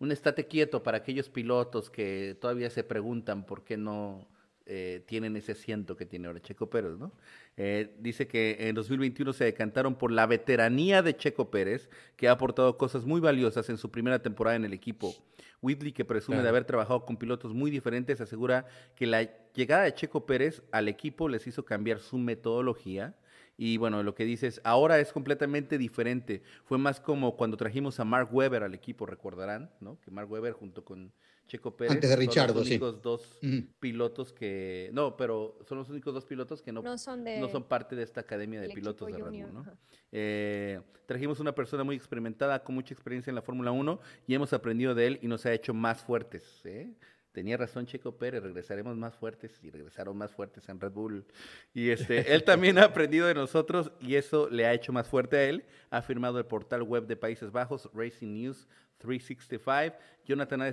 un 0.00 0.12
estate 0.12 0.46
quieto 0.46 0.82
para 0.82 0.98
aquellos 0.98 1.28
pilotos 1.28 1.90
que 1.90 2.36
todavía 2.40 2.70
se 2.70 2.84
preguntan 2.84 3.44
por 3.44 3.64
qué 3.64 3.76
no 3.76 4.26
eh, 4.70 5.02
tienen 5.06 5.34
ese 5.34 5.52
asiento 5.52 5.96
que 5.96 6.04
tiene 6.04 6.26
ahora 6.26 6.40
Checo 6.40 6.68
Pérez, 6.68 6.98
¿no? 6.98 7.10
Eh, 7.56 7.96
dice 8.00 8.28
que 8.28 8.68
en 8.68 8.74
2021 8.74 9.32
se 9.32 9.44
decantaron 9.44 9.94
por 9.94 10.12
la 10.12 10.26
veteranía 10.26 11.00
de 11.00 11.16
Checo 11.16 11.50
Pérez, 11.50 11.88
que 12.16 12.28
ha 12.28 12.32
aportado 12.32 12.76
cosas 12.76 13.06
muy 13.06 13.18
valiosas 13.18 13.70
en 13.70 13.78
su 13.78 13.90
primera 13.90 14.20
temporada 14.20 14.56
en 14.56 14.66
el 14.66 14.74
equipo. 14.74 15.14
Whitley, 15.62 15.92
que 15.92 16.04
presume 16.04 16.42
de 16.42 16.48
haber 16.48 16.64
trabajado 16.66 17.06
con 17.06 17.16
pilotos 17.16 17.54
muy 17.54 17.70
diferentes, 17.70 18.20
asegura 18.20 18.66
que 18.94 19.06
la 19.06 19.28
llegada 19.54 19.84
de 19.84 19.94
Checo 19.94 20.26
Pérez 20.26 20.62
al 20.70 20.86
equipo 20.86 21.30
les 21.30 21.46
hizo 21.46 21.64
cambiar 21.64 22.00
su 22.00 22.18
metodología. 22.18 23.16
Y 23.60 23.76
bueno, 23.76 24.04
lo 24.04 24.14
que 24.14 24.24
dices, 24.24 24.60
ahora 24.62 25.00
es 25.00 25.12
completamente 25.12 25.78
diferente. 25.78 26.42
Fue 26.64 26.78
más 26.78 27.00
como 27.00 27.36
cuando 27.36 27.56
trajimos 27.56 27.98
a 27.98 28.04
Mark 28.04 28.28
Webber 28.32 28.62
al 28.62 28.72
equipo, 28.72 29.04
recordarán, 29.04 29.68
¿no? 29.80 30.00
Que 30.00 30.12
Mark 30.12 30.30
Webber 30.30 30.52
junto 30.52 30.84
con 30.84 31.12
Checo 31.48 31.76
Pérez 31.76 31.94
Antes 31.94 32.08
de 32.08 32.14
son 32.14 32.20
Richardo, 32.20 32.54
los 32.60 32.68
sí. 32.68 32.74
únicos 32.74 33.02
dos 33.02 33.40
pilotos 33.80 34.32
que... 34.32 34.90
No, 34.92 35.16
pero 35.16 35.58
son 35.66 35.78
los 35.78 35.88
únicos 35.88 36.14
dos 36.14 36.24
pilotos 36.24 36.62
que 36.62 36.70
no, 36.70 36.82
No 36.82 36.96
son 36.98 37.24
de. 37.24 37.40
no 37.40 37.48
son 37.48 37.64
parte 37.64 37.96
de 37.96 38.04
esta 38.04 38.20
academia 38.20 38.60
de 38.60 38.68
pilotos 38.68 39.08
de 39.08 39.18
Red 39.18 39.24
Bull, 39.24 39.52
¿no? 39.52 39.64
Eh, 40.12 40.80
trajimos 41.06 41.40
una 41.40 41.52
persona 41.52 41.82
muy 41.82 41.96
experimentada, 41.96 42.62
con 42.62 42.76
mucha 42.76 42.94
experiencia 42.94 43.32
en 43.32 43.34
la 43.34 43.42
Fórmula 43.42 43.72
1 43.72 43.98
y 44.28 44.34
hemos 44.34 44.52
aprendido 44.52 44.94
de 44.94 45.06
él 45.08 45.18
y 45.20 45.26
nos 45.26 45.44
ha 45.46 45.52
hecho 45.52 45.74
más 45.74 46.04
fuertes. 46.04 46.60
¿eh? 46.64 46.92
Tenía 47.38 47.56
razón 47.56 47.86
Checo 47.86 48.16
Pérez, 48.16 48.42
regresaremos 48.42 48.96
más 48.96 49.14
fuertes 49.14 49.60
y 49.62 49.70
regresaron 49.70 50.18
más 50.18 50.32
fuertes 50.32 50.68
en 50.68 50.80
Red 50.80 50.90
Bull. 50.90 51.24
Y 51.72 51.90
este, 51.90 52.34
él 52.34 52.42
también 52.42 52.78
ha 52.78 52.86
aprendido 52.86 53.28
de 53.28 53.34
nosotros 53.34 53.92
y 54.00 54.16
eso 54.16 54.48
le 54.50 54.66
ha 54.66 54.74
hecho 54.74 54.92
más 54.92 55.06
fuerte 55.06 55.36
a 55.36 55.44
él, 55.44 55.64
ha 55.90 55.98
afirmado 55.98 56.40
el 56.40 56.46
portal 56.46 56.82
web 56.82 57.06
de 57.06 57.14
Países 57.14 57.52
Bajos, 57.52 57.88
Racing 57.94 58.34
News 58.34 58.66
365. 58.96 59.96
Jonathan 60.26 60.62
ha 60.62 60.72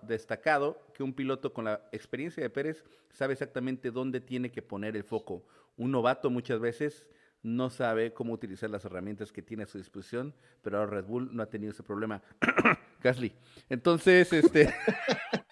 destacado 0.00 0.86
que 0.94 1.02
un 1.02 1.12
piloto 1.12 1.52
con 1.52 1.66
la 1.66 1.86
experiencia 1.92 2.42
de 2.42 2.48
Pérez 2.48 2.82
sabe 3.12 3.34
exactamente 3.34 3.90
dónde 3.90 4.22
tiene 4.22 4.50
que 4.50 4.62
poner 4.62 4.96
el 4.96 5.04
foco. 5.04 5.44
Un 5.76 5.90
novato 5.90 6.30
muchas 6.30 6.60
veces 6.60 7.06
no 7.42 7.68
sabe 7.68 8.14
cómo 8.14 8.32
utilizar 8.32 8.70
las 8.70 8.86
herramientas 8.86 9.32
que 9.32 9.42
tiene 9.42 9.64
a 9.64 9.66
su 9.66 9.76
disposición, 9.76 10.34
pero 10.62 10.78
ahora 10.78 10.92
Red 10.92 11.04
Bull 11.04 11.28
no 11.36 11.42
ha 11.42 11.50
tenido 11.50 11.72
ese 11.72 11.82
problema. 11.82 12.22
Gasly. 13.02 13.34
Entonces, 13.68 14.32
este, 14.32 14.72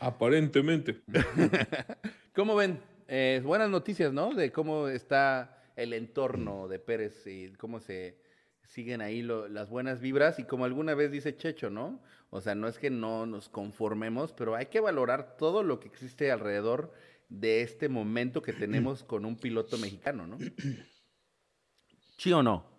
Aparentemente. 0.00 1.00
¿cómo 2.34 2.54
ven? 2.56 2.80
Eh, 3.08 3.40
buenas 3.44 3.68
noticias, 3.70 4.12
¿no? 4.12 4.32
De 4.34 4.52
cómo 4.52 4.88
está 4.88 5.58
el 5.76 5.92
entorno 5.92 6.68
de 6.68 6.78
Pérez 6.78 7.26
y 7.26 7.52
cómo 7.54 7.80
se 7.80 8.18
siguen 8.64 9.00
ahí 9.02 9.22
lo- 9.22 9.48
las 9.48 9.68
buenas 9.68 10.00
vibras 10.00 10.38
y 10.38 10.44
como 10.44 10.64
alguna 10.64 10.94
vez 10.94 11.10
dice 11.10 11.36
Checho, 11.36 11.68
¿no? 11.70 12.00
O 12.30 12.40
sea, 12.40 12.54
no 12.54 12.68
es 12.68 12.78
que 12.78 12.88
no 12.90 13.26
nos 13.26 13.48
conformemos, 13.48 14.32
pero 14.32 14.54
hay 14.54 14.66
que 14.66 14.80
valorar 14.80 15.36
todo 15.36 15.62
lo 15.62 15.78
que 15.80 15.88
existe 15.88 16.30
alrededor 16.30 16.92
de 17.28 17.60
este 17.62 17.88
momento 17.88 18.40
que 18.42 18.52
tenemos 18.52 19.02
con 19.04 19.24
un 19.24 19.36
piloto 19.36 19.76
mexicano, 19.78 20.26
¿no? 20.26 20.38
¿Sí 22.16 22.32
o 22.32 22.42
no? 22.42 22.71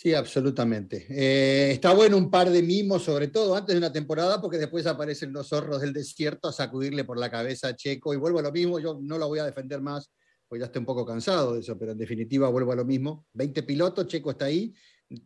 Sí, 0.00 0.14
absolutamente. 0.14 1.06
Eh, 1.10 1.72
está 1.72 1.92
bueno 1.92 2.16
un 2.16 2.30
par 2.30 2.50
de 2.50 2.62
mimos, 2.62 3.02
sobre 3.02 3.26
todo 3.26 3.56
antes 3.56 3.74
de 3.74 3.78
una 3.78 3.92
temporada, 3.92 4.40
porque 4.40 4.56
después 4.56 4.86
aparecen 4.86 5.32
los 5.32 5.48
zorros 5.48 5.80
del 5.80 5.92
desierto 5.92 6.46
a 6.46 6.52
sacudirle 6.52 7.02
por 7.02 7.18
la 7.18 7.28
cabeza 7.28 7.66
a 7.66 7.74
Checo. 7.74 8.14
Y 8.14 8.16
vuelvo 8.16 8.38
a 8.38 8.42
lo 8.42 8.52
mismo, 8.52 8.78
yo 8.78 9.00
no 9.02 9.18
lo 9.18 9.26
voy 9.26 9.40
a 9.40 9.44
defender 9.44 9.80
más, 9.80 10.12
porque 10.46 10.60
ya 10.60 10.66
estoy 10.66 10.78
un 10.78 10.86
poco 10.86 11.04
cansado 11.04 11.54
de 11.54 11.60
eso, 11.62 11.76
pero 11.76 11.90
en 11.90 11.98
definitiva 11.98 12.48
vuelvo 12.48 12.70
a 12.70 12.76
lo 12.76 12.84
mismo. 12.84 13.26
20 13.32 13.64
pilotos, 13.64 14.06
Checo 14.06 14.30
está 14.30 14.44
ahí, 14.44 14.72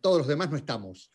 todos 0.01 0.17
los 0.17 0.27
demás 0.27 0.51
no 0.51 0.57
estamos, 0.57 1.13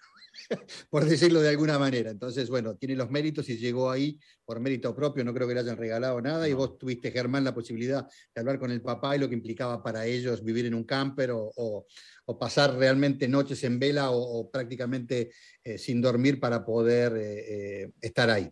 por 0.89 1.05
decirlo 1.05 1.41
de 1.41 1.49
alguna 1.49 1.79
manera. 1.79 2.11
Entonces, 2.11 2.49
bueno, 2.49 2.75
tiene 2.75 2.95
los 2.95 3.09
méritos 3.09 3.49
y 3.49 3.57
llegó 3.57 3.89
ahí 3.91 4.19
por 4.45 4.59
mérito 4.59 4.95
propio, 4.95 5.23
no 5.23 5.33
creo 5.33 5.47
que 5.47 5.53
le 5.53 5.61
hayan 5.61 5.77
regalado 5.77 6.21
nada. 6.21 6.47
Y 6.47 6.53
vos 6.53 6.77
tuviste, 6.77 7.11
Germán, 7.11 7.43
la 7.43 7.53
posibilidad 7.53 8.05
de 8.33 8.39
hablar 8.41 8.59
con 8.59 8.71
el 8.71 8.81
papá 8.81 9.15
y 9.15 9.19
lo 9.19 9.27
que 9.29 9.35
implicaba 9.35 9.81
para 9.83 10.05
ellos 10.05 10.43
vivir 10.43 10.65
en 10.65 10.73
un 10.73 10.83
camper 10.83 11.31
o, 11.31 11.51
o- 11.55 11.85
o 12.29 12.37
pasar 12.39 12.75
realmente 12.75 13.27
noches 13.27 13.63
en 13.63 13.79
vela 13.79 14.11
o, 14.11 14.17
o 14.39 14.51
prácticamente 14.51 15.31
eh, 15.63 15.77
sin 15.77 16.01
dormir 16.01 16.39
para 16.39 16.65
poder 16.65 17.15
eh, 17.15 17.83
eh, 17.83 17.91
estar 18.01 18.29
ahí. 18.29 18.49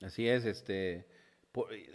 Así 0.00 0.28
es, 0.28 0.44
este, 0.46 1.06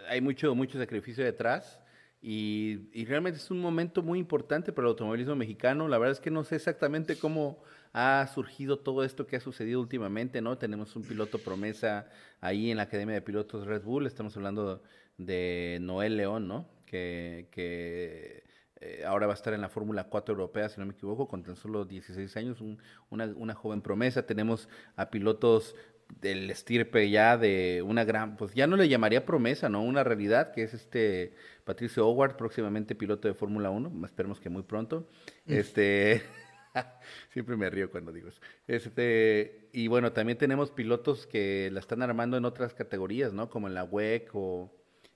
hay 0.08 0.22
mucho, 0.22 0.54
mucho 0.56 0.78
sacrificio 0.78 1.24
detrás 1.24 1.80
y, 2.22 2.89
y 2.93 3.06
realmente 3.06 3.39
es 3.39 3.49
un 3.52 3.60
momento 3.60 4.04
muy 4.04 4.20
importante 4.20 4.72
para 4.74 4.88
el 4.88 4.89
automovilismo 4.89 5.36
mexicano. 5.36 5.88
La 5.88 5.97
verdad 5.97 6.14
es 6.14 6.20
que 6.20 6.32
no 6.32 6.43
sé 6.43 6.56
exactamente 6.58 7.18
cómo 7.18 7.64
ha 7.98 8.28
surgido 8.28 8.78
todo 8.80 9.06
esto 9.06 9.26
que 9.26 9.38
ha 9.38 9.39
sucedido 9.39 9.80
últimamente, 9.80 10.41
¿no? 10.41 10.58
Tenemos 10.58 10.96
un 10.98 11.04
piloto 11.04 11.39
promesa 11.39 12.10
ahí 12.41 12.70
en 12.70 12.76
la 12.78 12.84
Academia 12.84 13.16
de 13.16 13.22
Pilotos 13.22 13.66
Red 13.66 13.84
Bull, 13.84 14.06
estamos 14.06 14.36
hablando 14.36 14.84
de 15.18 15.78
Noel 15.82 16.18
León, 16.18 16.46
¿no? 16.46 16.68
Que, 16.86 17.48
que 17.52 18.43
eh, 18.82 19.04
ahora 19.06 19.28
va 19.28 19.34
a 19.34 19.36
estar 19.36 19.54
en 19.54 19.62
la 19.62 19.70
Fórmula 19.70 20.04
4 20.10 20.34
europea, 20.34 20.68
si 20.68 20.78
no 20.80 20.86
me 20.86 20.91
equivoco, 20.91 21.30
con 21.30 21.41
tan 21.43 21.56
solo 21.56 21.86
16 21.86 22.36
años, 22.36 22.60
un- 22.60 22.80
una, 23.10 23.28
una 23.38 23.54
joven 23.56 23.82
promesa. 23.82 24.26
Tenemos 24.26 24.68
a 24.98 25.10
pilotos 25.10 25.74
del 26.22 26.50
estirpe 26.52 27.10
ya 27.10 27.38
de 27.38 27.82
una 27.82 28.04
gran, 28.04 28.36
pues 28.36 28.54
ya 28.54 28.68
no 28.68 28.76
le 28.76 28.89
llamaría 28.89 29.26
promesa, 29.26 29.70
¿no? 29.70 29.82
Una 29.84 30.04
realidad, 30.04 30.52
que 30.52 30.64
es 30.64 30.74
este 30.74 31.34
Patricio 31.64 32.06
Howard, 32.08 32.36
próximamente 32.36 32.93
piloto 32.93 33.28
de 33.30 33.34
Fórmula 33.34 33.70
1, 33.70 34.06
esperemos 34.06 34.39
que 34.41 34.50
muy 34.50 34.64
pronto. 34.64 35.08
Este, 35.48 36.22
siempre 37.34 37.55
me 37.55 37.69
río 37.69 37.89
cuando 37.89 38.11
digo 38.11 38.30
eso. 38.30 38.39
Este, 38.67 39.69
y 39.73 39.88
bueno, 39.88 40.11
también 40.13 40.38
tenemos 40.38 40.71
pilotos 40.71 41.28
que 41.28 41.69
la 41.71 41.80
están 41.80 42.01
armando 42.01 42.38
en 42.38 42.45
otras 42.45 42.73
categorías, 42.73 43.34
¿no? 43.34 43.49
Como 43.49 43.67
en 43.67 43.73
la 43.73 43.84
WEC 43.84 44.30
o 44.34 44.71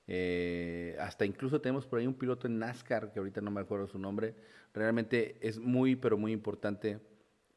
eh, 0.08 0.98
hasta 1.00 1.26
incluso 1.26 1.62
tenemos 1.62 1.86
por 1.86 2.00
ahí 2.00 2.08
un 2.08 2.16
piloto 2.16 2.48
en 2.48 2.58
NASCAR, 2.60 3.12
que 3.12 3.20
ahorita 3.20 3.42
no 3.42 3.52
me 3.52 3.62
acuerdo 3.62 3.88
su 3.88 4.00
nombre. 4.00 4.34
Realmente 4.74 5.38
es 5.42 5.60
muy, 5.60 5.96
pero 5.96 6.18
muy 6.18 6.32
importante 6.32 7.00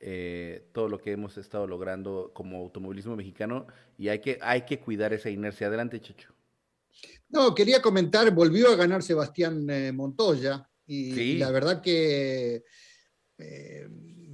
eh, 0.00 0.68
todo 0.72 0.88
lo 0.88 0.98
que 0.98 1.12
hemos 1.12 1.38
estado 1.38 1.66
logrando 1.66 2.32
como 2.34 2.59
automovilismo 2.59 3.16
mexicano 3.16 3.66
y 3.96 4.09
hay 4.09 4.18
que, 4.18 4.38
hay 4.42 4.62
que 4.62 4.80
cuidar 4.80 5.12
esa 5.12 5.30
inercia. 5.30 5.68
Adelante, 5.68 6.00
Checho. 6.00 6.34
No, 7.30 7.55
quería 7.55 7.80
comentar, 7.80 8.30
volvió 8.34 8.68
a 8.70 8.76
ganar 8.76 9.03
Sebastián 9.03 9.68
eh, 9.70 9.92
Montoya 9.92 10.68
y, 10.86 11.12
Sí. 11.12 11.20
y 11.22 11.38
la 11.38 11.50
verdad 11.50 11.80
que 11.80 12.64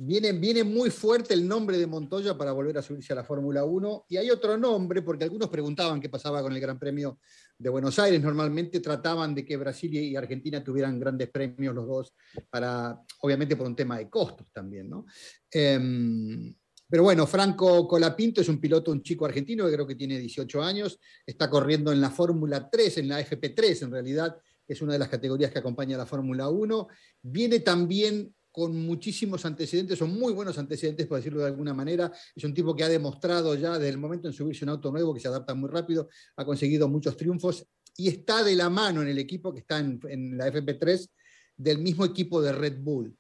viene, 0.01 0.33
viene 0.33 0.65
muy 0.65 0.91
fuerte 0.91 1.35
el 1.35 1.47
nombre 1.47 1.77
de 1.77 1.87
Montoya 1.87 2.37
para 2.37 2.53
volver 2.53 2.79
a 2.79 2.83
subirse 2.83 3.13
a 3.13 3.17
la 3.17 3.25
Fórmula 3.25 3.65
1 3.65 4.07
y 4.09 4.17
hay 4.17 4.31
otro 4.31 4.57
nombre 4.57 5.03
porque 5.03 5.25
algunos 5.25 5.49
preguntaban 5.49 6.01
qué 6.01 6.09
pasaba 6.09 6.41
con 6.41 6.53
el 6.53 6.61
Gran 6.61 6.79
Premio 6.79 7.19
de 7.59 7.69
Buenos 7.69 7.99
Aires. 7.99 8.23
Normalmente 8.23 8.81
trataban 8.81 9.35
de 9.35 9.45
que 9.45 9.57
Brasil 9.57 9.95
y 9.95 10.17
Argentina 10.17 10.63
tuvieran 10.63 10.99
grandes 11.01 11.29
premios 11.31 11.75
los 11.75 11.87
dos, 11.87 12.15
para, 12.49 13.01
obviamente 13.21 13.57
por 13.57 13.67
un 13.67 13.77
tema 13.77 13.99
de 13.99 14.09
costos 14.09 14.47
también, 14.53 14.89
¿no? 14.89 15.05
Em, 15.51 16.55
pero 16.89 17.03
bueno, 17.03 17.27
Franco 17.27 17.87
Colapinto 17.87 18.41
es 18.41 18.49
un 18.49 18.59
piloto, 18.59 18.91
un 18.93 19.03
chico 19.03 19.27
argentino 19.27 19.67
que 19.67 19.73
creo 19.75 19.87
que 19.87 19.95
tiene 19.95 20.19
18 20.19 20.63
años, 20.63 20.99
está 21.27 21.51
corriendo 21.51 21.93
en 21.93 22.01
la 22.01 22.11
Fórmula 22.11 22.71
3, 22.71 22.99
en 22.99 23.09
la 23.09 23.21
FP3 23.21 23.83
en 23.83 23.91
realidad, 23.91 24.37
es 24.67 24.81
una 24.81 24.93
de 24.93 24.99
las 24.99 25.09
categorías 25.09 25.51
que 25.51 25.59
acompaña 25.59 25.97
a 25.97 25.99
la 25.99 26.07
Fórmula 26.07 26.49
1. 26.51 26.89
Viene 27.23 27.61
también 27.61 28.35
con 28.59 28.75
muchísimos 28.75 29.45
antecedentes, 29.45 29.97
son 29.97 30.19
muy 30.19 30.33
buenos 30.33 30.59
antecedentes, 30.59 31.07
por 31.07 31.19
decirlo 31.19 31.39
de 31.39 31.47
alguna 31.47 31.73
manera. 31.73 32.11
Es 32.35 32.43
un 32.43 32.53
tipo 32.53 32.75
que 32.75 32.83
ha 32.83 32.89
demostrado 32.89 33.55
ya 33.55 33.75
desde 33.75 33.91
el 33.91 33.99
momento 33.99 34.27
en 34.27 34.35
subirse 34.35 34.65
un 34.65 34.71
auto 34.71 34.91
nuevo, 34.91 35.15
que 35.15 35.21
se 35.21 35.29
adapta 35.29 35.55
muy 35.55 35.71
rápido, 35.71 36.09
ha 36.35 36.45
conseguido 36.45 36.89
muchos 36.89 37.17
triunfos 37.17 37.65
y 37.97 38.09
está 38.09 38.43
de 38.43 38.57
la 38.57 38.69
mano 38.69 39.01
en 39.03 39.09
el 39.09 39.19
equipo 39.19 39.53
que 39.53 39.61
está 39.61 39.79
en, 39.79 40.37
la 40.37 40.49
FP3 40.49 41.09
del 41.57 41.79
mismo 41.79 42.05
equipo 42.05 42.43
de 42.43 42.51
Red 42.51 42.81
Bull. 42.81 43.17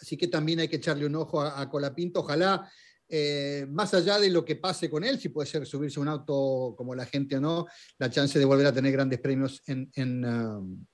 Así 0.00 0.16
que 0.16 0.26
también 0.26 0.58
hay 0.58 0.66
que 0.66 0.76
echarle 0.76 1.06
un 1.06 1.14
ojo 1.14 1.40
a, 1.40 1.70
Colapinto. 1.70 2.18
Ojalá, 2.18 2.68
eh, 3.08 3.64
más 3.70 3.94
allá 3.94 4.18
de 4.18 4.28
lo 4.28 4.44
que 4.44 4.56
pase 4.56 4.90
con 4.90 5.04
él, 5.04 5.20
si 5.20 5.28
puede 5.28 5.48
ser 5.48 5.64
subirse 5.66 6.00
un 6.00 6.08
auto 6.08 6.74
como 6.76 6.96
la 6.96 7.06
gente 7.06 7.36
o 7.36 7.40
no, 7.40 7.66
la 7.98 8.10
chance 8.10 8.36
de 8.40 8.44
volver 8.44 8.66
a 8.66 8.72
tener 8.72 8.90
grandes 8.90 9.20
premios 9.20 9.62
en, 9.66 9.88
en, 9.94 10.24
um, 10.24 10.84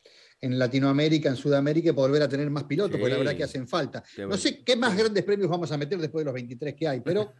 en 0.45 0.59
Latinoamérica, 0.59 1.31
en 1.31 1.37
Sudamérica, 1.37 1.89
y 1.89 1.93
volver 1.93 2.23
a 2.23 2.29
tener 2.29 2.51
más 2.51 2.65
pilotos, 2.65 2.93
porque 3.01 3.09
la 3.11 3.15
Sí. 3.17 3.21
verdad 3.25 3.37
que 3.37 3.45
hacen 3.45 3.67
falta. 3.67 4.05
No 4.29 4.37
sé 4.37 4.63
qué 4.63 4.77
más 4.77 4.97
grandes 4.97 5.25
premios 5.25 5.49
vamos 5.49 5.73
a 5.73 5.79
meter 5.79 5.99
después 5.99 6.21
de 6.23 6.27
los 6.27 6.35
23 6.35 6.75
que 6.75 6.87
hay, 6.87 7.01
pero 7.01 7.33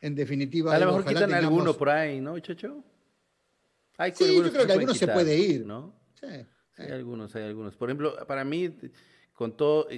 en 0.00 0.14
definitiva. 0.14 0.74
A 0.74 0.78
lo 0.78 0.86
mejor 0.86 1.04
quitan 1.06 1.24
tengamos- 1.30 1.44
alguno 1.48 1.74
por 1.74 1.88
ahí, 1.88 2.20
¿no, 2.20 2.38
Checho? 2.40 2.84
Hay 3.96 4.12
Sí, 4.12 4.36
yo 4.36 4.50
creo 4.52 4.66
que 4.66 4.72
algunos 4.72 4.98
se 4.98 5.08
puede 5.08 5.38
ir. 5.38 5.64
¿no? 5.64 5.94
Sí, 6.20 6.26
Sí, 6.28 6.46
sí. 6.76 6.82
hay 6.82 6.92
algunos, 6.92 7.34
hay 7.34 7.44
algunos. 7.44 7.76
Por 7.76 7.88
ejemplo, 7.88 8.14
para 8.26 8.44
mí, 8.44 8.76
con 9.32 9.56
todo, 9.56 9.88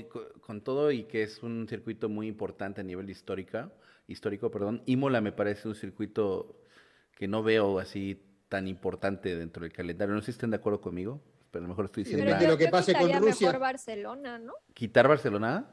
con 0.40 0.61
todo 0.62 0.92
y 0.92 1.05
que 1.05 1.22
es 1.24 1.42
un 1.42 1.66
circuito 1.68 2.09
muy 2.09 2.28
importante 2.28 2.80
a 2.80 2.84
nivel 2.84 3.09
histórica, 3.11 3.72
histórico, 4.07 4.51
perdón, 4.53 4.82
Imola 4.86 5.20
me 5.20 5.32
parece 5.32 5.66
un 5.66 5.74
circuito 5.74 6.62
que 7.16 7.26
no 7.26 7.42
veo 7.42 7.78
así 7.80 8.22
tan 8.49 8.68
importante 8.68 9.34
dentro 9.36 9.64
del 9.64 9.72
calendario. 9.72 10.14
No 10.14 10.20
sé 10.20 10.26
si 10.26 10.30
estén 10.32 10.51
de 10.51 10.57
acuerdo 10.57 10.80
conmigo, 10.80 11.20
pero 11.57 11.61
a 11.61 11.62
lo 11.62 11.68
mejor 11.68 11.86
estoy 11.86 12.04
Sí, 12.04 12.11
diciendo 12.11 12.26
depende 12.26 12.44
de 12.46 12.52
lo 12.52 12.59
que 12.59 12.68
pase 12.68 12.92
con 12.92 13.11
Rusia. 13.12 13.46
mejor 13.48 13.61
Barcelona, 13.61 14.38
¿no? 14.38 14.52
quitar 14.74 15.09
Barcelona. 15.09 15.66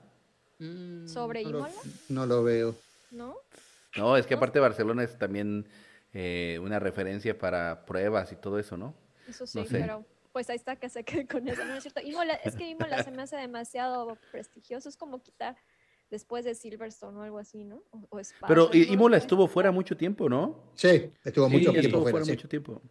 Mm, 0.59 1.07
¿Sobre 1.07 1.43
no 1.43 1.49
lo- 1.49 1.57
Imola? 1.59 1.73
No 2.09 2.25
lo 2.25 2.43
veo. 2.43 2.75
¿No? 3.11 3.35
No, 3.97 4.15
es 4.17 4.25
que 4.25 4.33
¿No? 4.35 4.37
aparte 4.37 4.59
Barcelona 4.59 5.03
es 5.03 5.17
también 5.17 5.67
eh, 6.13 6.57
una 6.61 6.79
referencia 6.79 7.37
para 7.37 7.85
pruebas 7.85 8.31
y 8.31 8.35
todo 8.37 8.59
eso, 8.59 8.77
¿no? 8.77 8.93
Eso 9.27 9.45
sí, 9.45 9.57
No 9.59 9.65
sé. 9.65 9.79
pero 9.79 10.05
pues 10.31 10.49
ahí 10.49 10.55
está 10.55 10.75
que 10.77 10.87
se 10.89 11.03
quede 11.03 11.27
con 11.27 11.47
eso, 11.47 11.63
¿no 11.65 11.73
es 11.75 11.83
cierto? 11.83 11.99
Imola, 12.01 12.33
es 12.35 12.55
que 12.55 12.67
Imola 12.67 13.03
se 13.03 13.11
me 13.11 13.21
hace 13.23 13.35
demasiado 13.35 14.17
prestigioso, 14.31 14.87
es 14.89 14.95
como 14.97 15.21
quitar 15.21 15.55
después 16.09 16.45
de 16.45 16.55
Silverstone 16.55 17.17
o 17.17 17.21
algo 17.23 17.39
así, 17.39 17.63
¿no? 17.63 17.83
O, 17.91 18.07
o 18.09 18.19
Spa, 18.19 18.47
Pero 18.47 18.69
no 18.71 18.75
Imola 18.79 19.17
estuvo 19.17 19.47
fuera 19.47 19.71
mucho 19.71 19.97
tiempo, 19.97 20.29
¿no? 20.29 20.71
Sí, 20.75 21.11
estuvo 21.23 21.49
mucho 21.49 21.71
tiempo 21.71 21.79
estuvo 21.79 22.01
fuera. 22.01 22.11
fuera 22.11 22.25
sí. 22.25 22.31
mucho 22.31 22.47
tiempo. 22.47 22.81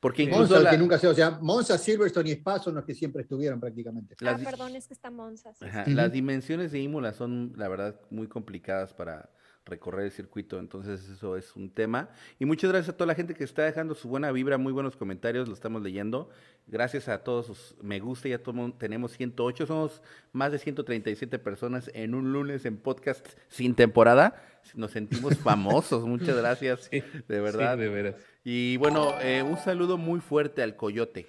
Porque 0.00 0.24
incluso 0.24 0.54
Monza, 0.54 0.60
la- 0.60 0.70
que 0.70 0.78
nunca 0.78 0.98
se, 0.98 1.06
o 1.06 1.14
sea, 1.14 1.38
Monza, 1.40 1.78
Silverstone 1.78 2.30
y 2.30 2.32
Spa 2.32 2.58
son 2.58 2.74
los 2.74 2.84
que 2.84 2.92
siempre 2.92 3.22
estuvieron 3.22 3.60
prácticamente. 3.60 4.16
Ah, 4.20 4.24
las 4.24 4.40
di- 4.40 4.44
perdón, 4.44 4.74
es 4.74 4.88
que 4.88 4.94
está 4.94 5.10
Monza. 5.12 5.54
sí, 5.54 5.64
Ajá. 5.64 5.84
Las 5.86 6.10
dimensiones 6.10 6.72
de 6.72 6.80
Imola 6.80 7.12
son, 7.12 7.52
la 7.56 7.68
verdad, 7.68 8.00
muy 8.10 8.26
complicadas 8.26 8.92
para 8.92 9.30
recorrer 9.64 10.06
el 10.06 10.10
circuito, 10.12 10.58
entonces 10.58 11.08
eso 11.08 11.36
es 11.36 11.54
un 11.54 11.70
tema. 11.70 12.08
Y 12.38 12.44
muchas 12.44 12.70
gracias 12.70 12.94
a 12.94 12.96
toda 12.96 13.06
la 13.06 13.14
gente 13.14 13.34
que 13.34 13.44
está 13.44 13.62
dejando 13.62 13.94
su 13.94 14.08
buena 14.08 14.32
vibra, 14.32 14.58
muy 14.58 14.72
buenos 14.72 14.96
comentarios, 14.96 15.46
lo 15.48 15.54
estamos 15.54 15.82
leyendo. 15.82 16.30
Gracias 16.66 17.08
a 17.08 17.22
todos 17.24 17.46
sus 17.46 17.76
me 17.82 18.00
gusta, 18.00 18.28
ya 18.28 18.38
todo 18.38 18.54
mundo- 18.54 18.76
tenemos 18.78 19.12
108, 19.12 19.66
somos 19.66 20.02
más 20.32 20.52
de 20.52 20.58
137 20.58 21.38
personas 21.38 21.90
en 21.94 22.14
un 22.14 22.32
lunes 22.32 22.64
en 22.64 22.76
podcast 22.76 23.26
sin 23.48 23.74
temporada. 23.74 24.42
Nos 24.74 24.92
sentimos 24.92 25.36
famosos, 25.38 26.04
muchas 26.06 26.36
gracias, 26.36 26.88
Sí, 26.90 27.02
de 27.28 27.40
verdad. 27.40 27.74
Sí, 27.76 27.80
de 27.82 27.88
veras. 27.88 28.14
Y 28.44 28.76
bueno, 28.78 29.12
eh, 29.20 29.42
un 29.42 29.56
saludo 29.58 29.96
muy 29.98 30.20
fuerte 30.20 30.62
al 30.62 30.76
coyote. 30.76 31.26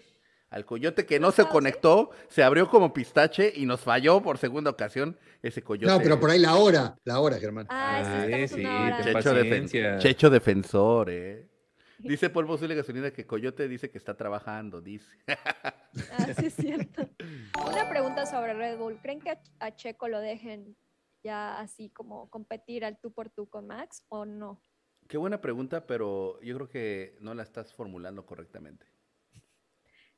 Al 0.54 0.68
coyote 0.68 1.08
que 1.08 1.20
no 1.20 1.32
se 1.32 1.46
conectó, 1.46 2.12
se 2.28 2.44
abrió 2.44 2.70
como 2.70 2.94
pistache 2.94 3.52
y 3.56 3.66
nos 3.66 3.82
falló 3.82 4.22
por 4.22 4.38
segunda 4.38 4.70
ocasión 4.70 5.18
ese 5.42 5.64
coyote. 5.64 5.92
No, 5.92 6.00
pero 6.00 6.20
por 6.20 6.30
ahí 6.30 6.38
la 6.38 6.58
hora, 6.58 6.96
la 7.06 7.20
hora, 7.22 7.40
Germán. 7.40 7.66
Ah, 7.72 8.28
sí, 8.28 8.48
sí, 8.48 8.64
Checho, 9.04 9.34
defen-. 9.34 9.98
Checho 9.98 10.30
defensor, 10.30 11.10
¿eh? 11.10 11.50
Dice 11.98 12.30
Polvo 12.30 12.54
Azul 12.54 12.72
y 12.72 12.76
Gasolina 12.76 13.10
que 13.10 13.26
Coyote 13.26 13.68
dice 13.68 13.90
que 13.90 13.98
está 13.98 14.16
trabajando, 14.16 14.80
dice. 14.80 15.10
Ah, 16.12 16.26
sí, 16.38 16.48
es 16.48 16.56
cierto. 16.56 17.08
Una 17.68 17.90
pregunta 17.90 18.26
sobre 18.26 18.54
Red 18.54 18.78
Bull. 18.78 19.00
¿Creen 19.02 19.22
que 19.22 19.38
a 19.60 19.76
Checo 19.76 20.08
lo 20.08 20.20
dejen 20.20 20.76
ya 21.24 21.60
así 21.60 21.90
como 21.90 22.30
competir 22.30 22.84
al 22.84 23.00
tú 23.00 23.12
por 23.12 23.30
tú 23.30 23.48
con 23.48 23.68
Max 23.68 24.04
o 24.10 24.26
no? 24.26 24.60
Qué 25.08 25.18
buena 25.18 25.40
pregunta, 25.40 25.86
pero 25.86 26.40
yo 26.42 26.56
creo 26.56 26.70
que 26.70 27.16
no 27.20 27.34
la 27.34 27.44
estás 27.44 27.74
formulando 27.74 28.26
correctamente. 28.26 28.93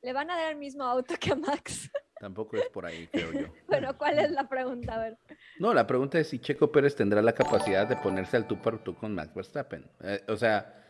¿Le 0.06 0.12
van 0.12 0.30
a 0.30 0.36
dar 0.36 0.52
el 0.52 0.56
mismo 0.58 0.84
auto 0.84 1.16
que 1.18 1.32
a 1.32 1.34
Max? 1.34 1.90
Tampoco 2.20 2.56
es 2.56 2.68
por 2.68 2.86
ahí, 2.86 3.08
creo 3.08 3.32
yo. 3.32 3.48
bueno, 3.66 3.98
¿cuál 3.98 4.20
es 4.20 4.30
la 4.30 4.48
pregunta? 4.48 4.94
A 4.94 4.98
ver. 5.00 5.18
No, 5.58 5.74
la 5.74 5.84
pregunta 5.84 6.20
es 6.20 6.28
si 6.28 6.38
Checo 6.38 6.70
Pérez 6.70 6.94
tendrá 6.94 7.20
la 7.22 7.32
capacidad 7.32 7.88
de 7.88 7.96
ponerse 7.96 8.36
al 8.36 8.46
tú 8.46 8.62
por 8.62 8.78
tú 8.78 8.94
con 8.94 9.16
Max 9.16 9.34
Verstappen. 9.34 9.84
Eh, 10.04 10.22
o 10.28 10.36
sea, 10.36 10.80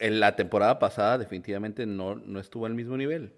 en 0.00 0.18
la 0.18 0.34
temporada 0.34 0.80
pasada 0.80 1.18
definitivamente 1.18 1.86
no, 1.86 2.16
no 2.16 2.40
estuvo 2.40 2.66
al 2.66 2.74
mismo 2.74 2.96
nivel. 2.96 3.32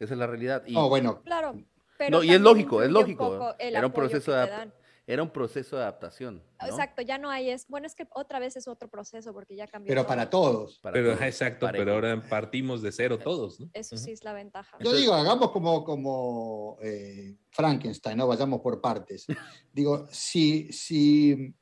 Esa 0.00 0.14
es 0.14 0.18
la 0.18 0.26
realidad. 0.26 0.64
Y 0.66 0.74
Oh, 0.74 0.88
bueno, 0.88 1.22
Claro. 1.22 1.54
Pero 1.96 2.18
No, 2.18 2.24
y 2.24 2.32
es 2.32 2.40
lógico, 2.40 2.82
es 2.82 2.90
lógico. 2.90 3.54
Era 3.60 3.86
un 3.86 3.92
proceso 3.92 4.32
de. 4.32 4.72
Era 5.08 5.22
un 5.22 5.30
proceso 5.30 5.76
de 5.76 5.82
adaptación. 5.82 6.44
¿no? 6.60 6.66
Exacto, 6.66 7.00
ya 7.00 7.16
no 7.16 7.30
hay 7.30 7.48
es. 7.48 7.66
Bueno, 7.66 7.86
es 7.86 7.94
que 7.94 8.06
otra 8.10 8.38
vez 8.38 8.56
es 8.56 8.68
otro 8.68 8.88
proceso 8.90 9.32
porque 9.32 9.56
ya 9.56 9.66
cambió. 9.66 9.88
pero 9.88 10.02
todo. 10.02 10.08
para 10.08 10.28
todos. 10.28 10.78
Para 10.80 10.92
Pero, 10.92 11.14
todos, 11.14 11.22
exacto, 11.22 11.64
parejo. 11.64 11.80
pero 11.82 11.94
ahora 11.94 12.28
partimos 12.28 12.82
de 12.82 12.92
cero 12.92 13.18
todos, 13.18 13.58
¿no? 13.58 13.70
Eso 13.72 13.96
sí 13.96 14.10
es 14.10 14.22
la 14.22 14.34
ventaja. 14.34 14.76
Yo 14.80 14.92
digo, 14.92 15.14
hagamos 15.14 15.50
como, 15.50 15.82
como 15.82 16.76
eh, 16.82 17.38
Frankenstein, 17.50 18.18
¿no? 18.18 18.26
Vayamos 18.26 18.60
por 18.60 18.82
partes. 18.82 19.24
Digo, 19.72 20.06
si, 20.10 20.70
si 20.74 21.54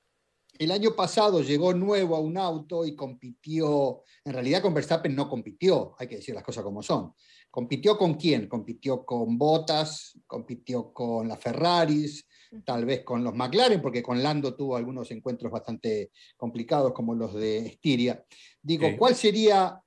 el 0.58 0.70
año 0.72 0.96
pasado 0.96 1.40
llegó 1.40 1.72
nuevo 1.72 2.16
a 2.16 2.20
un 2.20 2.36
auto 2.36 2.84
y 2.84 2.96
compitió, 2.96 4.02
en 4.24 4.32
realidad 4.32 4.60
con 4.60 4.74
Verstappen 4.74 5.14
no 5.14 5.28
compitió, 5.28 5.94
hay 6.00 6.08
que 6.08 6.16
decir 6.16 6.34
las 6.34 6.42
cosas 6.42 6.64
como 6.64 6.82
son. 6.82 7.14
¿Compitió 7.48 7.96
con 7.96 8.14
quién? 8.14 8.48
Compitió 8.48 9.06
con 9.06 9.38
Bottas, 9.38 10.18
compitió 10.26 10.92
con 10.92 11.28
las 11.28 11.38
Ferraris, 11.38 12.25
tal 12.64 12.84
vez 12.84 13.02
con 13.02 13.22
los 13.22 13.34
McLaren, 13.34 13.80
porque 13.80 14.02
con 14.02 14.22
Lando 14.22 14.54
tuvo 14.54 14.76
algunos 14.76 15.10
encuentros 15.10 15.50
bastante 15.50 16.10
complicados 16.36 16.92
como 16.92 17.14
los 17.14 17.34
de 17.34 17.58
Estiria. 17.66 18.24
Digo. 18.62 18.88
¿cuál 18.98 19.14
sería 19.14 19.80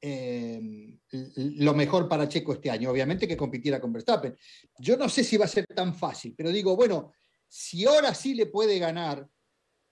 eh, 0.00 0.98
lo 1.10 1.74
mejor 1.74 2.08
para 2.08 2.28
Checo 2.28 2.52
este 2.52 2.70
año? 2.70 2.90
Obviamente 2.90 3.28
que 3.28 3.36
compitiera 3.36 3.80
con 3.80 3.92
Verstappen. 3.92 4.36
Yo 4.78 4.96
no 4.96 5.08
sé 5.08 5.24
si 5.24 5.36
va 5.36 5.44
a 5.44 5.48
ser 5.48 5.66
tan 5.66 5.94
fácil, 5.94 6.34
pero 6.36 6.50
digo, 6.50 6.76
bueno, 6.76 7.12
si 7.48 7.84
ahora 7.86 8.14
sí 8.14 8.34
le 8.34 8.46
puede 8.46 8.78
ganar 8.78 9.26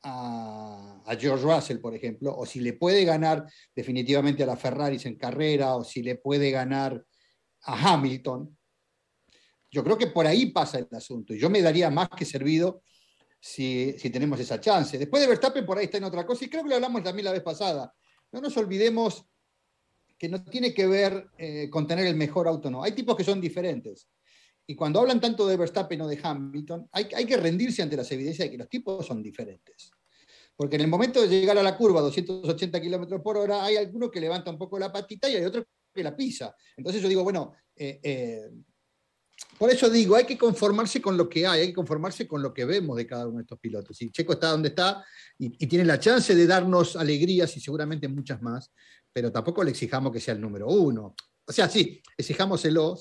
a, 0.03 1.03
a 1.05 1.17
George 1.17 1.45
Russell, 1.45 1.79
por 1.79 1.95
ejemplo, 1.95 2.35
o 2.37 2.47
si 2.47 2.61
le 2.61 2.73
puede 2.73 3.05
ganar 3.05 3.47
definitivamente 3.75 4.43
a 4.43 4.47
la 4.47 4.57
Ferraris 4.57 5.05
en 5.07 5.17
carrera, 5.17 5.77
o 5.77 5.85
si 5.85 6.03
le 6.03 6.17
puede 6.17 6.51
ganar 6.51 7.05
a 7.63 7.93
Hamilton, 7.93 8.57
Yo 9.71 9.85
creo 9.85 9.97
que 9.97 10.09
por 10.09 10.27
ahí 10.27 10.47
pasa 10.47 10.79
el 10.79 10.89
asunto. 10.93 11.35
Y 11.35 11.39
yo 11.39 11.49
me 11.49 11.63
daría 11.63 11.91
más 11.91 12.09
que 12.11 12.25
servido 12.25 12.83
si, 13.41 13.95
tenemos 14.13 14.41
esa 14.41 14.61
chance. 14.61 14.99
Después 14.99 15.23
de 15.23 15.29
Verstappen, 15.29 15.65
por 15.65 15.79
ahí 15.79 15.85
está 15.85 15.99
en 15.99 16.05
otra 16.05 16.27
cosa. 16.27 16.45
Y 16.45 16.49
creo 16.49 16.63
que 16.63 16.71
lo 16.71 16.75
hablamos 16.75 17.03
también 17.03 17.25
la 17.25 17.33
vez 17.33 17.43
pasada. 17.43 17.93
No 18.33 18.41
nos 18.41 18.57
olvidemos 18.57 19.25
que 20.19 20.29
no 20.29 20.45
tiene 20.45 20.75
que 20.75 20.87
ver 20.87 21.29
eh, 21.39 21.69
con 21.71 21.87
tener 21.87 22.07
el 22.07 22.17
mejor 22.17 22.47
auto, 22.47 22.71
no. 22.71 22.83
Hay 22.83 22.93
tipos 22.93 23.17
que 23.17 23.25
son 23.25 23.41
diferentes. 23.41 24.09
Y 24.67 24.75
cuando 24.75 25.01
hablan 25.01 25.21
tanto 25.21 25.47
de 25.47 25.57
Verstappen 25.57 26.01
o 26.03 26.09
de 26.09 26.21
Hamilton, 26.23 26.89
hay, 26.93 27.09
hay 27.15 27.25
que 27.25 27.37
rendirse 27.37 27.83
ante 27.83 27.97
las 27.97 28.11
evidencias 28.13 28.47
de 28.47 28.51
que 28.53 28.59
los 28.59 28.69
tipos 28.69 29.07
son 29.07 29.23
diferentes. 29.23 29.91
Porque 30.55 30.77
en 30.77 30.83
el 30.83 30.89
momento 30.89 31.23
de 31.23 31.29
llegar 31.29 31.57
a 31.57 31.63
la 31.63 31.77
curva 31.77 32.01
a 32.01 32.03
280 32.03 32.81
kilómetros 32.83 33.23
por 33.23 33.39
hora, 33.39 33.65
hay 33.65 33.77
alguno 33.77 34.11
que 34.11 34.21
levanta 34.21 34.51
un 34.51 34.59
poco 34.59 34.79
la 34.79 34.93
patita 34.93 35.29
y 35.29 35.37
hay 35.37 35.45
otro 35.45 35.65
que 35.95 36.05
la 36.05 36.15
pisa. 36.15 36.55
Entonces 36.77 37.01
yo 37.01 37.09
digo, 37.09 37.25
bueno, 37.25 37.53
eh, 37.75 37.99
eh, 38.03 38.51
por 39.61 39.71
eso 39.71 39.91
digo, 39.91 40.17
hay 40.17 40.25
que 40.25 40.39
conformarse 40.39 41.03
con 41.03 41.17
lo 41.17 41.29
que 41.29 41.47
hay, 41.47 41.61
hay 41.61 41.67
que 41.69 41.75
conformarse 41.75 42.27
con 42.27 42.43
lo 42.43 42.55
que 42.55 42.65
vemos 42.65 42.97
de 42.97 43.07
cada 43.07 43.27
uno 43.27 43.37
de 43.37 43.43
estos 43.43 43.59
pilotos. 43.59 44.01
Y 44.01 44.11
Checo 44.11 44.33
está 44.33 44.49
donde 44.49 44.71
está 44.71 45.05
y, 45.39 45.51
tiene 45.67 45.85
la 45.85 46.01
chance 46.01 46.35
de 46.35 46.47
darnos 46.47 46.97
alegrías 46.97 47.55
y 47.57 47.61
seguramente 47.61 48.09
muchas 48.09 48.41
más, 48.41 48.73
pero 49.13 49.31
tampoco 49.31 49.63
le 49.63 49.71
exijamos 49.71 50.13
que 50.13 50.21
sea 50.21 50.33
el 50.33 50.41
número 50.41 50.67
uno. 50.67 51.15
O 51.45 51.53
sea, 51.53 51.69
sí, 51.69 52.03
exijámoselo, 52.17 52.97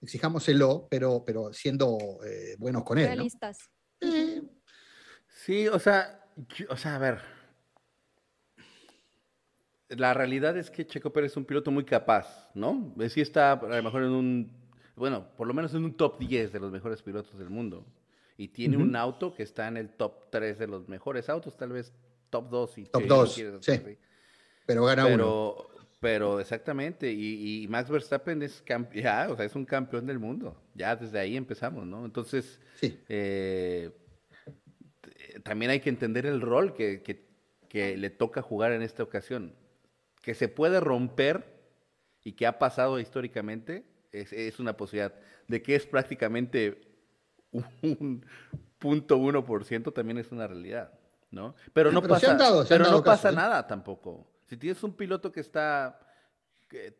exijámoselo, 0.00 0.86
pero, 0.88 1.24
pero 1.26 1.52
siendo 1.52 1.98
eh, 2.24 2.54
buenos 2.58 2.84
con 2.84 2.98
él. 2.98 3.06
Realistas. 3.06 3.58
Sí, 5.44 5.66
o 5.66 5.78
sea, 5.80 6.24
o 6.68 6.76
sea, 6.76 6.94
a 6.94 6.98
ver. 6.98 7.20
La 9.88 10.14
realidad 10.14 10.56
es 10.56 10.70
que 10.70 10.86
Checo 10.86 11.12
Pérez 11.12 11.32
es 11.32 11.36
un 11.36 11.44
piloto 11.44 11.70
muy 11.70 11.84
capaz, 11.84 12.50
¿no? 12.54 12.94
Sí 13.08 13.20
está 13.20 13.52
a 13.52 13.56
lo 13.56 13.82
mejor 13.82 14.02
en 14.02 14.10
un 14.10 14.65
bueno, 14.96 15.28
por 15.36 15.46
lo 15.46 15.54
menos 15.54 15.74
en 15.74 15.84
un 15.84 15.94
top 15.94 16.18
10 16.18 16.52
de 16.52 16.60
los 16.60 16.72
mejores 16.72 17.02
pilotos 17.02 17.38
del 17.38 17.50
mundo. 17.50 17.86
Y 18.38 18.48
tiene 18.48 18.76
un 18.76 18.96
auto 18.96 19.34
que 19.34 19.42
está 19.42 19.68
en 19.68 19.76
el 19.76 19.90
top 19.90 20.30
3 20.30 20.58
de 20.58 20.66
los 20.66 20.88
mejores 20.88 21.28
autos, 21.28 21.56
tal 21.56 21.72
vez 21.72 21.92
top 22.28 22.50
2 22.50 22.78
y 22.78 22.84
top 22.84 23.04
2, 23.04 23.34
sí. 23.60 23.80
Pero 24.66 24.84
gana 24.84 25.04
pero, 25.04 25.14
uno. 25.14 25.76
Pero 26.00 26.40
exactamente, 26.40 27.10
y, 27.10 27.66
Max 27.68 27.90
Verstappen 27.90 28.42
es, 28.42 28.62
ya, 28.94 29.28
o 29.30 29.36
sea, 29.36 29.46
es 29.46 29.54
un 29.54 29.64
campeón 29.64 30.06
del 30.06 30.18
mundo. 30.18 30.54
Ya 30.74 30.94
desde 30.96 31.18
ahí 31.18 31.36
empezamos, 31.36 31.86
¿no? 31.86 32.04
Entonces, 32.04 32.60
eh, 32.82 33.90
también 35.42 35.70
hay 35.70 35.80
que 35.80 35.88
entender 35.88 36.26
el 36.26 36.42
rol 36.42 36.74
que, 36.74 37.02
que 37.68 37.96
le 37.96 38.10
toca 38.10 38.42
jugar 38.42 38.72
en 38.72 38.82
esta 38.82 39.02
ocasión. 39.02 39.54
Que 40.20 40.34
se 40.34 40.48
puede 40.48 40.80
romper 40.80 41.44
y 42.22 42.32
que 42.32 42.46
ha 42.46 42.58
pasado 42.58 42.98
históricamente, 42.98 43.84
es, 44.12 44.58
una 44.58 44.76
posibilidad. 44.76 45.14
De 45.48 45.62
que 45.62 45.74
es 45.74 45.86
prácticamente 45.86 46.80
un 47.52 48.24
punto 48.78 49.16
uno 49.16 49.44
por 49.44 49.64
ciento 49.64 49.92
también 49.92 50.18
es 50.18 50.30
una 50.32 50.46
realidad, 50.46 50.92
¿no? 51.30 51.54
Pero 51.72 51.92
no 51.92 52.02
pasa, 52.02 52.36
pero 52.68 52.90
no 52.90 53.02
pasa 53.02 53.30
¿eh? 53.30 53.34
nada 53.34 53.66
tampoco. 53.66 54.26
Si 54.48 54.56
tienes 54.56 54.82
un 54.82 54.94
piloto 54.94 55.32
que 55.32 55.40
está 55.40 56.00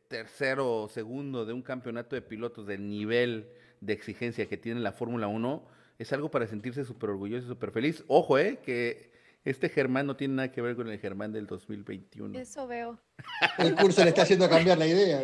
tercero 0.09 0.83
o 0.83 0.89
segundo 0.89 1.45
de 1.45 1.53
un 1.53 1.63
campeonato 1.63 2.15
de 2.15 2.23
pilotos 2.23 2.67
del 2.67 2.89
nivel 2.89 3.51
de 3.81 3.93
exigencia 3.93 4.49
que 4.49 4.57
tiene 4.57 4.81
la 4.81 4.93
Fórmula 4.93 5.27
1, 5.27 5.69
es 5.99 6.13
algo 6.13 6.31
para 6.31 6.47
sentirse 6.47 6.85
súper 6.85 7.11
orgulloso 7.11 7.47
y 7.47 7.49
súper 7.49 7.71
feliz. 7.71 8.05
Ojo, 8.07 8.39
¿eh? 8.39 8.61
Que 8.65 9.16
este 9.47 9.69
Germán 9.69 10.07
no 10.07 10.17
tiene 10.17 10.35
nada 10.35 10.51
que 10.51 10.61
ver 10.61 10.75
con 10.75 10.89
el 10.89 10.99
Germán 10.99 11.33
del 11.33 11.47
2021. 11.47 12.37
Eso 12.37 12.67
veo. 12.67 13.01
El 13.59 13.77
curso 13.77 14.03
le 14.03 14.11
está 14.11 14.23
haciendo 14.23 14.51
cambiar 14.51 14.77
la 14.77 14.89
idea. 14.89 15.23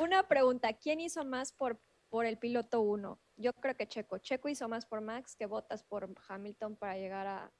Una 0.00 0.26
pregunta, 0.26 0.72
¿quién 0.72 1.00
hizo 1.00 1.22
más 1.24 1.52
por, 1.52 1.78
por 2.08 2.24
el 2.24 2.38
piloto 2.38 2.80
1? 2.80 3.20
Yo 3.36 3.52
creo 3.52 3.76
que 3.76 3.86
Checo. 3.86 4.16
Checo 4.18 4.48
hizo 4.48 4.68
más 4.68 4.86
por 4.86 5.02
Max 5.02 5.36
que 5.36 5.44
votas 5.44 5.84
por 5.84 6.08
Hamilton 6.28 6.76
para 6.76 6.96
llegar 6.96 7.26
a, 7.26 7.52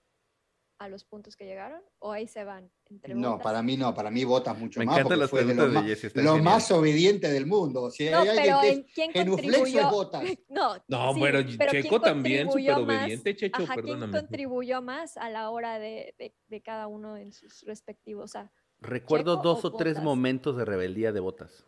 a 0.79 0.89
los 0.89 1.05
puntos 1.05 1.37
que 1.37 1.45
llegaron? 1.45 1.83
¿O 1.99 2.13
ahí 2.13 2.27
se 2.27 2.45
van? 2.45 2.71
Entre 2.89 3.15
no, 3.15 3.39
para 3.39 3.63
mí 3.63 3.77
no, 3.77 3.95
para 3.95 4.11
mí 4.11 4.25
votas 4.25 4.57
mucho 4.59 4.81
Me 4.81 4.87
más. 4.87 4.99
Encantan 4.99 5.19
las 5.19 5.31
preguntas 5.31 5.73
de, 5.73 5.97
Jesse, 5.97 6.17
Lo 6.17 6.39
más 6.39 6.71
obediente 6.71 7.31
del 7.31 7.47
mundo. 7.47 7.91
Si 7.91 8.09
no, 8.09 8.21
hay 8.21 8.29
pero 8.37 8.63
¿en 8.63 8.83
quién 8.95 9.13
contribuyó? 9.13 9.91
Botas. 9.91 10.23
No, 10.49 10.77
no 10.89 11.15
bueno, 11.15 11.41
Checo 11.71 12.01
también, 12.01 12.51
súper 12.51 12.73
obediente, 12.73 13.37
Checho, 13.37 13.63
ajá, 13.63 13.77
¿Quién 13.77 14.11
contribuyó 14.11 14.81
más 14.83 15.17
a 15.17 15.29
la 15.31 15.51
hora 15.51 15.79
de, 15.79 16.15
de, 16.19 16.35
de 16.49 16.63
cada 16.63 16.87
uno 16.87 17.17
en 17.17 17.33
sus 17.33 17.63
respectivos? 17.63 18.35
O 18.35 18.51
Recuerdo 18.81 19.37
dos 19.37 19.65
o, 19.65 19.69
o 19.69 19.73
tres 19.73 20.03
momentos 20.03 20.57
de 20.57 20.65
rebeldía 20.65 21.13
de 21.13 21.21
botas 21.21 21.67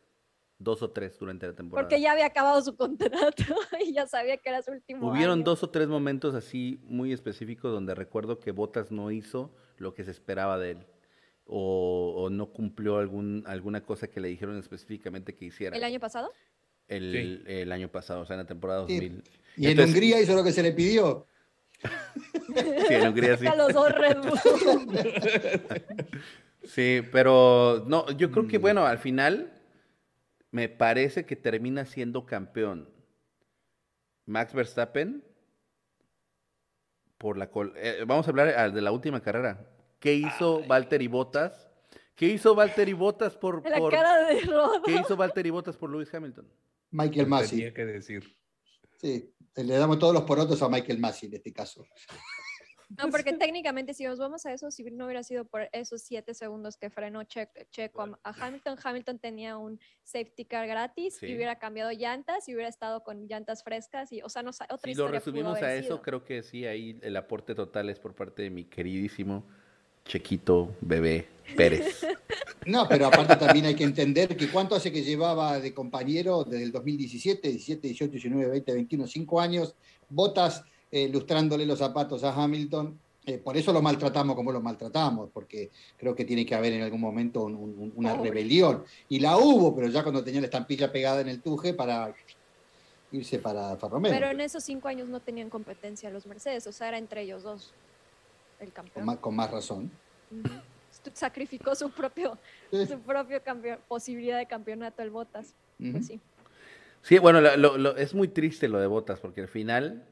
dos 0.61 0.83
o 0.83 0.91
tres 0.91 1.19
durante 1.19 1.47
la 1.47 1.55
temporada. 1.55 1.89
Porque 1.89 2.01
ya 2.01 2.13
había 2.13 2.27
acabado 2.27 2.63
su 2.63 2.77
contrato 2.77 3.43
y 3.85 3.93
ya 3.93 4.07
sabía 4.07 4.37
que 4.37 4.51
era 4.51 4.63
su 4.63 4.71
último 4.71 5.11
Hubieron 5.11 5.43
dos 5.43 5.65
o 5.65 5.71
tres 5.71 5.89
momentos 5.89 6.35
así 6.35 6.79
muy 6.85 7.13
específicos 7.13 7.73
donde 7.73 7.95
recuerdo 7.95 8.39
que 8.39 8.53
Botas 8.53 8.93
no 8.93 9.11
hizo 9.11 9.51
lo 9.79 9.95
que 9.95 10.05
se 10.05 10.13
esperaba 10.13 10.59
de 10.59 10.73
él. 10.73 10.87
O, 11.53 12.29
no 12.31 12.53
cumplió 12.53 12.99
algún, 12.99 13.43
alguna 13.45 13.81
cosa 13.81 14.07
que 14.07 14.21
le 14.21 14.29
dijeron 14.29 14.57
específicamente 14.57 15.35
que 15.35 15.47
hiciera. 15.47 15.77
¿El 15.77 15.83
año 15.83 15.99
pasado? 15.99 16.31
El, 16.87 17.45
el 17.49 17.73
año 17.73 17.89
pasado, 17.89 18.21
o 18.21 18.27
sea, 18.27 18.35
en 18.35 18.43
la 18.43 18.47
temporada 18.47 18.81
2000. 18.81 19.25
¿Y 19.57 19.67
en 19.67 19.81
Hungría 19.81 20.21
hizo 20.21 20.37
lo 20.37 20.45
que 20.45 20.53
se 20.53 20.63
le 20.63 20.71
pidió? 20.71 21.27
sí, 22.89 22.95
en 22.95 23.09
Hungría 23.09 23.37
sí. 23.37 23.47
los 23.57 23.73
dos 23.73 23.93
sí, 26.63 27.03
pero 27.11 27.85
no, 27.89 28.09
yo 28.13 28.31
creo 28.31 28.47
que, 28.47 28.59
mm. 28.59 28.63
bueno, 28.63 28.87
al 28.87 28.99
final 28.99 29.53
me 30.51 30.69
parece 30.69 31.27
que 31.27 31.37
termina 31.37 31.87
siendo 31.87 32.27
campeón 32.27 32.89
Max 34.27 34.53
Verstappen 34.53 35.25
por 37.19 37.37
la 37.37 37.51
eh, 37.77 38.05
vamos 38.07 38.27
a 38.27 38.31
hablar 38.31 38.73
de 38.73 38.81
la 38.81 38.93
última 38.93 39.21
carrera. 39.21 39.69
¿Qué 39.99 40.15
hizo 40.15 40.67
Valtteri 40.67 41.07
Bottas? 41.07 41.69
¿Qué 42.15 42.27
hizo 42.27 42.55
Valtteri 42.55 42.95
Bottas 42.95 43.37
por, 43.37 43.63
la 43.69 43.91
cara 43.91 44.27
de 44.27 44.41
¿Qué 44.85 44.93
hizo 44.93 45.17
Valtteri 45.17 45.51
Bottas 45.51 45.77
por 45.77 45.91
Lewis 45.91 46.13
Hamilton? 46.13 46.49
Michael 46.91 47.27
Massey. 47.27 47.59
Tenía 47.59 47.75
que 47.75 47.85
decir. 47.85 48.37
Sí, 48.97 49.35
le 49.55 49.75
damos 49.77 49.99
todos 49.99 50.15
los 50.15 50.23
porotos 50.23 50.63
a 50.63 50.69
Michael 50.69 50.99
Massey 50.99 51.29
en 51.29 51.35
este 51.37 51.53
caso. 51.53 51.87
No, 52.99 53.11
porque 53.11 53.33
técnicamente 53.33 53.95
si 53.95 54.05
nos 54.05 54.19
vamos 54.19 54.47
a 54.47 54.53
eso, 54.53 54.71
si 54.71 54.85
no 54.85 55.07
hubiera 55.07 55.23
sido 55.23 55.45
por 55.45 55.69
esos 55.73 56.03
siete 56.03 56.35
segundos 56.35 56.77
que 56.77 56.91
frenó 56.91 57.23
Checo 57.25 58.19
a 58.23 58.31
Hamilton, 58.31 58.79
Hamilton 58.83 59.19
tenía 59.19 59.57
un 59.57 59.81
safety 60.03 60.45
car 60.45 60.67
gratis 60.67 61.23
y 61.23 61.35
hubiera 61.35 61.59
cambiado 61.59 61.91
llantas 61.93 62.49
y 62.49 62.55
hubiera 62.55 62.69
estado 62.69 63.03
con 63.03 63.27
llantas 63.27 63.63
frescas 63.63 64.13
y, 64.13 64.23
o 64.23 64.29
sea, 64.29 64.43
no 64.43 64.51
otra 64.51 64.79
si 64.93 64.95
lo 64.95 65.09
resumimos 65.09 65.61
a 65.63 65.75
eso, 65.75 66.03
creo 66.03 66.25
que 66.25 66.43
sí, 66.43 66.67
ahí 66.67 66.99
el 67.03 67.17
aporte 67.17 67.55
total 67.55 67.89
es 67.91 67.99
por 67.99 68.15
parte 68.15 68.43
de 68.43 68.51
mi 68.51 68.65
queridísimo 68.65 69.45
Chequito 70.05 70.75
Bebé 70.81 71.29
Pérez. 71.57 72.05
No, 72.67 72.87
pero 72.87 73.07
aparte 73.07 73.37
también 73.37 73.65
hay 73.65 73.75
que 73.75 73.85
entender 73.85 74.37
que 74.37 74.51
cuánto 74.51 74.75
hace 74.75 74.93
que 74.93 75.03
llevaba 75.03 75.59
de 75.59 75.73
compañero 75.73 76.45
desde 76.45 76.65
el 76.65 76.73
2017, 76.73 77.49
17, 77.49 77.89
18, 77.89 78.13
19, 78.13 78.51
20, 78.51 78.73
21, 78.75 79.07
5 79.07 79.41
años, 79.41 79.75
botas 80.11 80.63
eh, 80.91 81.09
lustrándole 81.09 81.67
los 81.67 81.79
zapatos 81.79 82.25
a 82.25 82.35
Hamilton. 82.35 82.99
Eh, 83.27 83.39
por 83.39 83.57
eso 83.57 83.73
lo 83.73 83.83
maltratamos 83.83 84.35
como 84.35 84.51
lo 84.51 84.61
maltratamos, 84.61 85.31
porque 85.33 85.71
creo 85.97 86.15
que 86.15 86.25
tiene 86.25 86.47
que 86.47 86.55
haber 86.55 86.73
en 86.73 86.83
algún 86.83 87.01
momento 87.01 87.45
una 87.45 88.17
rebelión. 88.17 88.85
Y 89.09 89.21
la 89.21 89.37
hubo, 89.37 89.75
pero 89.75 89.89
ya 89.89 90.03
cuando 90.03 90.25
tenía 90.25 90.41
la 90.41 90.47
estampilla 90.47 90.91
pegada 90.91 91.21
en 91.21 91.29
el 91.29 91.41
tuje 91.41 91.75
para 91.75 92.15
irse 93.13 93.39
para 93.39 93.77
Romeo. 93.77 94.11
Pero 94.11 94.31
en 94.31 94.41
esos 94.41 94.65
cinco 94.65 94.89
años 94.89 95.09
no 95.09 95.21
tenían 95.21 95.51
competencia 95.51 96.11
los 96.11 96.27
Mercedes, 96.27 96.67
o 96.67 96.73
sea, 96.73 96.89
era 96.89 96.99
entre 96.99 97.23
ellos 97.23 97.43
dos 97.43 97.73
el 98.61 98.73
campeón. 98.73 99.17
Con 99.17 99.37
más, 99.37 99.51
razón. 99.51 99.91
Sacrificó 101.15 101.75
su 101.75 101.91
propio, 101.91 102.39
su 102.71 102.99
propio 103.01 103.41
posibilidad 103.89 104.39
de 104.39 104.47
campeonato 104.47 105.03
el 105.03 105.11
Botas. 105.11 105.55
Pues 105.79 106.07
sí. 106.07 106.21
Sí, 107.03 107.19
bueno, 107.19 107.41
es 107.97 108.15
muy 108.15 108.29
triste 108.29 108.69
lo 108.69 108.79
de 108.79 108.87
Botas, 108.87 109.21
porque 109.21 109.41
al 109.41 109.49
final 109.49 110.05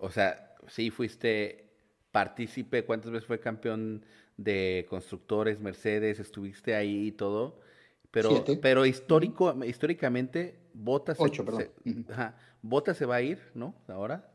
o 0.00 0.10
sea, 0.10 0.54
sí 0.68 0.90
fuiste 0.90 1.70
partícipe, 2.12 2.84
¿cuántas 2.84 3.12
veces 3.12 3.26
fue 3.26 3.40
campeón 3.40 4.04
de 4.36 4.86
constructores, 4.88 5.60
Mercedes, 5.60 6.18
estuviste 6.18 6.74
ahí 6.74 7.08
y 7.08 7.12
todo? 7.12 7.60
Pero, 8.10 8.44
pero 8.60 8.86
histórico, 8.86 9.54
históricamente, 9.64 10.58
Botas 10.74 11.16
Ocho, 11.20 11.44
se, 11.56 11.70
se, 11.84 12.94
se 12.94 13.06
va 13.06 13.16
a 13.16 13.22
ir, 13.22 13.38
¿no? 13.54 13.74
Ahora 13.86 14.30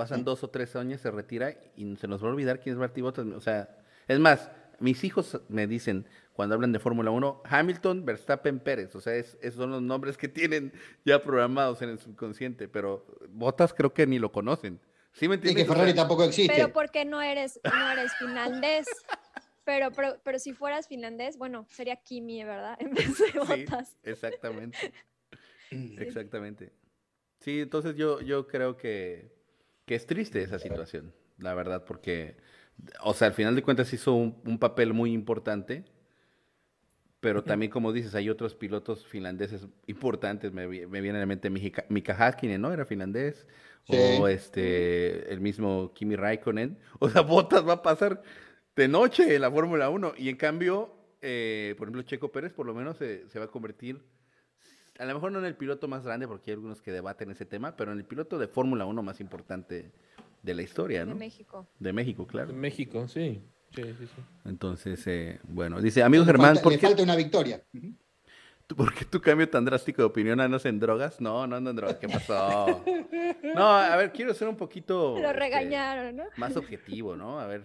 pasan 0.00 0.24
dos 0.24 0.42
o 0.44 0.48
tres 0.48 0.76
años, 0.76 1.02
se 1.02 1.10
retira 1.10 1.54
y 1.76 1.94
se 1.96 2.08
nos 2.08 2.22
va 2.22 2.28
a 2.28 2.30
olvidar 2.30 2.60
quién 2.60 2.74
es 2.74 2.78
Martí 2.78 3.02
Botas. 3.02 3.26
O 3.26 3.40
sea, 3.40 3.76
es 4.08 4.18
más, 4.18 4.50
mis 4.78 5.04
hijos 5.04 5.38
me 5.48 5.66
dicen 5.66 6.06
cuando 6.32 6.54
hablan 6.54 6.72
de 6.72 6.78
Fórmula 6.78 7.10
1, 7.10 7.42
Hamilton, 7.44 8.06
Verstappen, 8.06 8.60
Pérez. 8.60 8.94
O 8.94 9.00
sea, 9.02 9.14
esos 9.14 9.54
son 9.54 9.72
los 9.72 9.82
nombres 9.82 10.16
que 10.16 10.28
tienen 10.28 10.72
ya 11.04 11.22
programados 11.22 11.82
en 11.82 11.90
el 11.90 11.98
subconsciente, 11.98 12.66
pero 12.66 13.04
Botas 13.28 13.74
creo 13.74 13.92
que 13.92 14.06
ni 14.06 14.18
lo 14.18 14.32
conocen. 14.32 14.80
¿Sí 15.12 15.28
me 15.28 15.34
entiendes? 15.34 15.62
Y 15.62 15.66
que 15.66 15.72
Ferrari 15.72 15.94
tampoco 15.94 16.24
existe. 16.24 16.54
Pero 16.54 16.72
porque 16.72 17.04
no 17.04 17.20
eres, 17.20 17.60
no 17.64 17.90
eres 17.90 18.12
finlandés. 18.14 18.86
Pero, 19.64 19.90
pero, 19.92 20.16
pero, 20.24 20.38
si 20.38 20.52
fueras 20.52 20.88
finlandés, 20.88 21.36
bueno, 21.36 21.66
sería 21.70 21.96
Kimi, 21.96 22.42
¿verdad? 22.44 22.76
En 22.80 22.92
vez 22.92 23.18
de 23.18 23.38
Botas. 23.38 23.88
Sí, 23.88 24.10
exactamente. 24.10 24.92
Exactamente. 25.70 26.72
Sí, 27.40 27.60
entonces 27.60 27.96
yo, 27.96 28.20
yo 28.20 28.46
creo 28.46 28.76
que, 28.76 29.32
que 29.86 29.94
es 29.94 30.06
triste 30.06 30.42
esa 30.42 30.58
situación, 30.58 31.14
la 31.38 31.54
verdad, 31.54 31.84
porque, 31.84 32.36
o 33.02 33.14
sea, 33.14 33.28
al 33.28 33.34
final 33.34 33.54
de 33.54 33.62
cuentas 33.62 33.92
hizo 33.92 34.12
un, 34.12 34.40
un 34.44 34.58
papel 34.58 34.92
muy 34.92 35.12
importante, 35.12 35.84
pero 37.20 37.44
también, 37.44 37.70
como 37.70 37.92
dices, 37.92 38.14
hay 38.14 38.30
otros 38.30 38.54
pilotos 38.54 39.06
finlandeses 39.06 39.68
importantes, 39.86 40.52
me, 40.52 40.66
me 40.66 41.00
viene 41.00 41.18
a 41.18 41.20
la 41.20 41.26
mente 41.26 41.50
Mika, 41.50 41.84
Mika 41.88 42.14
Häkkinen, 42.14 42.60
¿no? 42.60 42.72
Era 42.72 42.86
finlandés, 42.86 43.46
Sí. 43.90 44.18
o 44.20 44.28
este, 44.28 45.32
el 45.32 45.40
mismo 45.40 45.92
Kimi 45.94 46.16
Raikkonen, 46.16 46.78
o 46.98 47.08
sea, 47.08 47.22
Bottas 47.22 47.66
va 47.66 47.74
a 47.74 47.82
pasar 47.82 48.22
de 48.76 48.88
noche 48.88 49.34
en 49.34 49.40
la 49.42 49.50
Fórmula 49.50 49.90
1, 49.90 50.14
y 50.16 50.28
en 50.28 50.36
cambio, 50.36 50.94
eh, 51.20 51.74
por 51.78 51.86
ejemplo, 51.88 52.02
Checo 52.02 52.30
Pérez 52.32 52.52
por 52.52 52.66
lo 52.66 52.74
menos 52.74 52.96
se, 52.96 53.28
se 53.28 53.38
va 53.38 53.46
a 53.46 53.48
convertir 53.48 54.00
a 54.98 55.06
lo 55.06 55.14
mejor 55.14 55.32
no 55.32 55.38
en 55.38 55.46
el 55.46 55.56
piloto 55.56 55.88
más 55.88 56.04
grande, 56.04 56.28
porque 56.28 56.50
hay 56.50 56.56
algunos 56.56 56.82
que 56.82 56.92
debaten 56.92 57.30
ese 57.30 57.46
tema, 57.46 57.74
pero 57.74 57.90
en 57.92 57.98
el 57.98 58.04
piloto 58.04 58.38
de 58.38 58.48
Fórmula 58.48 58.84
1 58.84 59.02
más 59.02 59.18
importante 59.20 59.92
de 60.42 60.54
la 60.54 60.60
historia, 60.60 61.00
De 61.00 61.06
¿no? 61.06 61.14
México. 61.14 61.66
De 61.78 61.92
México, 61.94 62.26
claro. 62.26 62.50
En 62.50 62.60
México, 62.60 63.08
sí. 63.08 63.40
Sí, 63.74 63.82
sí, 63.82 63.94
sí. 64.06 64.22
Entonces, 64.44 65.02
eh, 65.06 65.40
bueno, 65.44 65.80
dice, 65.80 66.02
amigo 66.02 66.24
Germán, 66.26 66.48
falta- 66.56 66.62
¿por 66.62 66.72
le 66.72 66.78
qué, 66.78 66.86
falta 66.86 67.02
una 67.02 67.16
victoria. 67.16 67.62
por 68.76 68.94
qué 68.94 69.04
tu 69.04 69.20
cambio 69.20 69.48
tan 69.48 69.64
drástico 69.64 70.02
de 70.02 70.06
opinión? 70.06 70.40
¿Andas 70.40 70.64
en 70.66 70.78
drogas? 70.78 71.20
No, 71.20 71.46
no 71.46 71.56
ando 71.56 71.70
en 71.70 71.76
drogas. 71.76 71.96
¿Qué 71.96 72.08
pasó? 72.08 72.82
No, 73.54 73.68
a 73.68 73.96
ver, 73.96 74.12
quiero 74.12 74.34
ser 74.34 74.48
un 74.48 74.56
poquito... 74.56 75.12
Lo 75.20 75.28
este, 75.28 75.32
regañaron, 75.32 76.16
¿no? 76.16 76.24
más 76.36 76.56
objetivo, 76.56 77.16
¿no? 77.16 77.40
A 77.40 77.46
ver, 77.46 77.64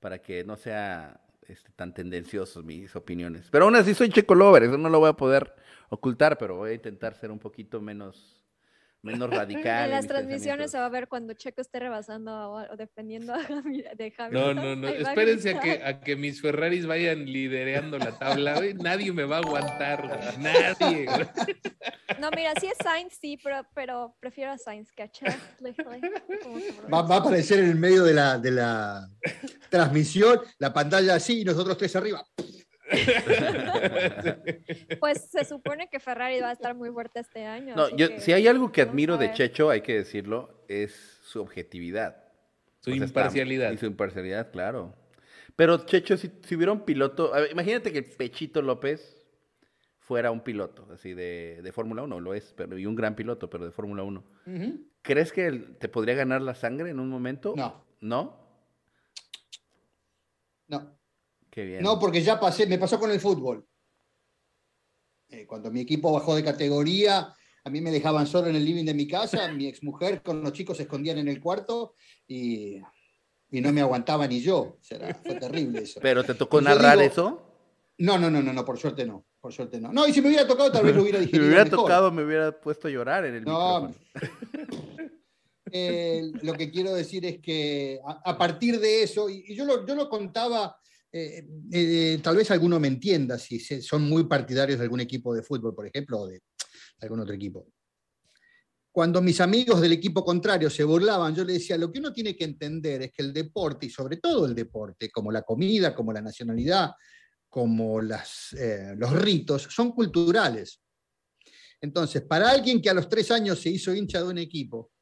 para 0.00 0.20
que 0.20 0.44
no 0.44 0.56
sea 0.56 1.20
este, 1.48 1.70
tan 1.72 1.94
tendenciosos 1.94 2.64
mis 2.64 2.94
opiniones. 2.96 3.48
Pero 3.50 3.64
aún 3.64 3.76
así 3.76 3.94
soy 3.94 4.10
Checo 4.10 4.34
Lover, 4.34 4.64
eso 4.64 4.78
no 4.78 4.88
lo 4.88 5.00
voy 5.00 5.10
a 5.10 5.14
poder 5.14 5.54
ocultar, 5.88 6.38
pero 6.38 6.56
voy 6.56 6.70
a 6.70 6.74
intentar 6.74 7.14
ser 7.14 7.30
un 7.30 7.38
poquito 7.38 7.80
menos, 7.80 8.44
menos 9.02 9.28
radical. 9.30 9.84
En 9.84 9.90
las 9.90 10.04
mis 10.04 10.08
transmisiones 10.08 10.70
se 10.70 10.78
va 10.78 10.86
a 10.86 10.88
ver 10.88 11.08
cuando 11.08 11.34
Checo 11.34 11.60
esté 11.60 11.80
rebasando 11.80 12.32
o, 12.32 12.72
o 12.72 12.76
defendiendo 12.76 13.34
a 13.34 13.40
Hamil- 13.40 13.94
de 13.96 14.12
No, 14.18 14.24
Hamilton. 14.46 14.54
no, 14.56 14.76
no. 14.76 14.88
A 14.88 14.90
Espérense 14.92 15.50
a 15.50 15.60
que, 15.60 15.72
a 15.84 16.00
que 16.00 16.16
mis 16.16 16.40
Ferraris 16.40 16.86
vayan 16.86 17.24
liderando 17.26 17.98
la 17.98 18.18
tabla. 18.18 18.60
Nadie 18.80 19.12
me 19.12 19.24
va 19.24 19.36
a 19.36 19.40
aguantar. 19.40 20.06
güey. 20.08 20.38
Nadie. 20.38 21.06
güey. 21.06 21.26
No, 22.20 22.30
mira, 22.36 22.52
sí 22.60 22.66
es 22.66 22.76
Sainz, 22.82 23.18
sí, 23.20 23.38
pero, 23.42 23.66
pero 23.74 24.14
prefiero 24.20 24.52
a 24.52 24.58
Sainz 24.58 24.90
que 24.92 25.02
a 25.02 25.08
por- 25.08 26.92
Va, 26.92 27.02
va 27.02 27.16
a 27.16 27.18
aparecer 27.18 27.58
en 27.60 27.70
el 27.70 27.76
medio 27.76 28.04
de 28.04 28.14
la, 28.14 28.38
de 28.38 28.50
la 28.50 29.08
transmisión, 29.70 30.40
la 30.58 30.72
pantalla 30.72 31.14
así 31.14 31.40
y 31.40 31.44
nosotros 31.44 31.76
tres 31.78 31.96
arriba. 31.96 32.24
Pues 35.00 35.22
se 35.30 35.44
supone 35.44 35.88
que 35.88 36.00
Ferrari 36.00 36.40
va 36.40 36.50
a 36.50 36.52
estar 36.52 36.74
muy 36.74 36.90
fuerte 36.90 37.20
este 37.20 37.44
año. 37.44 37.74
No, 37.76 37.88
yo, 37.96 38.08
que 38.08 38.20
si 38.20 38.32
hay 38.32 38.46
algo 38.46 38.72
que 38.72 38.82
admiro 38.82 39.16
de. 39.16 39.32
Checho, 39.32 39.70
hay 39.70 39.80
que 39.80 39.94
decirlo, 39.94 40.64
es 40.68 40.92
su 41.24 41.40
objetividad. 41.40 42.16
Su 42.80 42.90
O 42.90 42.94
sea, 42.94 43.04
está- 43.04 43.20
imparcialidad. 43.20 43.72
Y 43.72 43.78
su 43.78 43.86
imparcialidad, 43.86 44.50
claro. 44.50 44.94
Pero 45.56 45.84
Checho, 45.84 46.16
si, 46.16 46.30
si 46.42 46.56
hubiera 46.56 46.72
un 46.72 46.84
piloto, 46.84 47.30
ver, 47.32 47.50
imagínate 47.52 47.92
que 47.92 48.02
Pechito 48.02 48.62
López 48.62 49.18
fuera 49.98 50.30
un 50.30 50.40
piloto, 50.40 50.88
así 50.92 51.14
de, 51.14 51.60
de 51.62 51.72
Fórmula 51.72 52.02
1, 52.02 52.20
lo 52.20 52.34
es, 52.34 52.52
pero 52.56 52.76
y 52.78 52.86
un 52.86 52.96
gran 52.96 53.14
piloto, 53.14 53.48
pero 53.50 53.64
de 53.64 53.70
Fórmula 53.70 54.02
1. 54.02 54.24
Ujú. 54.46 54.80
¿Crees 55.02 55.32
que 55.32 55.46
él 55.46 55.76
te 55.78 55.88
podría 55.88 56.14
ganar 56.14 56.42
la 56.42 56.54
sangre 56.54 56.90
en 56.90 56.98
un 57.00 57.08
momento? 57.08 57.54
No, 57.56 57.84
¿No? 58.00 58.40
no. 60.68 60.98
Qué 61.52 61.64
bien. 61.66 61.82
No, 61.82 61.98
porque 61.98 62.22
ya 62.22 62.40
pasé, 62.40 62.66
me 62.66 62.78
pasó 62.78 62.98
con 62.98 63.10
el 63.10 63.20
fútbol. 63.20 63.66
Eh, 65.28 65.46
cuando 65.46 65.70
mi 65.70 65.80
equipo 65.82 66.10
bajó 66.10 66.34
de 66.34 66.42
categoría, 66.42 67.30
a 67.64 67.70
mí 67.70 67.80
me 67.82 67.90
dejaban 67.90 68.26
solo 68.26 68.48
en 68.48 68.56
el 68.56 68.64
living 68.64 68.86
de 68.86 68.94
mi 68.94 69.06
casa, 69.06 69.46
mi 69.52 69.66
exmujer 69.66 70.22
con 70.22 70.42
los 70.42 70.52
chicos 70.54 70.78
se 70.78 70.84
escondían 70.84 71.18
en 71.18 71.28
el 71.28 71.40
cuarto 71.40 71.94
y, 72.26 72.78
y 73.50 73.60
no 73.60 73.70
me 73.70 73.82
aguantaba 73.82 74.26
ni 74.26 74.40
yo. 74.40 74.58
O 74.60 74.78
sea, 74.80 75.14
fue 75.22 75.34
terrible 75.34 75.80
eso. 75.82 76.00
¿Pero 76.02 76.24
te 76.24 76.34
tocó 76.34 76.62
narrar 76.62 76.96
digo- 76.98 77.10
eso? 77.10 77.48
No, 77.98 78.16
no, 78.18 78.30
no, 78.30 78.40
no, 78.42 78.52
no, 78.54 78.64
por 78.64 78.78
suerte 78.78 79.04
no. 79.04 79.26
Por 79.38 79.52
suerte 79.52 79.78
no. 79.78 79.92
No, 79.92 80.08
y 80.08 80.12
si 80.14 80.22
me 80.22 80.28
hubiera 80.28 80.46
tocado, 80.46 80.72
tal 80.72 80.84
vez 80.86 80.96
lo 80.96 81.02
hubiera 81.02 81.18
Si 81.20 81.26
digerido 81.26 81.42
me 81.44 81.48
hubiera 81.50 81.64
mejor. 81.64 81.78
tocado, 81.80 82.10
me 82.10 82.24
hubiera 82.24 82.58
puesto 82.58 82.88
a 82.88 82.90
llorar 82.90 83.26
en 83.26 83.34
el 83.34 83.44
No. 83.44 83.92
Eh, 85.74 86.32
lo 86.42 86.52
que 86.54 86.70
quiero 86.70 86.92
decir 86.94 87.24
es 87.24 87.38
que 87.40 87.98
a, 88.04 88.30
a 88.30 88.38
partir 88.38 88.78
de 88.80 89.02
eso, 89.02 89.28
y, 89.30 89.44
y 89.46 89.54
yo, 89.54 89.64
lo, 89.64 89.86
yo 89.86 89.94
lo 89.94 90.08
contaba, 90.08 90.76
eh, 91.12 91.46
eh, 91.70 92.20
tal 92.22 92.36
vez 92.36 92.50
alguno 92.50 92.80
me 92.80 92.88
entienda 92.88 93.38
si 93.38 93.60
son 93.60 94.08
muy 94.08 94.24
partidarios 94.24 94.78
de 94.78 94.84
algún 94.84 95.00
equipo 95.00 95.34
de 95.34 95.42
fútbol, 95.42 95.74
por 95.74 95.86
ejemplo, 95.86 96.20
o 96.20 96.26
de 96.26 96.40
algún 97.00 97.20
otro 97.20 97.34
equipo. 97.34 97.66
Cuando 98.90 99.22
mis 99.22 99.40
amigos 99.40 99.80
del 99.80 99.92
equipo 99.92 100.24
contrario 100.24 100.68
se 100.68 100.84
burlaban, 100.84 101.34
yo 101.34 101.44
les 101.44 101.58
decía, 101.58 101.78
lo 101.78 101.90
que 101.90 101.98
uno 101.98 102.12
tiene 102.12 102.36
que 102.36 102.44
entender 102.44 103.02
es 103.02 103.12
que 103.12 103.22
el 103.22 103.32
deporte, 103.32 103.86
y 103.86 103.90
sobre 103.90 104.18
todo 104.18 104.46
el 104.46 104.54
deporte, 104.54 105.10
como 105.10 105.30
la 105.32 105.42
comida, 105.42 105.94
como 105.94 106.12
la 106.12 106.20
nacionalidad, 106.20 106.90
como 107.48 108.00
las, 108.00 108.52
eh, 108.52 108.94
los 108.96 109.12
ritos, 109.12 109.62
son 109.70 109.92
culturales. 109.92 110.80
Entonces, 111.80 112.22
para 112.22 112.50
alguien 112.50 112.80
que 112.80 112.90
a 112.90 112.94
los 112.94 113.08
tres 113.08 113.30
años 113.30 113.60
se 113.60 113.70
hizo 113.70 113.94
hincha 113.94 114.18
de 114.18 114.28
un 114.28 114.38
equipo 114.38 114.92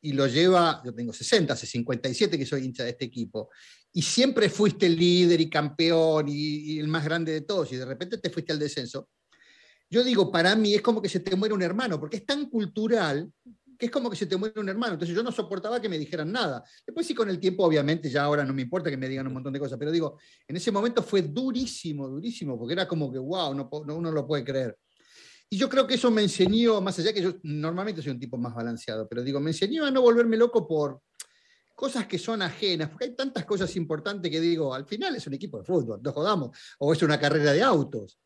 y 0.00 0.12
lo 0.12 0.26
lleva, 0.26 0.82
yo 0.84 0.92
tengo 0.92 1.12
60, 1.12 1.52
hace 1.52 1.66
57 1.66 2.36
que 2.36 2.46
soy 2.46 2.64
hincha 2.64 2.82
de 2.84 2.90
este 2.90 3.04
equipo, 3.04 3.50
y 3.92 4.02
siempre 4.02 4.48
fuiste 4.48 4.86
el 4.86 4.96
líder 4.96 5.40
y 5.40 5.50
campeón 5.50 6.28
y, 6.28 6.74
y 6.74 6.78
el 6.78 6.88
más 6.88 7.04
grande 7.04 7.32
de 7.32 7.40
todos, 7.42 7.72
y 7.72 7.76
de 7.76 7.84
repente 7.84 8.18
te 8.18 8.30
fuiste 8.30 8.52
al 8.52 8.58
descenso, 8.58 9.08
yo 9.90 10.02
digo, 10.02 10.32
para 10.32 10.56
mí 10.56 10.74
es 10.74 10.80
como 10.80 11.02
que 11.02 11.08
se 11.10 11.20
te 11.20 11.36
muere 11.36 11.54
un 11.54 11.60
hermano, 11.62 12.00
porque 12.00 12.16
es 12.16 12.24
tan 12.24 12.48
cultural 12.48 13.30
que 13.78 13.86
es 13.86 13.92
como 13.92 14.08
que 14.08 14.16
se 14.16 14.26
te 14.26 14.36
muere 14.36 14.60
un 14.60 14.68
hermano. 14.68 14.92
Entonces 14.94 15.14
yo 15.14 15.24
no 15.24 15.32
soportaba 15.32 15.82
que 15.82 15.88
me 15.88 15.98
dijeran 15.98 16.30
nada. 16.30 16.62
Después 16.86 17.04
sí 17.04 17.14
con 17.14 17.28
el 17.28 17.40
tiempo, 17.40 17.64
obviamente, 17.64 18.08
ya 18.08 18.22
ahora 18.22 18.44
no 18.44 18.54
me 18.54 18.62
importa 18.62 18.88
que 18.88 18.96
me 18.96 19.08
digan 19.08 19.26
un 19.26 19.32
montón 19.34 19.52
de 19.52 19.58
cosas, 19.58 19.76
pero 19.78 19.90
digo, 19.90 20.18
en 20.46 20.56
ese 20.56 20.70
momento 20.70 21.02
fue 21.02 21.22
durísimo, 21.22 22.08
durísimo, 22.08 22.56
porque 22.56 22.74
era 22.74 22.86
como 22.86 23.12
que, 23.12 23.18
wow, 23.18 23.52
no, 23.54 23.68
no- 23.84 23.96
uno 23.96 24.12
lo 24.12 24.26
puede 24.26 24.44
creer. 24.44 24.78
Y 25.50 25.58
yo 25.58 25.68
creo 25.68 25.86
que 25.86 25.94
eso 25.96 26.10
me 26.10 26.22
enseñó, 26.22 26.80
más 26.80 26.98
allá 26.98 27.12
que 27.12 27.20
yo 27.22 27.34
normalmente 27.42 28.00
soy 28.00 28.12
un 28.12 28.20
tipo 28.20 28.38
más 28.38 28.54
balanceado, 28.54 29.06
pero 29.08 29.22
digo, 29.22 29.40
me 29.40 29.50
enseñó 29.50 29.84
a 29.84 29.90
no 29.90 30.00
volverme 30.00 30.36
loco 30.38 30.66
por 30.66 31.02
cosas 31.74 32.06
que 32.06 32.18
son 32.18 32.42
ajenas, 32.42 32.90
porque 32.90 33.06
hay 33.06 33.14
tantas 33.14 33.44
cosas 33.44 33.74
importantes 33.76 34.30
que 34.30 34.40
digo, 34.40 34.74
al 34.74 34.86
final 34.86 35.14
es 35.16 35.26
un 35.26 35.34
equipo 35.34 35.58
de 35.58 35.64
fútbol, 35.64 36.00
no 36.02 36.12
jodamos, 36.12 36.56
o 36.78 36.92
es 36.92 37.02
una 37.02 37.18
carrera 37.18 37.52
de 37.52 37.62
autos. 37.62 38.18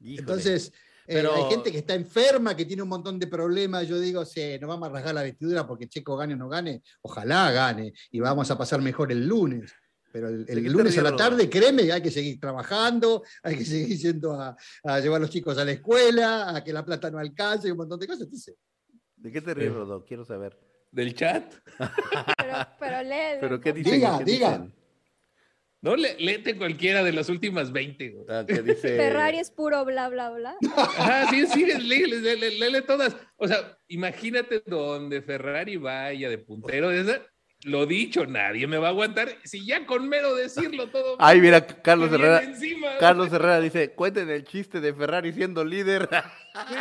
Híjole. 0.00 0.20
Entonces, 0.20 0.72
eh, 1.06 1.26
hay 1.32 1.50
gente 1.50 1.70
que 1.70 1.78
está 1.78 1.94
enferma, 1.94 2.56
que 2.56 2.64
tiene 2.64 2.82
un 2.82 2.88
montón 2.88 3.18
de 3.18 3.26
problemas. 3.28 3.86
Yo 3.86 3.98
digo, 3.98 4.24
sí, 4.24 4.58
no 4.60 4.68
vamos 4.68 4.88
a 4.88 4.92
rasgar 4.92 5.14
la 5.14 5.22
vestidura 5.22 5.66
porque 5.66 5.88
Checo 5.88 6.16
gane 6.16 6.34
o 6.34 6.36
no 6.36 6.48
gane. 6.48 6.82
Ojalá 7.02 7.50
gane 7.52 7.92
y 8.10 8.20
vamos 8.20 8.50
a 8.50 8.58
pasar 8.58 8.82
mejor 8.82 9.12
el 9.12 9.26
lunes. 9.26 9.72
Pero 10.12 10.28
el, 10.28 10.40
el 10.40 10.46
¿De 10.46 10.54
qué 10.54 10.62
te 10.62 10.70
lunes 10.70 10.98
a 10.98 11.02
la 11.02 11.14
tarde, 11.14 11.48
créeme, 11.48 11.92
hay 11.92 12.00
que 12.00 12.10
seguir 12.10 12.40
trabajando, 12.40 13.22
hay 13.42 13.56
que 13.56 13.64
seguir 13.64 13.98
yendo 13.98 14.32
a, 14.32 14.56
a 14.84 15.00
llevar 15.00 15.18
a 15.18 15.20
los 15.20 15.30
chicos 15.30 15.56
a 15.58 15.64
la 15.64 15.72
escuela, 15.72 16.56
a 16.56 16.64
que 16.64 16.72
la 16.72 16.84
plata 16.84 17.10
no 17.10 17.18
alcance 17.18 17.68
y 17.68 17.70
un 17.70 17.76
montón 17.78 18.00
de 18.00 18.06
cosas. 18.06 18.22
Entonces, 18.22 18.56
¿De 19.16 19.32
qué 19.32 19.40
te 19.40 19.54
ríes, 19.54 19.72
Rodo? 19.72 20.04
Quiero 20.04 20.24
saber. 20.24 20.58
Del 20.96 21.14
chat. 21.14 21.52
Pero, 21.76 22.54
pero 22.80 23.02
lee. 23.02 23.36
¿Pero 23.38 23.60
qué 23.60 23.72
dicen? 23.74 23.92
Diga, 23.92 24.16
¿Qué 24.18 24.24
diga. 24.24 24.48
dicen? 24.52 24.74
No, 25.82 25.94
le, 25.94 26.16
léete 26.18 26.56
cualquiera 26.56 27.04
de 27.04 27.12
las 27.12 27.28
últimas 27.28 27.70
20. 27.70 28.08
güey. 28.08 28.24
Ah, 28.30 28.44
que 28.48 28.62
dice... 28.62 28.96
Ferrari 28.96 29.38
es 29.38 29.50
puro 29.50 29.84
bla, 29.84 30.08
bla, 30.08 30.30
bla. 30.30 30.56
Ajá, 30.74 31.28
sí, 31.28 31.46
sí, 31.48 31.66
léele, 31.66 32.16
léele, 32.22 32.50
léele 32.52 32.80
todas. 32.80 33.14
O 33.36 33.46
sea, 33.46 33.76
imagínate 33.88 34.62
donde 34.64 35.20
Ferrari 35.20 35.76
vaya 35.76 36.30
de 36.30 36.38
puntero. 36.38 36.88
de 36.88 37.00
esa- 37.02 37.22
lo 37.64 37.86
dicho, 37.86 38.26
nadie 38.26 38.66
me 38.66 38.78
va 38.78 38.88
a 38.88 38.90
aguantar. 38.90 39.28
Si 39.44 39.66
ya 39.66 39.86
con 39.86 40.08
mero 40.08 40.34
decirlo 40.34 40.88
todo. 40.90 41.16
Ay, 41.18 41.40
mira, 41.40 41.66
Carlos 41.66 42.12
Herrera. 42.12 42.42
encima. 42.42 42.96
Carlos 42.98 43.32
Herrera 43.32 43.60
dice, 43.60 43.92
cuenten 43.92 44.30
el 44.30 44.44
chiste 44.44 44.80
de 44.80 44.94
Ferrari 44.94 45.32
siendo 45.32 45.64
líder. 45.64 46.08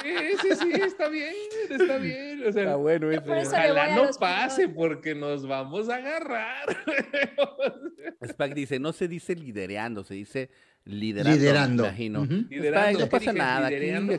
Sí, 0.01 0.09
sí, 0.41 0.55
sí, 0.55 0.71
está 0.81 1.09
bien, 1.09 1.33
está 1.69 1.97
bien. 1.97 2.47
O 2.47 2.51
sea, 2.53 2.63
Está 2.63 2.75
bueno 2.77 3.11
eso 3.11 3.23
ojalá 3.27 3.93
no 3.93 4.09
pase 4.17 4.69
pilotos. 4.69 4.75
porque 4.77 5.13
nos 5.15 5.45
vamos 5.45 5.89
a 5.89 5.95
agarrar. 5.97 6.65
Spack 8.25 8.53
dice, 8.53 8.79
no 8.79 8.93
se 8.93 9.09
dice 9.09 9.35
lidereando, 9.35 10.05
se 10.05 10.13
dice 10.13 10.49
liderando. 10.85 11.37
liderando. 11.37 11.83
me 11.83 11.89
imagino. 11.89 12.21
Ujú. 12.21 12.33
Liderando, 12.49 12.99
no 12.99 13.05
¿qué 13.05 13.11
pasa 13.11 13.33
nada, 13.33 13.67
aquí, 13.67 13.75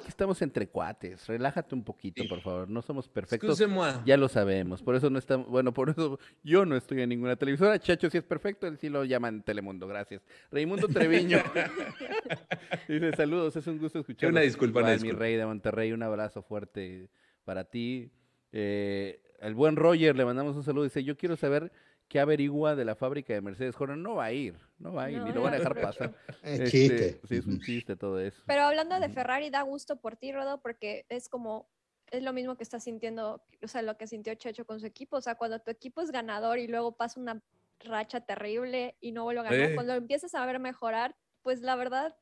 estamos 0.08 0.42
entre 0.42 0.68
cuates. 0.68 1.26
Relájate 1.26 1.74
un 1.74 1.84
poquito, 1.84 2.22
Sí. 2.22 2.28
por 2.28 2.40
favor. 2.42 2.68
No 2.68 2.82
somos 2.82 3.08
perfectos. 3.08 3.48
Excuse-moi. 3.50 4.02
Ya 4.04 4.16
lo 4.16 4.28
sabemos. 4.28 4.82
Por 4.82 4.94
eso 4.96 5.08
no 5.08 5.18
estamos, 5.18 5.46
bueno, 5.48 5.72
por 5.72 5.90
eso 5.90 6.18
yo 6.42 6.66
no 6.66 6.76
estoy 6.76 7.02
en 7.02 7.08
ninguna 7.08 7.36
televisora. 7.36 7.78
Chacho 7.78 8.10
sí 8.10 8.18
es 8.18 8.24
perfecto, 8.24 8.66
él 8.66 8.76
sí 8.78 8.88
lo 8.88 9.04
llaman 9.04 9.42
Telemundo, 9.42 9.86
gracias. 9.86 10.22
Raimundo 10.50 10.88
Treviño. 10.88 11.38
dice, 12.88 13.12
saludos, 13.16 13.56
es 13.56 13.66
un 13.66 13.78
gusto 13.78 14.00
escuchar. 14.00 14.30
Una 14.30 14.40
disculpa, 14.40 14.80
una 14.80 14.88
mi 14.90 14.94
disculpa. 14.94 15.18
rey 15.20 15.36
de 15.36 15.46
Monterrey, 15.46 15.92
un 15.92 16.02
abrazo 16.02 16.42
fuerte 16.42 17.08
para 17.44 17.64
ti. 17.64 18.10
Eh, 18.52 19.20
el 19.40 19.54
buen 19.54 19.76
Roger, 19.76 20.16
le 20.16 20.24
mandamos 20.24 20.56
un 20.56 20.62
saludo. 20.62 20.84
Dice, 20.84 21.04
yo 21.04 21.16
quiero 21.16 21.36
saber 21.36 21.70
qué 22.08 22.20
averigua 22.20 22.74
de 22.76 22.84
la 22.84 22.94
fábrica 22.94 23.32
de 23.34 23.40
Mercedes 23.40 23.74
Jordan. 23.76 24.02
No 24.02 24.16
va 24.16 24.26
a 24.26 24.32
ir, 24.32 24.58
no 24.78 24.92
va 24.92 25.04
a 25.04 25.10
ir, 25.10 25.18
No, 25.18 25.24
ni 25.26 25.32
lo 25.32 25.42
van 25.42 25.54
a 25.54 25.58
dejar 25.58 25.80
pasar. 25.80 26.14
Es 26.42 26.60
Este, 26.60 26.70
chiste. 26.70 27.20
Sí, 27.28 27.36
es 27.36 27.46
un 27.46 27.60
chiste 27.60 27.96
todo 27.96 28.20
eso. 28.20 28.42
Pero 28.46 28.62
hablando 28.62 28.98
de. 29.00 29.08
Ferrari, 29.08 29.50
da 29.50 29.62
gusto 29.62 29.96
por 29.96 30.16
ti, 30.16 30.32
Rodo, 30.32 30.60
porque 30.60 31.06
es 31.08 31.28
como 31.28 31.68
es 32.12 32.22
lo 32.22 32.32
mismo 32.32 32.56
que 32.56 32.62
está 32.62 32.78
sintiendo, 32.78 33.42
o 33.62 33.66
sea, 33.68 33.82
lo 33.82 33.96
que 33.96 34.06
sintió 34.06 34.32
Checho 34.36 34.64
con 34.64 34.78
su 34.78 34.86
equipo. 34.86 35.16
O 35.16 35.20
sea, 35.20 35.34
cuando 35.34 35.58
tu 35.58 35.70
equipo 35.72 36.00
es 36.00 36.12
ganador 36.12 36.58
y 36.58 36.68
luego 36.68 36.92
pasa 36.96 37.18
una 37.18 37.42
racha 37.80 38.20
terrible 38.20 38.96
y 39.00 39.10
no 39.12 39.24
vuelve 39.24 39.40
a 39.40 39.44
ganar, 39.44 39.70
Eh. 39.70 39.74
cuando 39.74 39.94
empiezas 39.94 40.34
a 40.36 40.46
ver 40.46 40.60
mejorar, 40.60 41.16
pues 41.42 41.60
la 41.62 41.74
verdad 41.74 42.16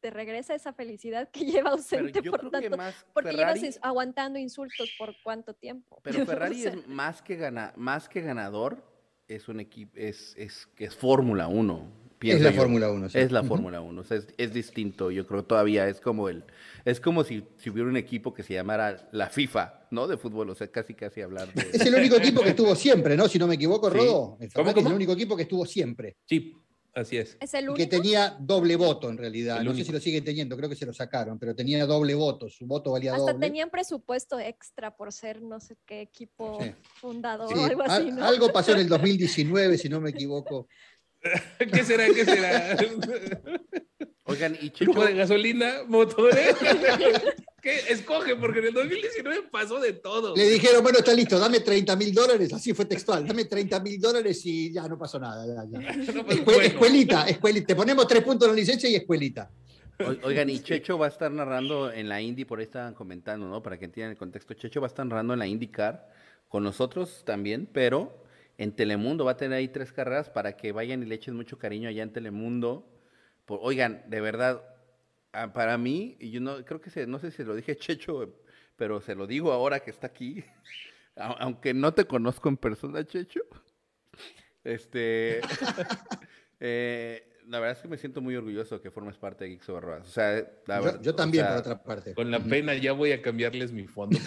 te 0.00 0.10
regresa 0.10 0.54
esa 0.54 0.72
felicidad 0.72 1.28
que 1.30 1.40
lleva 1.68 1.70
ausente 1.70 2.22
por 2.22 2.50
tanto. 2.50 2.60
que 2.60 2.70
más 2.70 3.04
Porque 3.12 3.30
Ferrari, 3.32 3.60
llevas 3.60 3.78
aguantando 3.82 4.38
insultos 4.38 4.90
por 4.98 5.14
cuánto 5.22 5.52
tiempo. 5.54 6.00
pero 6.02 6.18
O 6.22 6.26
Ferrari 6.26 6.62
sea, 6.62 6.72
es 6.72 6.88
más 6.88 7.20
que 7.20 7.36
gana, 7.36 7.72
más 7.76 8.08
que 8.08 8.22
ganador, 8.22 8.82
es 9.28 9.48
un 9.48 9.60
equipo, 9.60 9.92
es, 9.96 10.34
es, 10.36 10.68
es 10.78 10.94
Fórmula 10.94 11.48
1. 11.48 12.06
Es 12.22 12.40
la 12.40 12.50
yo. 12.50 12.56
Fórmula 12.56 12.90
1. 12.90 13.08
sí. 13.10 13.18
Es 13.18 13.30
la. 13.30 13.44
Fórmula 13.44 13.80
1, 13.80 14.00
o 14.00 14.04
sea, 14.04 14.16
es, 14.16 14.26
es 14.38 14.52
distinto, 14.52 15.10
yo 15.10 15.26
creo 15.26 15.44
todavía 15.44 15.86
es 15.88 16.00
como 16.00 16.28
el, 16.28 16.44
es 16.84 16.98
como 16.98 17.24
si, 17.24 17.44
si 17.58 17.70
hubiera 17.70 17.88
un 17.88 17.96
equipo 17.96 18.32
que 18.32 18.42
se 18.42 18.54
llamara 18.54 19.08
la 19.12 19.28
FIFA, 19.28 19.86
¿no? 19.90 20.06
De 20.06 20.16
fútbol, 20.16 20.50
o 20.50 20.54
sea, 20.54 20.68
casi 20.68 20.94
casi 20.94 21.20
hablar 21.20 21.52
de... 21.52 21.62
Es 21.72 21.84
el 21.84 21.94
único 21.94 22.16
equipo 22.16 22.42
que 22.42 22.50
estuvo 22.50 22.74
siempre, 22.74 23.16
¿no? 23.16 23.28
Si 23.28 23.38
no 23.38 23.46
me 23.46 23.56
equivoco, 23.56 23.90
Sí. 23.90 23.98
Rodo. 23.98 24.38
El 24.40 24.46
es 24.48 24.86
el 24.86 24.92
único 24.92 25.12
equipo 25.12 25.36
que 25.36 25.42
estuvo 25.42 25.66
siempre. 25.66 26.16
Sí, 26.24 26.54
así 26.96 27.16
es. 27.18 27.36
es 27.40 27.54
el 27.54 27.68
único. 27.68 27.76
que 27.76 27.86
tenía 27.86 28.36
doble 28.40 28.76
voto 28.76 29.08
en 29.10 29.16
realidad. 29.18 29.58
El 29.60 29.64
no 29.66 29.74
sé 29.74 29.84
si 29.84 29.92
lo 29.92 30.00
siguen 30.00 30.24
teniendo, 30.24 30.56
creo 30.56 30.68
que 30.68 30.74
se 30.76 30.86
lo 30.86 30.92
sacaron, 30.92 31.38
pero 31.38 31.54
tenía 31.54 31.84
doble 31.86 32.14
voto. 32.14 32.48
Su 32.48 32.66
voto 32.66 32.90
valía 32.92 33.12
Hasta 33.14 33.32
doble. 33.32 33.46
tenían 33.46 33.70
presupuesto 33.70 34.38
extra 34.40 34.96
por 34.96 35.12
ser 35.12 35.40
no 35.42 35.60
sé 35.60 35.76
qué 35.86 36.00
equipo 36.00 36.58
Sí. 36.62 36.72
fundador 37.00 37.48
Sí, 37.48 37.54
o 37.58 37.64
algo 37.64 37.82
así. 37.82 38.10
Algo 38.20 38.52
pasó 38.52 38.72
en 38.72 38.78
el 38.80 38.88
2019, 38.88 39.78
si 39.78 39.88
no 39.88 40.00
me 40.00 40.10
equivoco. 40.10 40.68
¿Qué 41.58 41.84
será? 41.84 42.06
¿Qué 42.06 42.24
será? 42.24 42.76
Oigan, 44.24 44.56
y 44.60 44.70
¿Flujo 44.70 45.04
de 45.04 45.14
gasolina? 45.14 45.82
¿Motores? 45.86 46.56
¿Qué? 47.66 47.92
Escoge, 47.92 48.36
porque 48.36 48.60
en 48.60 48.66
el 48.66 48.74
2019 48.74 49.48
pasó 49.50 49.80
de 49.80 49.92
todo. 49.94 50.36
Le 50.36 50.48
dijeron, 50.48 50.84
bueno, 50.84 50.98
está 51.00 51.12
listo, 51.12 51.36
dame 51.36 51.58
30 51.58 51.96
mil 51.96 52.14
dólares, 52.14 52.52
así 52.52 52.72
fue 52.72 52.84
textual, 52.84 53.26
dame 53.26 53.44
30 53.46 53.80
mil 53.80 54.00
dólares 54.00 54.40
y 54.46 54.70
ya 54.72 54.86
no 54.86 54.96
pasó 54.96 55.18
nada. 55.18 55.44
ya, 55.44 55.64
ya. 55.80 55.92
No, 56.14 56.22
Escue- 56.28 56.44
bueno. 56.44 56.62
Escuelita, 56.62 57.28
escuelita, 57.28 57.66
te 57.66 57.74
ponemos 57.74 58.06
tres 58.06 58.22
puntos 58.22 58.46
en 58.48 58.54
la 58.54 58.60
licencia 58.60 58.88
y 58.88 58.94
escuelita. 58.94 59.50
o- 59.98 60.26
oigan, 60.28 60.48
y 60.48 60.60
Checho 60.60 60.96
va 60.96 61.06
a 61.06 61.08
estar 61.08 61.32
narrando 61.32 61.90
en 61.90 62.08
la 62.08 62.20
Indy, 62.20 62.44
por 62.44 62.60
ahí 62.60 62.66
estaban 62.66 62.94
comentando, 62.94 63.48
¿no? 63.48 63.60
Para 63.64 63.76
que 63.80 63.86
entiendan 63.86 64.12
el 64.12 64.16
contexto, 64.16 64.54
Checho 64.54 64.80
va 64.80 64.86
a 64.86 64.92
estar 64.94 65.04
narrando 65.04 65.32
en 65.32 65.40
la 65.40 65.48
IndyCar 65.48 66.08
con 66.48 66.62
nosotros 66.62 67.22
también, 67.26 67.68
pero 67.72 68.22
en 68.58 68.70
Telemundo 68.76 69.24
va 69.24 69.32
a 69.32 69.36
tener 69.36 69.58
ahí 69.58 69.66
tres 69.66 69.90
carreras 69.92 70.30
para 70.30 70.56
que 70.56 70.70
vayan 70.70 71.02
y 71.02 71.06
le 71.06 71.16
echen 71.16 71.34
mucho 71.34 71.58
cariño 71.58 71.88
allá 71.88 72.04
en 72.04 72.12
Telemundo. 72.12 72.88
Por- 73.44 73.58
oigan, 73.60 74.04
de 74.08 74.20
verdad, 74.20 74.62
ah, 75.42 75.52
para 75.52 75.78
mí, 75.78 76.16
y 76.20 76.30
yo 76.30 76.40
no 76.40 76.64
creo 76.64 76.80
que 76.80 76.90
se, 76.90 77.06
no 77.06 77.18
sé 77.18 77.30
si 77.30 77.38
se 77.38 77.44
lo 77.44 77.54
dije 77.54 77.72
a 77.72 77.76
Checho, 77.76 78.34
pero 78.76 79.00
se 79.00 79.14
lo 79.14 79.26
digo 79.26 79.52
ahora 79.52 79.80
que 79.80 79.90
está 79.90 80.06
aquí, 80.06 80.44
aunque 81.16 81.74
no 81.74 81.94
te 81.94 82.06
conozco 82.06 82.48
en 82.48 82.56
persona, 82.56 83.04
Checho. 83.04 83.42
Este, 84.64 85.40
eh, 86.60 87.36
la 87.48 87.60
verdad 87.60 87.76
es 87.76 87.82
que 87.82 87.88
me 87.88 87.96
siento 87.96 88.20
muy 88.20 88.34
orgulloso 88.34 88.82
que 88.82 88.90
formes 88.90 89.16
parte 89.16 89.44
de 89.44 89.50
Geeks 89.50 89.68
Over. 89.68 90.00
O 90.00 90.04
sea, 90.04 90.44
la 90.66 90.78
Yo, 90.78 90.84
verdad, 90.84 91.00
yo 91.00 91.12
o 91.12 91.14
también, 91.14 91.44
sea, 91.44 91.52
por 91.52 91.60
otra 91.60 91.82
parte. 91.82 92.14
Con 92.14 92.30
la 92.30 92.40
pena 92.40 92.74
ya 92.74 92.92
voy 92.92 93.12
a 93.12 93.22
cambiarles 93.22 93.70
mi 93.72 93.86
fondo. 93.86 94.18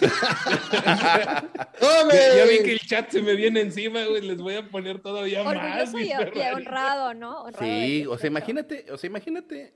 ¡Tome! 1.80 2.14
ya, 2.14 2.36
ya 2.36 2.44
vi 2.46 2.62
que 2.62 2.72
el 2.72 2.80
chat 2.80 3.10
se 3.10 3.20
me 3.20 3.34
viene 3.34 3.60
encima, 3.60 4.04
güey. 4.06 4.22
Les 4.22 4.38
voy 4.38 4.54
a 4.54 4.66
poner 4.66 5.00
todavía 5.00 5.44
más. 5.44 5.56
Orgulloso 5.56 5.98
y, 5.98 6.12
honrado, 6.54 7.12
¿no? 7.12 7.42
Honrado 7.42 7.66
Sí, 7.66 8.06
o 8.06 8.16
sea, 8.16 8.28
imagínate, 8.28 8.86
o 8.90 8.96
sea, 8.96 9.08
imagínate 9.08 9.74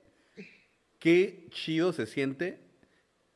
qué 1.05 1.45
chido 1.51 1.93
se 1.93 2.07
siente 2.07 2.57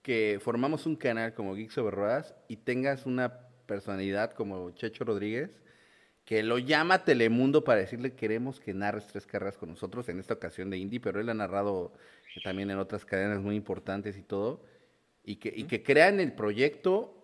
que 0.02 0.40
formamos 0.42 0.88
un 0.88 0.96
canal 0.96 1.36
como 1.36 1.54
Geeks 1.54 1.78
Over 1.78 1.94
Rodas 1.94 2.34
y 2.48 2.56
tengas 2.56 3.06
una 3.06 3.42
personalidad 3.68 4.32
como 4.32 4.72
Checho 4.72 5.04
Rodríguez 5.04 5.62
que 6.26 6.42
lo 6.42 6.58
llama 6.58 6.96
a 6.96 7.06
Telemundo 7.06 7.64
para 7.64 7.82
decirle 7.82 8.16
queremos 8.16 8.60
que 8.60 8.74
narres 8.74 9.06
tres 9.06 9.28
carreras 9.28 9.56
con 9.56 9.70
nosotros 9.70 10.10
en 10.10 10.20
esta 10.20 10.34
ocasión 10.34 10.72
de 10.72 10.80
Indy, 10.80 10.98
pero 10.98 11.22
él 11.22 11.30
ha 11.30 11.36
narrado 11.36 11.94
también 12.44 12.72
en 12.72 12.80
otras 12.80 13.06
cadenas 13.06 13.40
muy 13.40 13.56
importantes 13.56 14.18
y 14.18 14.24
todo, 14.24 14.64
y 15.24 15.36
que, 15.36 15.54
y 15.56 15.66
que 15.66 15.84
crean 15.84 16.20
el 16.20 16.34
proyecto 16.34 17.24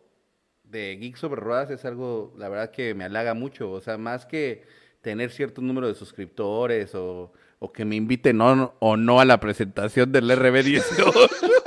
de 0.64 0.96
Geeks 1.02 1.24
Over 1.24 1.40
Rodas 1.40 1.72
es 1.72 1.86
algo, 1.86 2.36
la 2.38 2.50
verdad 2.50 2.70
que 2.70 2.94
me 2.94 3.06
halaga 3.06 3.34
mucho, 3.34 3.72
o 3.72 3.82
sea, 3.82 3.98
más 3.98 4.28
que 4.28 4.62
tener 5.02 5.32
cierto 5.32 5.64
número 5.64 5.88
de 5.88 5.96
suscriptores 5.96 6.94
o, 6.94 7.34
o 7.60 7.72
que 7.72 7.86
me 7.86 7.96
inviten 7.96 8.42
o, 8.42 8.76
o 8.80 8.98
no 8.98 9.20
a 9.20 9.26
la 9.26 9.40
presentación 9.40 10.12
del 10.12 10.30
RB18. 10.32 10.82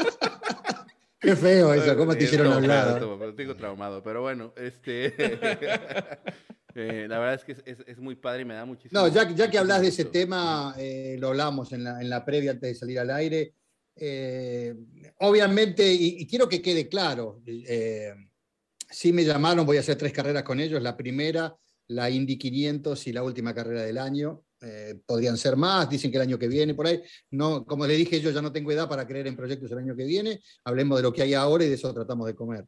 Qué 1.21 1.35
feo 1.35 1.75
eso, 1.75 1.97
¿cómo 1.97 2.15
te 2.17 2.25
hicieron 2.25 2.53
hablar? 2.53 3.03
Estoy 3.31 3.53
traumado, 3.57 4.03
pero 4.05 4.23
bueno, 4.23 4.53
este... 4.57 5.15
eh, 6.75 7.07
la 7.09 7.19
verdad 7.19 7.35
es 7.35 7.45
que 7.45 7.53
es, 7.53 7.63
es- 7.67 7.85
es 7.89 7.99
muy 7.99 8.15
padre 8.15 8.43
y 8.43 8.45
me 8.45 8.55
da 8.55 8.65
muchísimo 8.65 9.01
No, 9.01 9.09
ya, 9.09 9.29
ya 9.31 9.51
que 9.51 9.59
hablas 9.59 9.81
de 9.83 9.89
ese 9.89 10.05
tema, 10.05 10.75
eh, 10.79 11.17
lo 11.19 11.29
hablamos 11.29 11.73
en 11.73 11.83
la, 11.85 12.01
en 12.01 12.09
la 12.09 12.25
previa 12.25 12.53
antes 12.53 12.69
de 12.71 12.75
salir 12.77 13.01
al 13.01 13.11
aire. 13.11 13.53
Eh, 13.97 14.77
obviamente, 15.19 15.93
y, 15.93 16.19
y 16.21 16.27
quiero 16.29 16.49
que 16.49 16.63
quede 16.63 16.89
claro, 16.89 17.41
eh, 17.47 18.15
sí 18.89 19.13
me 19.13 19.25
llamaron, 19.25 19.67
voy 19.67 19.79
a 19.79 19.81
hacer 19.81 19.97
tres 19.97 20.13
carreras 20.13 20.45
con 20.45 20.61
ellos. 20.61 20.81
La 20.81 20.97
primera, 20.97 21.57
la 21.89 22.09
Indy 22.11 22.39
500 22.39 23.07
y 23.09 23.13
la 23.13 23.25
última 23.25 23.53
carrera 23.53 23.83
del 23.83 23.99
año. 23.99 24.45
Eh, 24.61 25.01
podrían 25.07 25.37
ser 25.37 25.57
más, 25.57 25.89
dicen 25.89 26.11
que 26.11 26.17
el 26.17 26.23
año 26.23 26.39
que 26.39 26.49
viene, 26.49 26.75
por 26.75 26.87
ahí. 26.87 27.01
No, 27.31 27.65
como 27.65 27.87
le 27.87 27.95
dije, 27.95 28.21
yo 28.21 28.31
ya 28.31 28.43
no 28.43 28.53
tengo 28.53 28.73
edad 28.73 28.89
para 28.89 29.07
creer 29.07 29.27
en 29.29 29.37
proyectos 29.37 29.71
el 29.71 29.79
año 29.79 29.95
que 29.95 30.05
viene. 30.05 30.41
Hablemos 30.65 30.99
de 30.99 31.03
lo 31.03 31.13
que 31.13 31.23
hay 31.23 31.35
ahora 31.35 31.65
y 31.65 31.69
de 31.69 31.75
eso 31.75 31.95
tratamos 31.95 32.27
de 32.27 32.35
comer. 32.35 32.67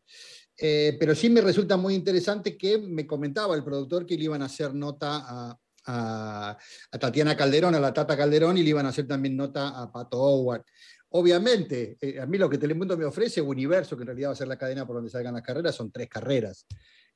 Eh, 0.57 0.97
pero 1.01 1.14
sí 1.14 1.30
me 1.30 1.41
resulta 1.41 1.76
muy 1.76 1.95
interesante 1.95 2.57
que 2.57 2.78
me 2.78 3.07
comentaba 3.07 3.55
el 3.55 3.64
productor 3.64 4.07
que 4.07 4.16
le 4.16 4.24
iban 4.24 4.43
a 4.43 4.47
hacer 4.47 4.74
nota 4.74 5.57
a 5.86 6.59
Tatiana 7.01 7.36
Calderón, 7.36 7.74
a 7.74 7.80
la 7.80 7.93
Tata 7.93 8.16
Calderón, 8.16 8.59
y 8.59 8.62
le 8.62 8.70
iban 8.70 8.86
a 8.86 8.91
hacer 8.91 9.09
también 9.09 9.36
nota 9.36 9.80
a 9.80 9.91
Pato 9.91 10.18
Howard. 10.18 10.64
Obviamente, 11.12 11.97
eh, 12.01 12.20
a 12.20 12.26
mí 12.26 12.38
lo 12.38 12.49
que 12.49 12.59
Telemundo 12.59 12.97
me 12.97 13.05
ofrece, 13.05 13.41
Universo, 13.41 13.97
que 13.97 14.05
en 14.05 14.09
realidad 14.09 14.28
va 14.28 14.32
a 14.34 14.36
ser 14.36 14.47
la 14.47 14.57
cadena 14.57 14.86
por 14.86 14.97
donde 14.97 15.11
salgan 15.11 15.34
las 15.34 15.43
carreras, 15.43 15.74
son 15.74 15.91
tres 15.91 16.09
carreras, 16.09 16.66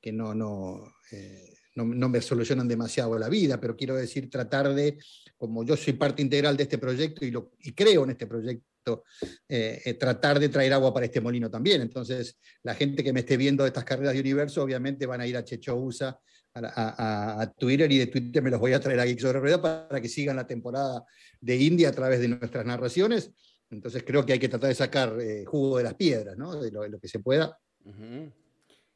que 0.01 0.13
no, 0.13 0.35
no, 0.35 0.83
eh, 1.13 1.54
no, 1.75 2.09
me 2.09 2.21
solucionan 2.21 2.69
demasiado 2.69 3.19
la 3.19 3.29
vida, 3.29 3.61
pero 3.61 3.77
quiero 3.77 3.97
decir, 3.97 4.31
tratar 4.31 4.73
de, 4.75 4.99
como 5.37 5.65
yo 5.65 5.77
soy 5.77 5.95
parte 5.95 6.23
integral 6.23 6.57
de 6.57 6.65
este 6.65 6.79
proyecto 6.79 7.25
y, 7.25 7.73
creo 7.73 8.05
en 8.05 8.11
este 8.11 8.27
proyecto, 8.27 9.05
eh, 9.49 9.81
eh, 9.85 9.95
tratar 9.95 10.39
de 10.39 10.49
traer 10.49 10.73
agua 10.75 10.93
para 10.93 11.07
este 11.07 11.21
molino 11.21 11.51
también. 11.51 11.81
Entonces, 11.81 12.39
la 12.63 12.75
gente 12.75 13.03
que 13.03 13.13
me 13.13 13.21
esté 13.21 13.37
viendo 13.37 13.67
estas 13.67 13.85
carreras 13.85 14.15
de 14.15 14.21
universo, 14.21 14.63
obviamente 14.63 15.07
van 15.07 15.21
a 15.21 15.27
ir 15.27 15.37
a 15.37 15.45
Checho 15.45 15.77
USA, 15.77 16.19
a, 16.57 17.53
Twitter, 17.59 17.91
y 17.91 17.99
de 17.99 18.07
Twitter 18.07 18.43
me 18.43 18.51
los 18.51 18.61
voy 18.61 18.73
a 18.75 18.81
traer 18.81 19.01
a 19.01 19.05
Geeks 19.05 19.23
sobre 19.23 19.41
Rueda 19.41 19.61
para 19.61 20.01
que 20.01 20.09
sigan 20.09 20.37
la 20.37 20.47
temporada 20.47 21.05
de 21.41 21.57
India 21.57 21.89
a 21.89 21.93
través 21.93 22.21
de 22.21 22.29
nuestras 22.29 22.65
narraciones. 22.65 23.33
Entonces, 23.71 24.05
creo 24.07 24.25
que 24.25 24.35
hay 24.35 24.39
que 24.39 24.49
tratar 24.49 24.69
de 24.69 24.75
sacar 24.75 25.19
eh, 25.21 25.45
jugo 25.45 25.79
de 25.79 25.85
las 25.85 25.95
piedras, 25.95 26.37
¿no? 26.37 26.61
de, 26.61 26.71
lo, 26.71 26.83
de 26.83 26.99
que 27.01 27.09
se 27.09 27.19
pueda. 27.19 27.59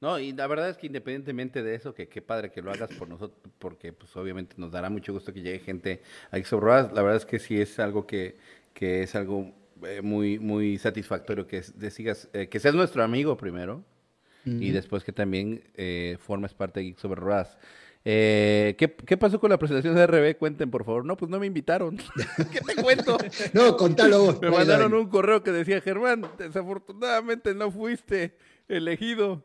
No, 0.01 0.19
y 0.19 0.33
la 0.33 0.47
verdad 0.47 0.69
es 0.71 0.77
que 0.77 0.87
independientemente 0.87 1.63
de 1.63 1.75
eso, 1.75 1.93
que 1.93 2.09
qué 2.09 2.23
padre 2.23 2.51
que 2.53 2.63
lo 2.63 2.71
hagas 2.71 2.91
por 2.93 3.09
nosotros, 3.09 3.37
porque 3.59 3.93
pues 3.93 4.15
obviamente 4.17 4.55
nos 4.57 4.71
dará 4.71 4.91
mucho 4.91 5.13
gusto 5.13 5.33
que 5.33 5.43
llegue 5.43 5.59
gente 5.59 6.03
a 6.31 6.39
Exobroas. 6.39 6.93
La 6.93 7.03
verdad 7.03 7.17
es 7.17 7.27
que 7.27 7.39
sí 7.41 7.61
es 7.61 7.79
algo 7.81 8.07
que, 8.07 8.37
que 8.75 9.03
es 9.03 9.15
algo 9.17 9.53
eh, 9.85 10.01
muy, 10.03 10.39
muy 10.39 10.79
satisfactorio 10.79 11.47
que 11.49 11.59
es- 11.59 11.79
de 11.79 11.91
sigas, 11.91 12.29
eh, 12.33 12.49
que 12.49 12.61
seas 12.61 12.75
nuestro 12.75 13.03
amigo 13.03 13.37
primero 13.37 13.83
y 14.45 14.71
después 14.71 15.05
que 15.05 15.13
también 15.13 15.63
eh, 15.75 16.17
formes 16.21 16.55
parte 16.55 16.81
de 16.81 16.87
Geeks 16.87 17.05
Over. 17.05 17.21
Eh, 18.05 18.77
¿qué, 18.79 18.91
qué 18.95 19.17
pasó 19.19 19.39
con 19.41 19.51
la 19.51 19.59
presentación 19.59 19.95
de 19.95 20.03
RB? 20.07 20.39
Cuenten, 20.39 20.71
por 20.71 20.85
favor. 20.85 21.05
No, 21.05 21.17
pues 21.17 21.31
no 21.31 21.39
me 21.39 21.47
invitaron. 21.47 21.99
¿Qué 22.53 22.61
te 22.61 22.81
cuento? 22.83 23.19
No, 23.53 23.77
contalo 23.77 24.21
vos. 24.21 24.41
Me 24.41 24.49
mandaron 24.51 24.95
un 24.95 25.09
correo 25.09 25.43
que 25.43 25.51
decía, 25.53 25.81
Germán, 25.83 26.23
desafortunadamente 26.39 27.55
no 27.55 27.71
fuiste 27.71 28.37
elegido 28.69 29.43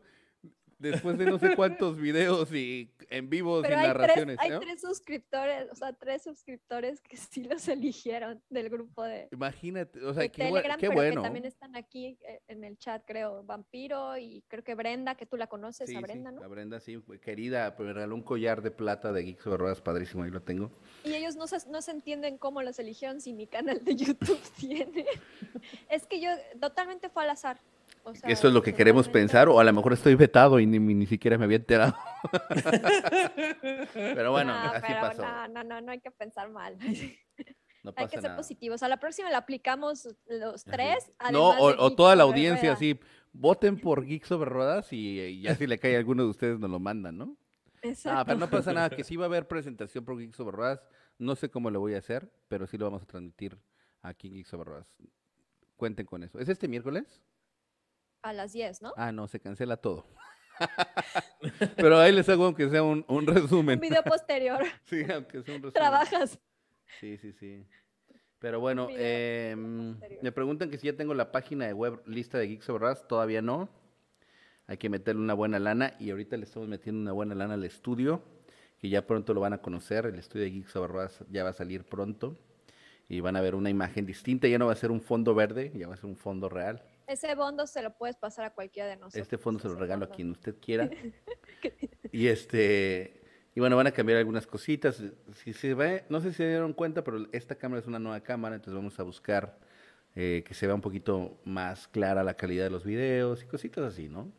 después 0.92 1.18
de 1.18 1.26
no 1.26 1.40
sé 1.40 1.56
cuántos 1.56 1.98
videos 1.98 2.52
y 2.54 2.92
en 3.10 3.30
vivos 3.30 3.64
Pero 3.64 3.76
y 3.76 3.78
hay, 3.80 3.84
tres, 3.86 3.98
narraciones. 3.98 4.38
hay 4.40 4.60
tres 4.60 4.82
suscriptores, 4.82 5.72
o 5.72 5.76
sea, 5.76 5.94
tres 5.94 6.24
suscriptores 6.24 7.02
que 7.02 7.18
sí 7.18 7.44
los 7.44 7.68
eligieron 7.68 8.42
del 8.50 8.70
grupo 8.70 9.04
de, 9.04 9.28
Imagínate, 9.32 10.00
o 10.06 10.14
sea, 10.14 10.28
qué, 10.30 10.44
bue- 10.44 10.48
Telegram, 10.48 10.80
qué 10.80 10.88
pero 10.88 11.00
bueno. 11.00 11.22
que 11.22 11.26
también 11.26 11.46
están 11.46 11.76
aquí 11.76 12.18
eh, 12.28 12.42
en 12.48 12.64
el 12.64 12.78
chat, 12.78 13.04
creo, 13.06 13.44
Vampiro 13.44 14.18
y 14.18 14.44
creo 14.48 14.64
que 14.64 14.76
Brenda, 14.76 15.16
que 15.16 15.26
tú 15.26 15.38
la 15.38 15.48
conoces, 15.48 15.90
Sí, 15.90 15.96
a 15.96 16.00
sí, 16.00 16.04
Brenda, 16.04 16.32
¿no? 16.32 16.42
La 16.42 16.48
Brenda, 16.48 16.80
sí, 16.80 17.02
querida, 17.22 17.76
pero 17.76 17.88
me 17.88 17.94
regaló 17.94 18.16
un 18.16 18.24
collar 18.24 18.62
de 18.62 18.72
plata 18.72 19.12
de 19.12 19.24
Geeks 19.24 19.46
Ruedas, 19.46 19.82
padrísimo, 19.82 20.24
ahí 20.24 20.30
lo 20.32 20.42
tengo. 20.42 20.72
Y 21.04 21.14
ellos 21.14 21.36
no 21.36 21.48
se, 21.48 21.58
no 21.70 21.82
se 21.82 21.92
entienden 21.92 22.38
cómo 22.38 22.62
los 22.62 22.78
eligieron 22.80 23.22
si 23.22 23.34
mi 23.34 23.48
canal 23.48 23.84
de 23.84 23.96
YouTube 23.96 24.40
tiene. 24.60 25.06
es 25.90 26.06
que 26.06 26.20
yo 26.22 26.30
totalmente 26.60 27.10
fue 27.10 27.24
al 27.24 27.30
azar. 27.32 27.58
O 28.04 28.14
sea, 28.16 28.30
Eso 28.30 28.48
es 28.48 28.54
lo 28.54 28.62
que 28.62 28.74
queremos 28.74 29.10
pensar, 29.10 29.50
o 29.50 29.60
a 29.60 29.64
lo 29.64 29.74
mejor 29.74 29.94
estoy 29.94 30.16
vetado 30.16 30.60
y 30.60 30.66
ni, 30.66 30.80
ni 30.80 31.06
siquiera 31.06 31.38
me 31.38 31.46
había 31.46 31.58
enterado. 31.58 31.96
pero 33.94 34.32
bueno, 34.32 34.54
No, 34.54 34.72
así 34.72 34.86
pero 34.88 35.02
pasó. 35.02 35.22
No, 35.22 35.48
no, 35.48 35.64
no, 35.64 35.82
no 35.82 35.92
hay 35.92 36.00
que 36.00 36.12
pensar 36.12 36.50
mal. 36.50 36.78
No 37.84 37.94
Hay 37.98 38.08
que 38.08 38.16
ser 38.16 38.24
nada. 38.24 38.38
positivos. 38.38 38.82
A 38.84 38.88
la 38.88 38.98
próxima 38.98 39.30
le 39.30 39.36
aplicamos 39.36 40.08
los 40.28 40.64
tres. 40.64 41.12
No, 41.32 41.50
o, 41.50 41.86
o 41.86 41.96
toda 41.96 42.16
la 42.16 42.24
audiencia 42.24 42.74
así, 42.74 43.00
voten 43.34 43.80
por 43.80 44.06
Geek 44.06 44.24
sobre 44.26 44.50
Ruedas 44.50 44.94
y, 44.94 45.20
y 45.20 45.42
ya 45.42 45.56
si 45.56 45.68
le 45.68 45.78
cae 45.80 45.96
a 45.96 46.00
alguno 46.00 46.24
de 46.24 46.30
ustedes 46.30 46.60
nos 46.60 46.70
lo 46.70 46.80
mandan, 46.80 47.18
¿no? 47.18 47.36
Exacto. 47.82 48.20
Ah, 48.20 48.24
pero 48.26 48.38
no 48.40 48.50
pasa 48.50 48.72
nada, 48.72 48.90
que 48.90 49.04
sí 49.04 49.18
va 49.18 49.26
a 49.26 49.28
haber 49.28 49.48
presentación 49.48 50.06
por 50.06 50.18
Geek 50.18 50.34
sobre 50.34 50.56
Ruedas. 50.56 50.82
No 51.18 51.36
sé 51.36 51.50
cómo 51.50 51.70
lo 51.70 51.82
voy 51.82 51.96
a 51.96 51.98
hacer, 51.98 52.32
pero 52.48 52.68
sí 52.68 52.78
lo 52.78 52.86
vamos 52.86 53.02
a 53.04 53.06
transmitir 53.06 53.58
aquí 54.02 54.28
en 54.30 54.36
Geek 54.36 54.46
sobre 54.48 54.70
Ruedas. 54.70 54.88
Cuenten 55.76 56.06
con 56.06 56.24
eso. 56.24 56.40
¿Es 56.40 56.48
este 56.48 56.70
miércoles? 56.70 57.22
A 58.24 58.32
las 58.32 58.54
10, 58.54 58.82
¿no? 58.82 58.94
Ah, 58.96 59.12
no, 59.12 59.28
se 59.28 59.40
cancela 59.40 59.76
todo. 59.78 60.06
pero 61.76 62.00
ahí 62.00 62.14
les 62.14 62.28
hago 62.30 62.46
aunque 62.46 62.70
sea 62.70 62.82
un, 62.82 63.04
un 63.10 63.28
resumen. 63.28 63.76
Un 63.76 63.82
video 63.82 64.04
posterior. 64.06 64.64
Sí, 64.86 65.04
aunque 65.14 65.44
sea 65.44 65.56
un 65.56 65.62
resumen. 65.62 65.74
Trabajas. 65.74 66.40
Sí, 67.02 67.18
sí, 67.18 67.34
sí. 67.34 67.66
Pero 68.40 68.62
bueno, 68.62 68.86
posterior. 68.88 69.58
me 70.22 70.32
preguntan 70.32 70.70
que 70.70 70.78
si 70.78 70.88
ya 70.88 70.96
tengo 70.96 71.14
la 71.14 71.34
página 71.34 71.68
de 71.68 71.74
web 71.74 72.02
lista 72.06 72.38
de 72.38 72.48
Geeks 72.48 72.68
Ruedas. 72.70 73.06
Todavía 73.08 73.42
no. 73.42 73.68
Hay 74.68 74.78
que 74.78 74.90
meterle 74.90 75.22
una 75.22 75.34
buena 75.34 75.60
lana 75.60 75.94
y 76.00 76.10
ahorita 76.12 76.38
le 76.38 76.46
estamos 76.46 76.70
metiendo 76.70 77.02
una 77.02 77.12
buena 77.12 77.36
lana 77.36 77.56
al 77.56 77.66
estudio, 77.66 78.24
que 78.80 78.88
ya 78.88 79.06
pronto 79.06 79.34
lo 79.34 79.42
van 79.42 79.52
a 79.52 79.58
conocer. 79.58 80.06
El 80.06 80.18
estudio 80.18 80.46
de 80.46 80.52
Geeks 80.52 80.76
Ruedas 80.76 81.26
ya 81.30 81.44
va 81.44 81.50
a 81.50 81.54
salir 81.54 81.84
pronto 81.84 82.38
y 83.10 83.20
van 83.20 83.36
a 83.36 83.42
ver 83.42 83.56
una 83.56 83.70
imagen 83.70 84.06
distinta. 84.06 84.48
Ya 84.48 84.58
no 84.58 84.68
va 84.68 84.72
a 84.72 84.78
ser 84.78 84.92
un 84.92 85.02
fondo 85.02 85.36
verde, 85.36 85.74
ya 85.76 85.90
va 85.90 85.96
a 85.96 85.98
ser 85.98 86.06
un 86.06 86.16
fondo 86.16 86.48
real. 86.48 86.82
Ese 87.08 87.34
bondo 87.36 87.68
se 87.68 87.82
lo 87.82 87.96
puedes 87.96 88.16
pasar 88.16 88.46
a 88.46 88.54
cualquiera 88.54 88.90
de 88.90 88.96
nosotros. 88.96 89.22
Este 89.22 89.38
fondo 89.38 89.60
se 89.60 89.68
lo 89.68 89.76
regalo 89.76 90.06
a 90.06 90.10
quien 90.10 90.32
usted 90.32 90.56
quiera. 90.60 90.90
Y 92.16 92.28
este 92.28 93.24
y 93.56 93.60
bueno, 93.60 93.76
van 93.76 93.88
a 93.88 93.92
cambiar 93.92 94.18
algunas 94.20 94.48
cositas. 94.48 95.04
Si 95.36 95.54
se 95.54 95.74
ve, 95.74 96.06
no 96.10 96.22
sé 96.22 96.32
si 96.32 96.38
se 96.38 96.48
dieron 96.48 96.74
cuenta, 96.74 97.04
pero 97.04 97.28
esta 97.32 97.56
cámara 97.56 97.82
es 97.82 97.88
una 97.88 98.00
nueva 98.00 98.20
cámara, 98.22 98.56
entonces 98.56 98.76
vamos 98.76 99.00
a 99.00 99.04
buscar 99.04 99.60
eh, 100.16 100.44
que 100.46 100.54
se 100.54 100.66
vea 100.66 100.76
un 100.76 100.82
poquito 100.82 101.40
más 101.44 101.88
clara 101.88 102.24
la 102.24 102.36
calidad 102.36 102.64
de 102.66 102.70
los 102.72 102.84
videos 102.84 103.44
y 103.44 103.46
cositas 103.46 103.84
así, 103.84 104.10
¿no? 104.10 104.32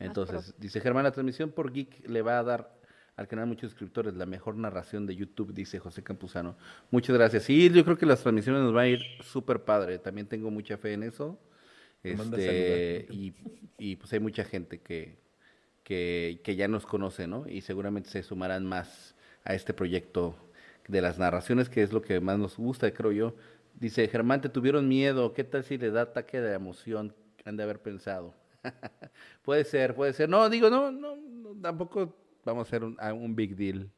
Entonces, 0.00 0.54
dice 0.58 0.80
Germán, 0.80 1.04
la 1.04 1.12
transmisión 1.12 1.52
por 1.52 1.72
Geek 1.72 2.08
le 2.08 2.22
va 2.22 2.38
a 2.38 2.42
dar 2.42 2.74
al 3.16 3.28
canal 3.28 3.46
muchos 3.46 3.70
suscriptores, 3.70 4.14
la 4.14 4.26
mejor 4.26 4.56
narración 4.56 5.06
de 5.06 5.14
YouTube, 5.14 5.54
dice 5.54 5.78
José 5.78 6.02
Campuzano. 6.02 6.56
Muchas 6.90 7.16
gracias. 7.16 7.44
Sí, 7.44 7.70
yo 7.70 7.84
creo 7.84 7.96
que 7.96 8.06
las 8.06 8.20
transmisiones 8.20 8.62
nos 8.62 8.72
van 8.72 8.84
a 8.84 8.88
ir 8.88 9.02
súper 9.20 9.62
padre. 9.62 10.00
También 10.00 10.26
tengo 10.26 10.50
mucha 10.50 10.76
fe 10.76 10.94
en 10.94 11.04
eso. 11.04 11.38
Este, 12.04 13.06
y, 13.10 13.32
y, 13.78 13.96
pues 13.96 14.12
hay 14.12 14.20
mucha 14.20 14.44
gente 14.44 14.78
que, 14.78 15.16
que, 15.82 16.40
que 16.44 16.54
ya 16.54 16.68
nos 16.68 16.84
conoce, 16.84 17.26
¿no? 17.26 17.48
Y 17.48 17.62
seguramente 17.62 18.10
se 18.10 18.22
sumarán 18.22 18.66
más 18.66 19.14
a 19.44 19.54
este 19.54 19.72
proyecto 19.72 20.36
de 20.86 21.00
las 21.00 21.18
narraciones, 21.18 21.70
que 21.70 21.82
es 21.82 21.92
lo 21.92 22.02
que 22.02 22.20
más 22.20 22.38
nos 22.38 22.56
gusta, 22.58 22.92
creo 22.92 23.12
yo. 23.12 23.34
Dice, 23.80 24.06
Germán, 24.08 24.42
te 24.42 24.50
tuvieron 24.50 24.86
miedo, 24.86 25.32
¿qué 25.32 25.44
tal 25.44 25.64
si 25.64 25.78
le 25.78 25.90
da 25.90 26.02
ataque 26.02 26.40
de 26.40 26.54
emoción? 26.54 27.14
Han 27.44 27.56
de 27.56 27.62
haber 27.62 27.80
pensado. 27.80 28.34
puede 29.42 29.64
ser, 29.64 29.94
puede 29.94 30.12
ser. 30.12 30.28
No, 30.28 30.48
digo, 30.50 30.70
no, 30.70 30.92
no, 30.92 31.16
no, 31.16 31.54
tampoco 31.60 32.14
vamos 32.44 32.66
a 32.66 32.68
hacer 32.68 32.84
un, 32.84 32.98
un 33.00 33.34
big 33.34 33.56
deal. 33.56 33.90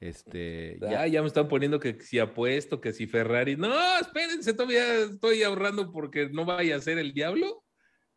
Este, 0.00 0.78
ya. 0.80 1.02
Ah, 1.02 1.06
ya 1.06 1.20
me 1.20 1.28
están 1.28 1.46
poniendo 1.46 1.78
que 1.78 2.00
si 2.00 2.18
apuesto, 2.18 2.80
que 2.80 2.92
si 2.92 3.06
Ferrari. 3.06 3.56
No, 3.56 3.70
espérense, 4.00 4.54
todavía 4.54 4.94
estoy 5.04 5.42
ahorrando 5.42 5.92
porque 5.92 6.28
no 6.30 6.44
vaya 6.46 6.76
a 6.76 6.80
ser 6.80 6.98
el 6.98 7.12
diablo. 7.12 7.62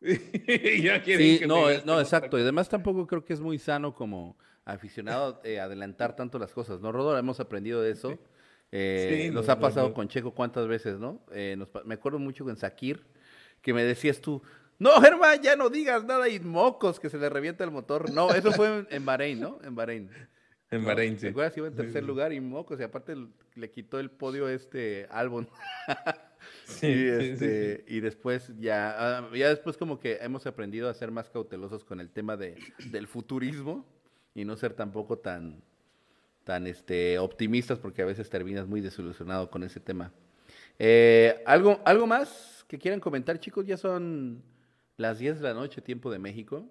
ya 0.82 1.02
quieren 1.02 1.26
Sí, 1.26 1.38
que 1.40 1.46
no, 1.46 1.70
eh, 1.70 1.82
no, 1.84 2.00
exacto. 2.00 2.38
Y 2.38 2.42
además 2.42 2.68
tampoco 2.68 3.06
creo 3.06 3.24
que 3.24 3.32
es 3.34 3.40
muy 3.40 3.58
sano 3.58 3.94
como 3.94 4.38
aficionado 4.64 5.40
eh, 5.44 5.60
adelantar 5.60 6.16
tanto 6.16 6.38
las 6.38 6.52
cosas, 6.52 6.80
¿no, 6.80 6.90
Rodolfo? 6.90 7.18
Hemos 7.18 7.38
aprendido 7.40 7.82
de 7.82 7.90
eso. 7.92 8.18
Eh, 8.72 9.24
Sí, 9.26 9.30
nos 9.30 9.46
no, 9.46 9.52
ha 9.52 9.60
pasado 9.60 9.88
no. 9.88 9.94
con 9.94 10.08
Checo 10.08 10.34
cuántas 10.34 10.66
veces, 10.66 10.98
¿no? 10.98 11.24
Eh, 11.32 11.54
nos 11.56 11.68
me 11.84 11.94
acuerdo 11.94 12.18
mucho 12.18 12.44
con 12.44 12.56
Sakir, 12.56 13.06
que 13.60 13.72
me 13.74 13.84
decías 13.84 14.20
tú, 14.20 14.42
no, 14.78 15.00
Germán, 15.00 15.40
ya 15.42 15.54
no 15.54 15.70
digas 15.70 16.04
nada 16.04 16.28
y 16.28 16.40
mocos, 16.40 16.98
que 16.98 17.08
se 17.08 17.18
le 17.18 17.28
revienta 17.28 17.62
el 17.62 17.70
motor. 17.70 18.10
No, 18.10 18.30
eso 18.34 18.52
fue 18.52 18.78
en, 18.78 18.86
en 18.90 19.04
Bahrein, 19.06 19.38
¿no? 19.38 19.58
En 19.62 19.74
Bahrein. 19.74 20.10
En. 20.70 20.84
Bahrein, 20.84 21.14
¿Te 21.16 21.20
sí. 21.20 21.26
Iba 21.28 21.46
en 21.68 21.74
tercer 21.74 22.02
sí. 22.02 22.06
lugar 22.06 22.32
y 22.32 22.40
mocos, 22.40 22.80
y 22.80 22.82
aparte 22.82 23.12
l- 23.12 23.28
le 23.54 23.70
quitó 23.70 24.00
el 24.00 24.10
podio 24.10 24.48
este 24.48 25.06
Albon. 25.10 25.48
Sí, 26.64 26.86
y, 26.88 26.90
sí, 26.90 27.06
este, 27.08 27.84
y 27.86 28.00
después 28.00 28.52
ya, 28.58 29.18
ah, 29.18 29.30
ya 29.34 29.48
después 29.48 29.76
como 29.76 30.00
que 30.00 30.18
hemos 30.20 30.46
aprendido 30.46 30.88
a 30.88 30.94
ser 30.94 31.10
más 31.10 31.30
cautelosos 31.30 31.84
con 31.84 32.00
el 32.00 32.10
tema 32.10 32.36
de, 32.36 32.56
del 32.90 33.06
futurismo 33.06 33.84
y 34.34 34.44
no 34.44 34.56
ser 34.56 34.72
tampoco 34.74 35.18
tan, 35.18 35.62
tan 36.44 36.66
este, 36.66 37.18
optimistas 37.18 37.78
porque 37.78 38.02
a 38.02 38.06
veces 38.06 38.28
terminas 38.28 38.66
muy 38.66 38.80
desilusionado 38.80 39.50
con 39.50 39.62
ese 39.62 39.80
tema. 39.80 40.12
Eh, 40.78 41.42
¿algo, 41.46 41.80
¿Algo 41.84 42.06
más 42.06 42.64
que 42.66 42.78
quieran 42.78 43.00
comentar, 43.00 43.38
chicos? 43.38 43.64
Ya 43.66 43.76
son 43.76 44.42
las 44.96 45.18
10 45.18 45.38
de 45.40 45.44
la 45.48 45.54
noche, 45.54 45.80
tiempo 45.80 46.10
de 46.10 46.18
México. 46.18 46.66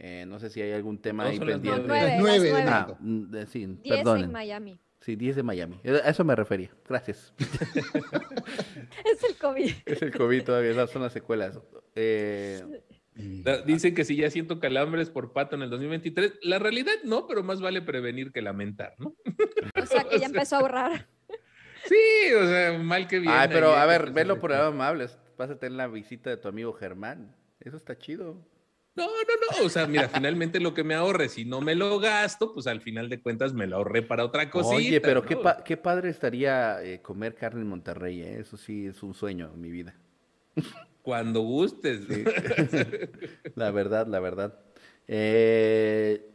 Eh, 0.00 0.24
no 0.26 0.38
sé 0.38 0.48
si 0.50 0.60
hay 0.62 0.72
algún 0.72 0.98
tema 1.00 1.24
No, 1.24 1.30
ahí 1.30 1.38
pendiente. 1.40 1.68
nueve. 1.86 1.88
Las 1.88 2.02
Las 2.12 2.20
nueve, 2.20 2.38
nueve 2.38 2.44
de 2.44 2.52
las 2.52 2.64
nueve. 2.64 2.70
Ah, 2.70 2.86
México. 2.86 2.98
mm, 3.00 3.30
de- 3.30 3.46
sí, 3.46 3.66
10 3.82 3.96
perdonen. 3.98 4.24
en 4.26 4.32
Miami. 4.32 4.80
Sí, 5.00 5.16
10 5.16 5.36
de 5.36 5.42
Miami. 5.42 5.80
A 6.04 6.10
eso 6.10 6.24
me 6.24 6.34
refería. 6.36 6.70
Gracias. 6.88 7.32
Es 9.04 9.24
el 9.24 9.36
COVID. 9.40 9.72
Es 9.86 10.02
el 10.02 10.12
COVID 10.16 10.42
todavía, 10.44 10.70
esas 10.70 10.90
son 10.90 11.02
las 11.02 11.12
secuelas. 11.12 11.58
Eh, 11.94 12.62
Da- 13.14 13.62
Dice 13.62 13.94
que 13.94 14.04
si 14.04 14.14
ya 14.16 14.30
siento 14.30 14.60
calambres 14.60 15.10
por 15.10 15.32
pato 15.32 15.56
en 15.56 15.62
el 15.62 15.70
2023. 15.70 16.34
La 16.42 16.58
realidad 16.60 16.92
no, 17.04 17.26
pero 17.26 17.42
más 17.42 17.60
vale 17.60 17.82
prevenir 17.82 18.30
que 18.32 18.42
lamentar, 18.42 18.94
¿no? 18.98 19.16
O 19.80 19.86
sea 19.86 20.04
que 20.04 20.20
ya 20.20 20.26
empezó 20.44 20.56
a 20.56 20.60
ahorrar. 20.60 21.08
Sí, 21.86 22.32
o 22.40 22.46
sea, 22.46 22.78
mal 22.78 23.08
que 23.08 23.18
bien. 23.18 23.32
ay, 23.34 23.48
pero 23.50 23.70
a 23.74 23.86
ver, 23.86 24.12
velo 24.12 24.38
por 24.38 24.52
el 24.52 24.58
lado 24.58 24.68
amable. 24.70 25.06
Vas 25.36 25.50
a 25.50 25.58
tener 25.58 25.76
la 25.76 25.86
visita 25.88 26.30
de 26.30 26.36
tu 26.36 26.46
amigo 26.48 26.72
Germán. 26.74 27.34
Eso 27.60 27.76
está 27.76 27.98
chido. 27.98 28.36
No, 28.98 29.06
no, 29.06 29.58
no. 29.60 29.66
O 29.66 29.68
sea, 29.68 29.86
mira, 29.86 30.08
finalmente 30.08 30.60
lo 30.60 30.74
que 30.74 30.84
me 30.84 30.94
ahorre, 30.94 31.28
si 31.28 31.44
no 31.44 31.60
me 31.60 31.74
lo 31.74 31.98
gasto, 31.98 32.52
pues 32.52 32.66
al 32.66 32.80
final 32.80 33.08
de 33.08 33.20
cuentas 33.20 33.54
me 33.54 33.66
lo 33.66 33.76
ahorré 33.76 34.02
para 34.02 34.24
otra 34.24 34.50
cosita. 34.50 34.76
Oye, 34.76 35.00
pero 35.00 35.22
qué, 35.22 35.34
¿no? 35.36 35.42
pa- 35.42 35.62
qué 35.64 35.76
padre 35.76 36.10
estaría 36.10 36.82
eh, 36.82 37.00
comer 37.00 37.34
carne 37.34 37.62
en 37.62 37.68
Monterrey, 37.68 38.20
¿eh? 38.22 38.38
Eso 38.40 38.56
sí 38.56 38.86
es 38.86 39.02
un 39.02 39.14
sueño 39.14 39.50
en 39.54 39.60
mi 39.60 39.70
vida. 39.70 39.94
Cuando 41.02 41.40
gustes. 41.40 42.00
Sí. 42.08 42.24
la 43.54 43.70
verdad, 43.70 44.06
la 44.06 44.20
verdad. 44.20 44.58
Eh, 45.06 46.28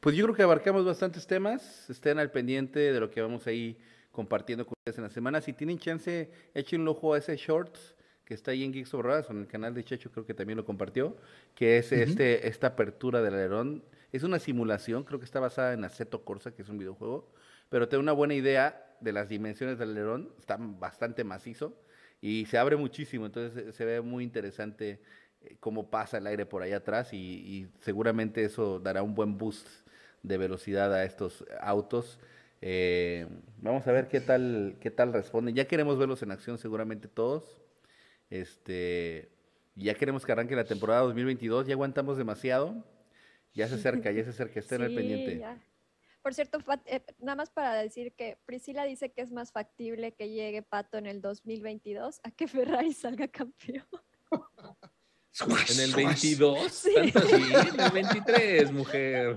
pues 0.00 0.14
yo 0.16 0.24
creo 0.24 0.36
que 0.36 0.42
abarcamos 0.42 0.84
bastantes 0.84 1.26
temas. 1.26 1.88
Estén 1.90 2.18
al 2.18 2.30
pendiente 2.30 2.78
de 2.78 3.00
lo 3.00 3.10
que 3.10 3.20
vamos 3.22 3.46
ahí 3.46 3.76
compartiendo 4.12 4.64
con 4.66 4.74
ustedes 4.78 4.98
en 4.98 5.04
la 5.04 5.10
semana. 5.10 5.40
Si 5.40 5.52
tienen 5.52 5.78
chance, 5.78 6.30
echen 6.54 6.82
un 6.82 6.88
ojo 6.88 7.14
a 7.14 7.18
ese 7.18 7.36
shorts 7.36 7.94
que 8.24 8.34
está 8.34 8.52
ahí 8.52 8.64
en 8.64 8.72
Geeks 8.72 8.94
of 8.94 9.04
en 9.30 9.40
el 9.40 9.46
canal 9.46 9.74
de 9.74 9.84
Checho 9.84 10.10
creo 10.10 10.24
que 10.24 10.34
también 10.34 10.56
lo 10.56 10.64
compartió, 10.64 11.16
que 11.54 11.78
es 11.78 11.92
este, 11.92 12.48
esta 12.48 12.68
apertura 12.68 13.22
del 13.22 13.34
alerón. 13.34 13.84
Es 14.12 14.22
una 14.22 14.38
simulación, 14.38 15.04
creo 15.04 15.18
que 15.18 15.24
está 15.24 15.40
basada 15.40 15.72
en 15.72 15.84
Aceto 15.84 16.24
Corsa, 16.24 16.52
que 16.52 16.62
es 16.62 16.68
un 16.68 16.78
videojuego, 16.78 17.28
pero 17.68 17.88
te 17.88 17.96
da 17.96 18.00
una 18.00 18.12
buena 18.12 18.34
idea 18.34 18.96
de 19.00 19.12
las 19.12 19.28
dimensiones 19.28 19.78
del 19.78 19.90
alerón, 19.90 20.32
está 20.38 20.56
bastante 20.58 21.24
macizo 21.24 21.76
y 22.20 22.46
se 22.46 22.56
abre 22.56 22.76
muchísimo, 22.76 23.26
entonces 23.26 23.66
eh, 23.66 23.72
se 23.72 23.84
ve 23.84 24.00
muy 24.00 24.24
interesante 24.24 25.00
eh, 25.42 25.56
cómo 25.60 25.90
pasa 25.90 26.18
el 26.18 26.26
aire 26.26 26.46
por 26.46 26.62
ahí 26.62 26.72
atrás 26.72 27.12
y, 27.12 27.16
y 27.16 27.68
seguramente 27.80 28.44
eso 28.44 28.78
dará 28.78 29.02
un 29.02 29.14
buen 29.14 29.36
boost 29.36 29.68
de 30.22 30.38
velocidad 30.38 30.92
a 30.94 31.04
estos 31.04 31.44
autos. 31.60 32.18
Eh, 32.66 33.26
vamos 33.60 33.86
a 33.86 33.92
ver 33.92 34.08
qué 34.08 34.20
tal, 34.20 34.76
qué 34.80 34.90
tal 34.90 35.12
responden. 35.12 35.54
Ya 35.54 35.66
queremos 35.66 35.98
verlos 35.98 36.22
en 36.22 36.30
acción 36.30 36.56
seguramente 36.56 37.08
todos. 37.08 37.58
Este, 38.30 39.30
ya 39.74 39.94
queremos 39.94 40.24
que 40.24 40.32
arranque 40.32 40.56
la 40.56 40.64
temporada 40.64 41.02
2022, 41.02 41.66
ya 41.66 41.74
aguantamos 41.74 42.16
demasiado. 42.16 42.84
Ya 43.52 43.68
se 43.68 43.76
acerca, 43.76 44.10
ya 44.10 44.24
se 44.24 44.30
acerca, 44.30 44.58
estén 44.58 44.82
al 44.82 44.88
Sí, 44.90 44.96
pendiente. 44.96 45.38
ya. 45.38 45.58
Por 46.22 46.32
cierto, 46.32 46.58
eh, 46.86 47.02
nada 47.18 47.36
más 47.36 47.50
para 47.50 47.74
decir 47.74 48.14
que 48.14 48.38
Priscila 48.46 48.84
dice 48.84 49.12
que 49.12 49.20
es 49.20 49.30
más 49.30 49.52
factible 49.52 50.12
que 50.14 50.30
llegue 50.30 50.62
Pato 50.62 50.96
en 50.96 51.06
el 51.06 51.20
2022 51.20 52.20
a 52.22 52.30
que 52.30 52.48
Ferrari 52.48 52.94
salga 52.94 53.28
campeón. 53.28 53.86
En 55.40 55.80
el 55.80 55.92
22, 55.94 56.70
Sí. 56.70 56.94
tanto 56.94 57.18
así, 57.18 57.34
en 57.34 57.80
el 57.80 57.90
23, 57.90 58.72
mujer. 58.72 59.36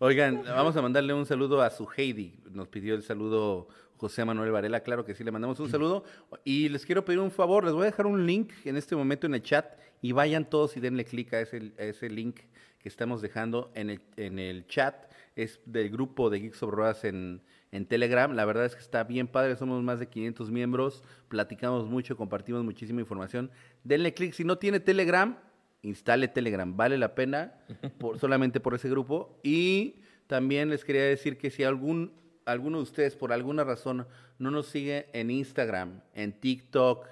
Oigan, 0.00 0.42
vamos 0.44 0.76
a 0.76 0.82
mandarle 0.82 1.14
un 1.14 1.26
saludo 1.26 1.62
a 1.62 1.70
su 1.70 1.86
Heidi. 1.96 2.40
Nos 2.50 2.66
pidió 2.68 2.94
el 2.94 3.02
saludo 3.02 3.68
José 3.98 4.24
Manuel 4.24 4.50
Varela. 4.50 4.80
Claro 4.80 5.04
que 5.04 5.14
sí, 5.14 5.22
le 5.22 5.30
mandamos 5.30 5.60
un 5.60 5.70
saludo. 5.70 6.04
Y 6.44 6.68
les 6.70 6.84
quiero 6.84 7.04
pedir 7.04 7.20
un 7.20 7.30
favor. 7.30 7.64
Les 7.64 7.72
voy 7.72 7.82
a 7.82 7.86
dejar 7.86 8.06
un 8.06 8.26
link 8.26 8.52
en 8.64 8.76
este 8.76 8.96
momento 8.96 9.26
en 9.28 9.34
el 9.34 9.42
chat 9.42 9.78
y 10.02 10.10
vayan 10.10 10.48
todos 10.48 10.76
y 10.76 10.80
denle 10.80 11.04
clic 11.04 11.32
a 11.34 11.40
ese, 11.40 11.72
a 11.78 11.84
ese 11.84 12.08
link 12.08 12.40
que 12.80 12.88
estamos 12.88 13.22
dejando 13.22 13.70
en 13.74 13.90
el, 13.90 14.00
en 14.16 14.40
el 14.40 14.66
chat. 14.66 15.08
Es 15.36 15.60
del 15.66 15.90
grupo 15.90 16.30
de 16.30 16.40
Geeks 16.40 16.62
of 16.64 16.70
Rodas 16.72 17.04
en, 17.04 17.42
en 17.72 17.86
Telegram. 17.86 18.32
La 18.34 18.44
verdad 18.44 18.64
es 18.64 18.74
que 18.74 18.80
está 18.80 19.04
bien 19.04 19.26
padre. 19.26 19.56
Somos 19.56 19.82
más 19.82 20.00
de 20.00 20.08
500 20.08 20.50
miembros. 20.50 21.02
Platicamos 21.28 21.88
mucho, 21.88 22.16
compartimos 22.16 22.64
muchísima 22.64 23.00
información. 23.00 23.50
Denle 23.84 24.14
clic. 24.14 24.32
Si 24.32 24.44
no 24.44 24.58
tiene 24.58 24.80
Telegram, 24.80 25.36
instale 25.82 26.28
Telegram, 26.28 26.76
vale 26.76 26.98
la 26.98 27.14
pena 27.14 27.54
por, 27.98 28.18
solamente 28.18 28.60
por 28.60 28.74
ese 28.74 28.88
grupo. 28.88 29.38
Y 29.42 29.96
también 30.26 30.70
les 30.70 30.84
quería 30.84 31.04
decir 31.04 31.38
que 31.38 31.50
si 31.50 31.64
algún 31.64 32.12
alguno 32.46 32.78
de 32.78 32.82
ustedes 32.84 33.16
por 33.16 33.32
alguna 33.32 33.64
razón 33.64 34.06
no 34.38 34.50
nos 34.50 34.66
sigue 34.66 35.06
en 35.12 35.30
Instagram, 35.30 36.00
en 36.14 36.32
TikTok, 36.32 37.06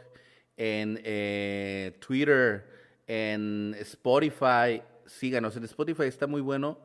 en 0.56 1.00
eh, 1.04 1.96
Twitter, 2.00 2.66
en 3.06 3.76
Spotify, 3.78 4.82
síganos. 5.06 5.56
En 5.56 5.64
Spotify 5.64 6.04
está 6.04 6.26
muy 6.26 6.40
bueno 6.40 6.78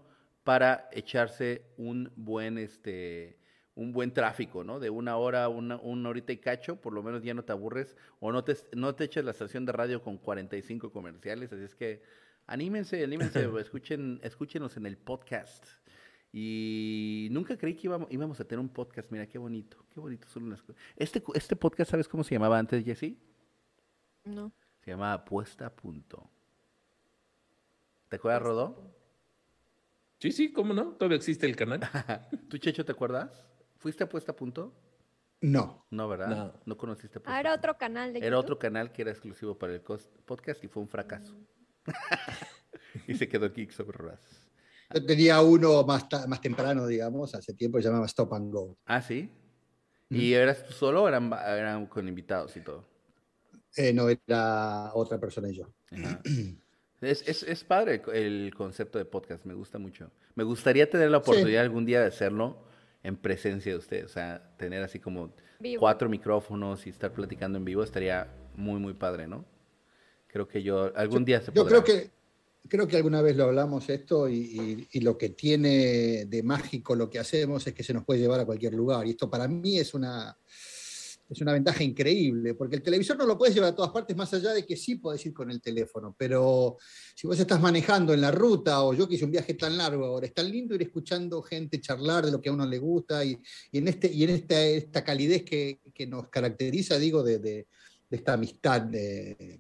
para 0.43 0.89
echarse 0.91 1.63
un 1.77 2.11
buen, 2.15 2.57
este, 2.57 3.37
un 3.75 3.91
buen 3.91 4.13
tráfico, 4.13 4.63
¿no? 4.63 4.79
De 4.79 4.89
una 4.89 5.17
hora, 5.17 5.49
una, 5.49 5.77
una 5.77 6.09
horita 6.09 6.31
y 6.31 6.37
cacho, 6.37 6.79
por 6.79 6.93
lo 6.93 7.01
menos 7.01 7.23
ya 7.23 7.33
no 7.33 7.43
te 7.43 7.51
aburres 7.51 7.95
o 8.19 8.31
no 8.31 8.43
te, 8.43 8.55
no 8.73 8.93
te 8.95 9.05
echas 9.05 9.25
la 9.25 9.31
estación 9.31 9.65
de 9.65 9.71
radio 9.71 10.01
con 10.01 10.17
45 10.17 10.91
comerciales, 10.91 11.51
así 11.51 11.63
es 11.63 11.75
que 11.75 12.03
anímense, 12.45 13.03
anímense, 13.03 13.49
escuchen, 13.59 14.19
escúchenos 14.23 14.77
en 14.77 14.85
el 14.85 14.97
podcast. 14.97 15.65
Y 16.31 17.27
nunca 17.31 17.57
creí 17.57 17.75
que 17.75 17.87
íbamos, 17.87 18.11
íbamos 18.11 18.39
a 18.39 18.45
tener 18.45 18.59
un 18.59 18.69
podcast, 18.69 19.11
mira, 19.11 19.27
qué 19.27 19.37
bonito, 19.37 19.85
qué 19.93 19.99
bonito 19.99 20.27
son 20.27 20.49
cosas. 20.49 20.75
Este, 20.95 21.23
este 21.35 21.55
podcast, 21.55 21.91
¿sabes 21.91 22.07
cómo 22.07 22.23
se 22.23 22.33
llamaba 22.35 22.57
antes, 22.57 22.83
Jesse? 22.83 23.15
No. 24.25 24.51
Se 24.83 24.91
llamaba 24.91 25.13
Apuesta 25.13 25.67
a 25.67 25.75
Punto. 25.75 26.29
¿Te 28.09 28.17
acuerdas, 28.17 28.41
Rodó? 28.41 28.95
Sí, 30.19 30.31
sí, 30.31 30.51
cómo 30.51 30.73
no, 30.73 30.93
todavía 30.93 31.17
existe 31.17 31.45
el 31.45 31.55
canal. 31.55 31.81
¿Tú, 32.49 32.57
Checho, 32.57 32.85
te 32.85 32.91
acuerdas? 32.91 33.45
¿Fuiste 33.83 34.01
a 34.01 34.05
Apuesta 34.05 34.31
a 34.31 34.35
Punto? 34.37 34.73
No. 35.41 35.85
No, 35.91 36.07
¿verdad? 36.07 36.27
No. 36.29 36.53
No, 36.65 36.77
conociste 36.77 37.17
Apuesta 37.19 37.35
Ah, 37.35 37.39
era 37.41 37.53
otro 37.53 37.77
canal 37.77 38.13
de 38.13 38.19
Era 38.19 38.27
YouTube. 38.29 38.39
otro 38.39 38.59
canal 38.59 38.93
que 38.93 39.01
era 39.01 39.11
exclusivo 39.11 39.57
para 39.57 39.73
el 39.73 39.81
podcast 39.81 40.63
y 40.63 40.69
fue 40.69 40.81
un 40.81 40.87
fracaso. 40.87 41.35
y 43.09 43.15
se 43.15 43.27
quedó 43.27 43.51
Geek 43.51 43.71
sobre 43.71 43.97
Ruedas. 43.97 44.21
Yo 44.93 45.05
tenía 45.05 45.41
uno 45.41 45.83
más, 45.83 46.05
más 46.29 46.39
temprano, 46.39 46.87
digamos, 46.87 47.35
hace 47.35 47.53
tiempo, 47.53 47.77
que 47.77 47.81
se 47.83 47.89
llamaba 47.89 48.05
Stop 48.05 48.33
and 48.35 48.53
Go. 48.53 48.77
Ah, 48.85 49.01
¿sí? 49.01 49.29
¿Y 50.09 50.31
eras 50.33 50.65
tú 50.65 50.71
solo 50.71 51.03
o 51.03 51.07
eran, 51.09 51.25
eran 51.33 51.87
con 51.87 52.07
invitados 52.07 52.55
y 52.55 52.61
todo? 52.61 52.85
Eh, 53.75 53.91
no, 53.91 54.07
era 54.07 54.91
otra 54.93 55.19
persona 55.19 55.49
y 55.49 55.55
yo. 55.57 55.73
Ajá. 55.91 56.21
Es, 57.01 57.27
es, 57.27 57.43
es 57.43 57.65
padre 57.65 58.01
el, 58.13 58.53
concepto 58.55 58.97
de 58.97 59.03
podcast, 59.03 59.43
me 59.43 59.53
gusta 59.53 59.77
mucho. 59.77 60.09
Me 60.35 60.45
gustaría 60.45 60.89
tener 60.89 61.11
la 61.11 61.17
Sí. 61.17 61.23
oportunidad 61.23 61.61
algún 61.63 61.83
día 61.83 61.99
de 61.99 62.07
hacerlo 62.07 62.63
en 63.03 63.17
presencia 63.17 63.71
de 63.73 63.77
ustedes, 63.77 64.05
o 64.05 64.09
sea, 64.09 64.55
tener 64.57 64.81
así 64.83 64.99
como 64.99 65.33
Vivo. 65.59 65.79
cuatro 65.79 66.07
micrófonos 66.09 66.87
y 66.87 66.89
estar 66.89 67.11
platicando 67.13 67.57
en 67.57 67.65
vivo 67.65 67.83
estaría 67.83 68.27
muy, 68.55 68.79
muy 68.79 68.93
padre, 68.93 69.27
¿no? 69.27 69.45
Creo 70.27 70.47
que 70.47 70.63
yo 70.63 70.95
algún 70.95 71.25
día 71.25 71.41
se 71.41 71.47
Yo 71.51 71.63
podrá. 71.63 71.83
creo 71.83 71.83
que, 71.83 72.11
creo 72.69 72.87
que 72.87 72.95
alguna 72.97 73.21
vez 73.21 73.35
lo 73.35 73.43
hablamos 73.43 73.89
esto 73.89 74.27
y, 74.29 74.35
y- 74.37 74.87
y 74.93 75.01
lo 75.01 75.17
que 75.17 75.29
tiene 75.29 76.25
de 76.25 76.43
mágico 76.43 76.95
lo 76.95 77.09
que 77.09 77.19
hacemos 77.19 77.67
es 77.67 77.73
que 77.73 77.83
se 77.83 77.93
nos 77.93 78.03
puede 78.05 78.21
llevar 78.21 78.39
a 78.39 78.45
cualquier 78.45 78.73
lugar. 78.73 79.05
Y 79.05 79.11
esto 79.11 79.29
para 79.29 79.47
mí 79.47 79.77
es 79.77 79.93
una, 79.93 80.35
es 81.33 81.41
una 81.41 81.53
ventaja 81.53 81.83
increíble, 81.83 82.53
porque 82.53 82.77
el 82.77 82.81
televisor 82.81 83.17
no 83.17 83.25
lo 83.25 83.37
puedes 83.37 83.53
llevar 83.53 83.71
a 83.71 83.75
todas 83.75 83.91
partes, 83.91 84.15
más 84.15 84.33
allá 84.33 84.51
de 84.53 84.65
que 84.65 84.75
sí 84.77 84.95
puedes 84.95 85.25
ir 85.25 85.33
con 85.33 85.51
el 85.51 85.61
teléfono. 85.61 86.15
Pero 86.17 86.77
si 87.15 87.27
vos 87.27 87.39
estás 87.39 87.59
manejando 87.61 88.13
en 88.13 88.21
la 88.21 88.31
ruta, 88.31 88.83
o 88.83 88.93
yo 88.93 89.07
que 89.07 89.15
hice 89.15 89.25
un 89.25 89.31
viaje 89.31 89.53
tan 89.55 89.77
largo 89.77 90.05
ahora, 90.05 90.25
es 90.25 90.33
tan 90.33 90.49
lindo 90.49 90.75
ir 90.75 90.81
escuchando 90.83 91.41
gente 91.41 91.81
charlar 91.81 92.25
de 92.25 92.31
lo 92.31 92.39
que 92.41 92.49
a 92.49 92.53
uno 92.53 92.65
le 92.65 92.77
gusta 92.79 93.23
y, 93.25 93.37
y 93.71 93.77
en, 93.79 93.87
este, 93.87 94.11
y 94.11 94.23
en 94.23 94.29
esta, 94.29 94.63
esta 94.63 95.03
calidez 95.03 95.43
que, 95.43 95.79
que 95.93 96.07
nos 96.07 96.29
caracteriza, 96.29 96.97
digo, 96.97 97.23
de, 97.23 97.39
de- 97.39 97.67
esta 98.11 98.33
amistad 98.33 98.93
eh, 98.93 99.59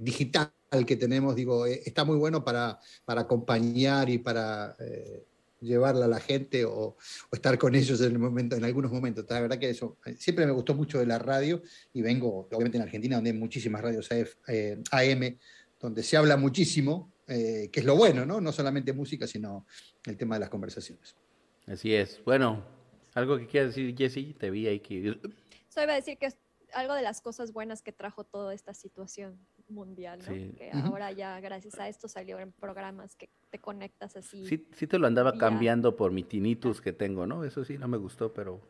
digital 0.00 0.50
que 0.86 0.96
tenemos, 0.96 1.36
digo, 1.36 1.66
eh, 1.66 1.82
está 1.86 2.04
muy 2.04 2.16
bueno 2.16 2.42
para, 2.44 2.78
para 3.04 3.20
acompañar 3.20 4.10
y 4.10 4.18
para 4.18 4.74
eh, 4.80 5.24
llevarla 5.60 6.04
a 6.04 6.08
la 6.08 6.20
gente 6.20 6.64
o, 6.64 6.72
o 6.72 6.96
estar 7.32 7.56
con 7.58 7.74
ellos 7.74 8.00
en, 8.00 8.12
el 8.12 8.18
momento, 8.18 8.56
en 8.56 8.64
algunos 8.64 8.92
momentos. 8.92 9.24
La 9.28 9.40
verdad 9.40 9.58
que 9.58 9.70
eso 9.70 9.98
eh, 10.04 10.16
siempre 10.18 10.46
me 10.46 10.52
gustó 10.52 10.74
mucho 10.74 10.98
de 10.98 11.06
la 11.06 11.18
radio 11.18 11.62
y 11.92 12.02
vengo, 12.02 12.48
obviamente, 12.50 12.78
en 12.78 12.82
Argentina, 12.82 13.16
donde 13.16 13.30
hay 13.30 13.36
muchísimas 13.36 13.80
radios 13.82 14.10
AF, 14.12 14.34
eh, 14.48 14.82
AM, 14.90 15.38
donde 15.80 16.02
se 16.02 16.16
habla 16.16 16.36
muchísimo, 16.36 17.12
eh, 17.26 17.70
que 17.72 17.80
es 17.80 17.86
lo 17.86 17.96
bueno, 17.96 18.24
¿no? 18.24 18.40
No 18.40 18.52
solamente 18.52 18.92
música, 18.92 19.26
sino 19.26 19.66
el 20.04 20.16
tema 20.16 20.36
de 20.36 20.40
las 20.40 20.50
conversaciones. 20.50 21.16
Así 21.66 21.94
es. 21.94 22.22
Bueno, 22.24 22.64
algo 23.14 23.38
que 23.38 23.46
quieras 23.46 23.74
decir, 23.74 23.96
Jesse, 23.96 24.36
te 24.38 24.50
vi 24.50 24.66
ahí 24.66 24.80
que... 24.80 25.08
Eso 25.08 25.82
iba 25.82 25.92
a 25.92 25.96
decir 25.96 26.16
que 26.18 26.26
es 26.26 26.36
algo 26.72 26.94
de 26.94 27.02
las 27.02 27.20
cosas 27.20 27.52
buenas 27.52 27.82
que 27.82 27.92
trajo 27.92 28.24
toda 28.24 28.54
esta 28.54 28.74
situación 28.74 29.38
mundial, 29.68 30.18
¿no? 30.26 30.32
Sí. 30.34 30.52
Que 30.56 30.70
ahora 30.72 31.12
ya 31.12 31.40
gracias 31.40 31.78
a 31.78 31.88
esto 31.88 32.08
salieron 32.08 32.52
programas 32.58 33.16
que 33.16 33.28
te 33.50 33.58
conectas 33.58 34.16
así. 34.16 34.46
Sí, 34.46 34.66
sí 34.72 34.86
te 34.86 34.98
lo 34.98 35.06
andaba 35.06 35.32
Ya. 35.32 35.38
cambiando 35.38 35.96
por 35.96 36.12
mi 36.12 36.22
tinnitus 36.22 36.80
que 36.80 36.92
tengo, 36.92 37.26
¿no? 37.26 37.44
Eso 37.44 37.64
sí, 37.64 37.78
no 37.78 37.88
me 37.88 37.96
gustó, 37.96 38.32
pero... 38.32 38.60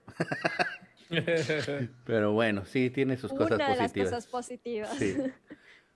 Pero 2.04 2.32
bueno, 2.32 2.64
sí, 2.66 2.90
tiene 2.90 3.16
sus 3.16 3.32
cosas 3.32 3.52
Una 3.56 3.68
de 3.70 3.76
las 3.76 3.78
positivas. 3.92 4.10
cosas 4.10 4.26
positivas. 4.26 4.96
Sí. 4.98 5.16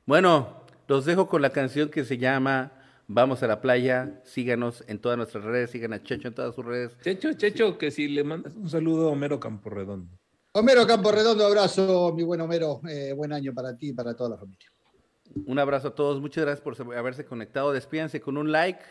Bueno, 0.07 0.63
los 0.89 1.05
dejo 1.05 1.29
con 1.29 1.43
la 1.43 1.51
canción 1.51 1.89
que 1.91 2.05
se 2.05 2.17
llama 2.19 2.73
Vamos 3.09 3.43
a 3.43 3.49
la 3.49 3.61
playa. 3.61 4.21
Síganos 4.25 4.85
en 4.87 5.01
todas 5.01 5.19
nuestras 5.19 5.43
redes, 5.45 5.71
sigan 5.71 5.93
a 5.93 6.03
Checho 6.03 6.29
en 6.29 6.35
todas 6.35 6.55
sus 6.55 6.65
redes. 6.65 6.97
Checho, 7.03 7.33
Checho, 7.33 7.77
que 7.77 7.91
si 7.91 8.07
le 8.07 8.23
mandas 8.23 8.55
un 8.55 8.71
saludo 8.71 9.09
a 9.09 9.13
Homero 9.13 9.41
Camporredondo. 9.41 10.17
Homero 10.53 10.87
Campo 10.87 11.11
Redondo, 11.13 11.45
abrazo, 11.47 12.13
mi 12.15 12.23
buen 12.23 12.41
Homero. 12.41 12.81
eh, 12.89 13.13
buen 13.13 13.33
año 13.33 13.53
para 13.53 13.77
ti 13.77 13.89
y 13.89 13.93
para 13.93 14.15
toda 14.15 14.31
la 14.31 14.37
familia. 14.37 14.69
Un 15.47 15.59
abrazo 15.59 15.89
a 15.89 15.95
todos, 15.95 16.21
muchas 16.21 16.45
gracias 16.45 16.63
por 16.63 16.97
haberse 16.97 17.25
conectado. 17.25 17.73
Despídanse 17.73 18.21
con 18.21 18.37
un 18.37 18.53
like 18.53 18.83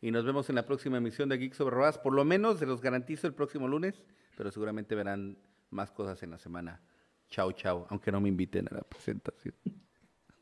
y 0.00 0.10
nos 0.10 0.24
vemos 0.24 0.48
en 0.48 0.56
la 0.56 0.64
próxima 0.66 0.98
emisión 0.98 1.28
de 1.28 1.38
Geek 1.38 1.54
sobre 1.54 1.74
Ruedas. 1.74 1.98
Por 1.98 2.14
lo 2.14 2.24
menos 2.24 2.58
se 2.58 2.66
los 2.66 2.80
garantizo 2.80 3.26
el 3.26 3.34
próximo 3.34 3.66
lunes, 3.68 4.04
pero 4.36 4.50
seguramente 4.50 4.94
verán 4.94 5.38
más 5.70 5.90
cosas 5.90 6.22
en 6.22 6.30
la 6.30 6.38
semana. 6.38 6.80
Chao, 7.28 7.52
chao, 7.52 7.86
aunque 7.90 8.12
no 8.12 8.20
me 8.20 8.28
inviten 8.28 8.68
a 8.70 8.74
la 8.74 8.82
presentación. 8.82 9.54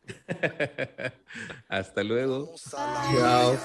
Hasta 1.69 2.05
luego. 2.05 2.55
Chao. 2.71 3.57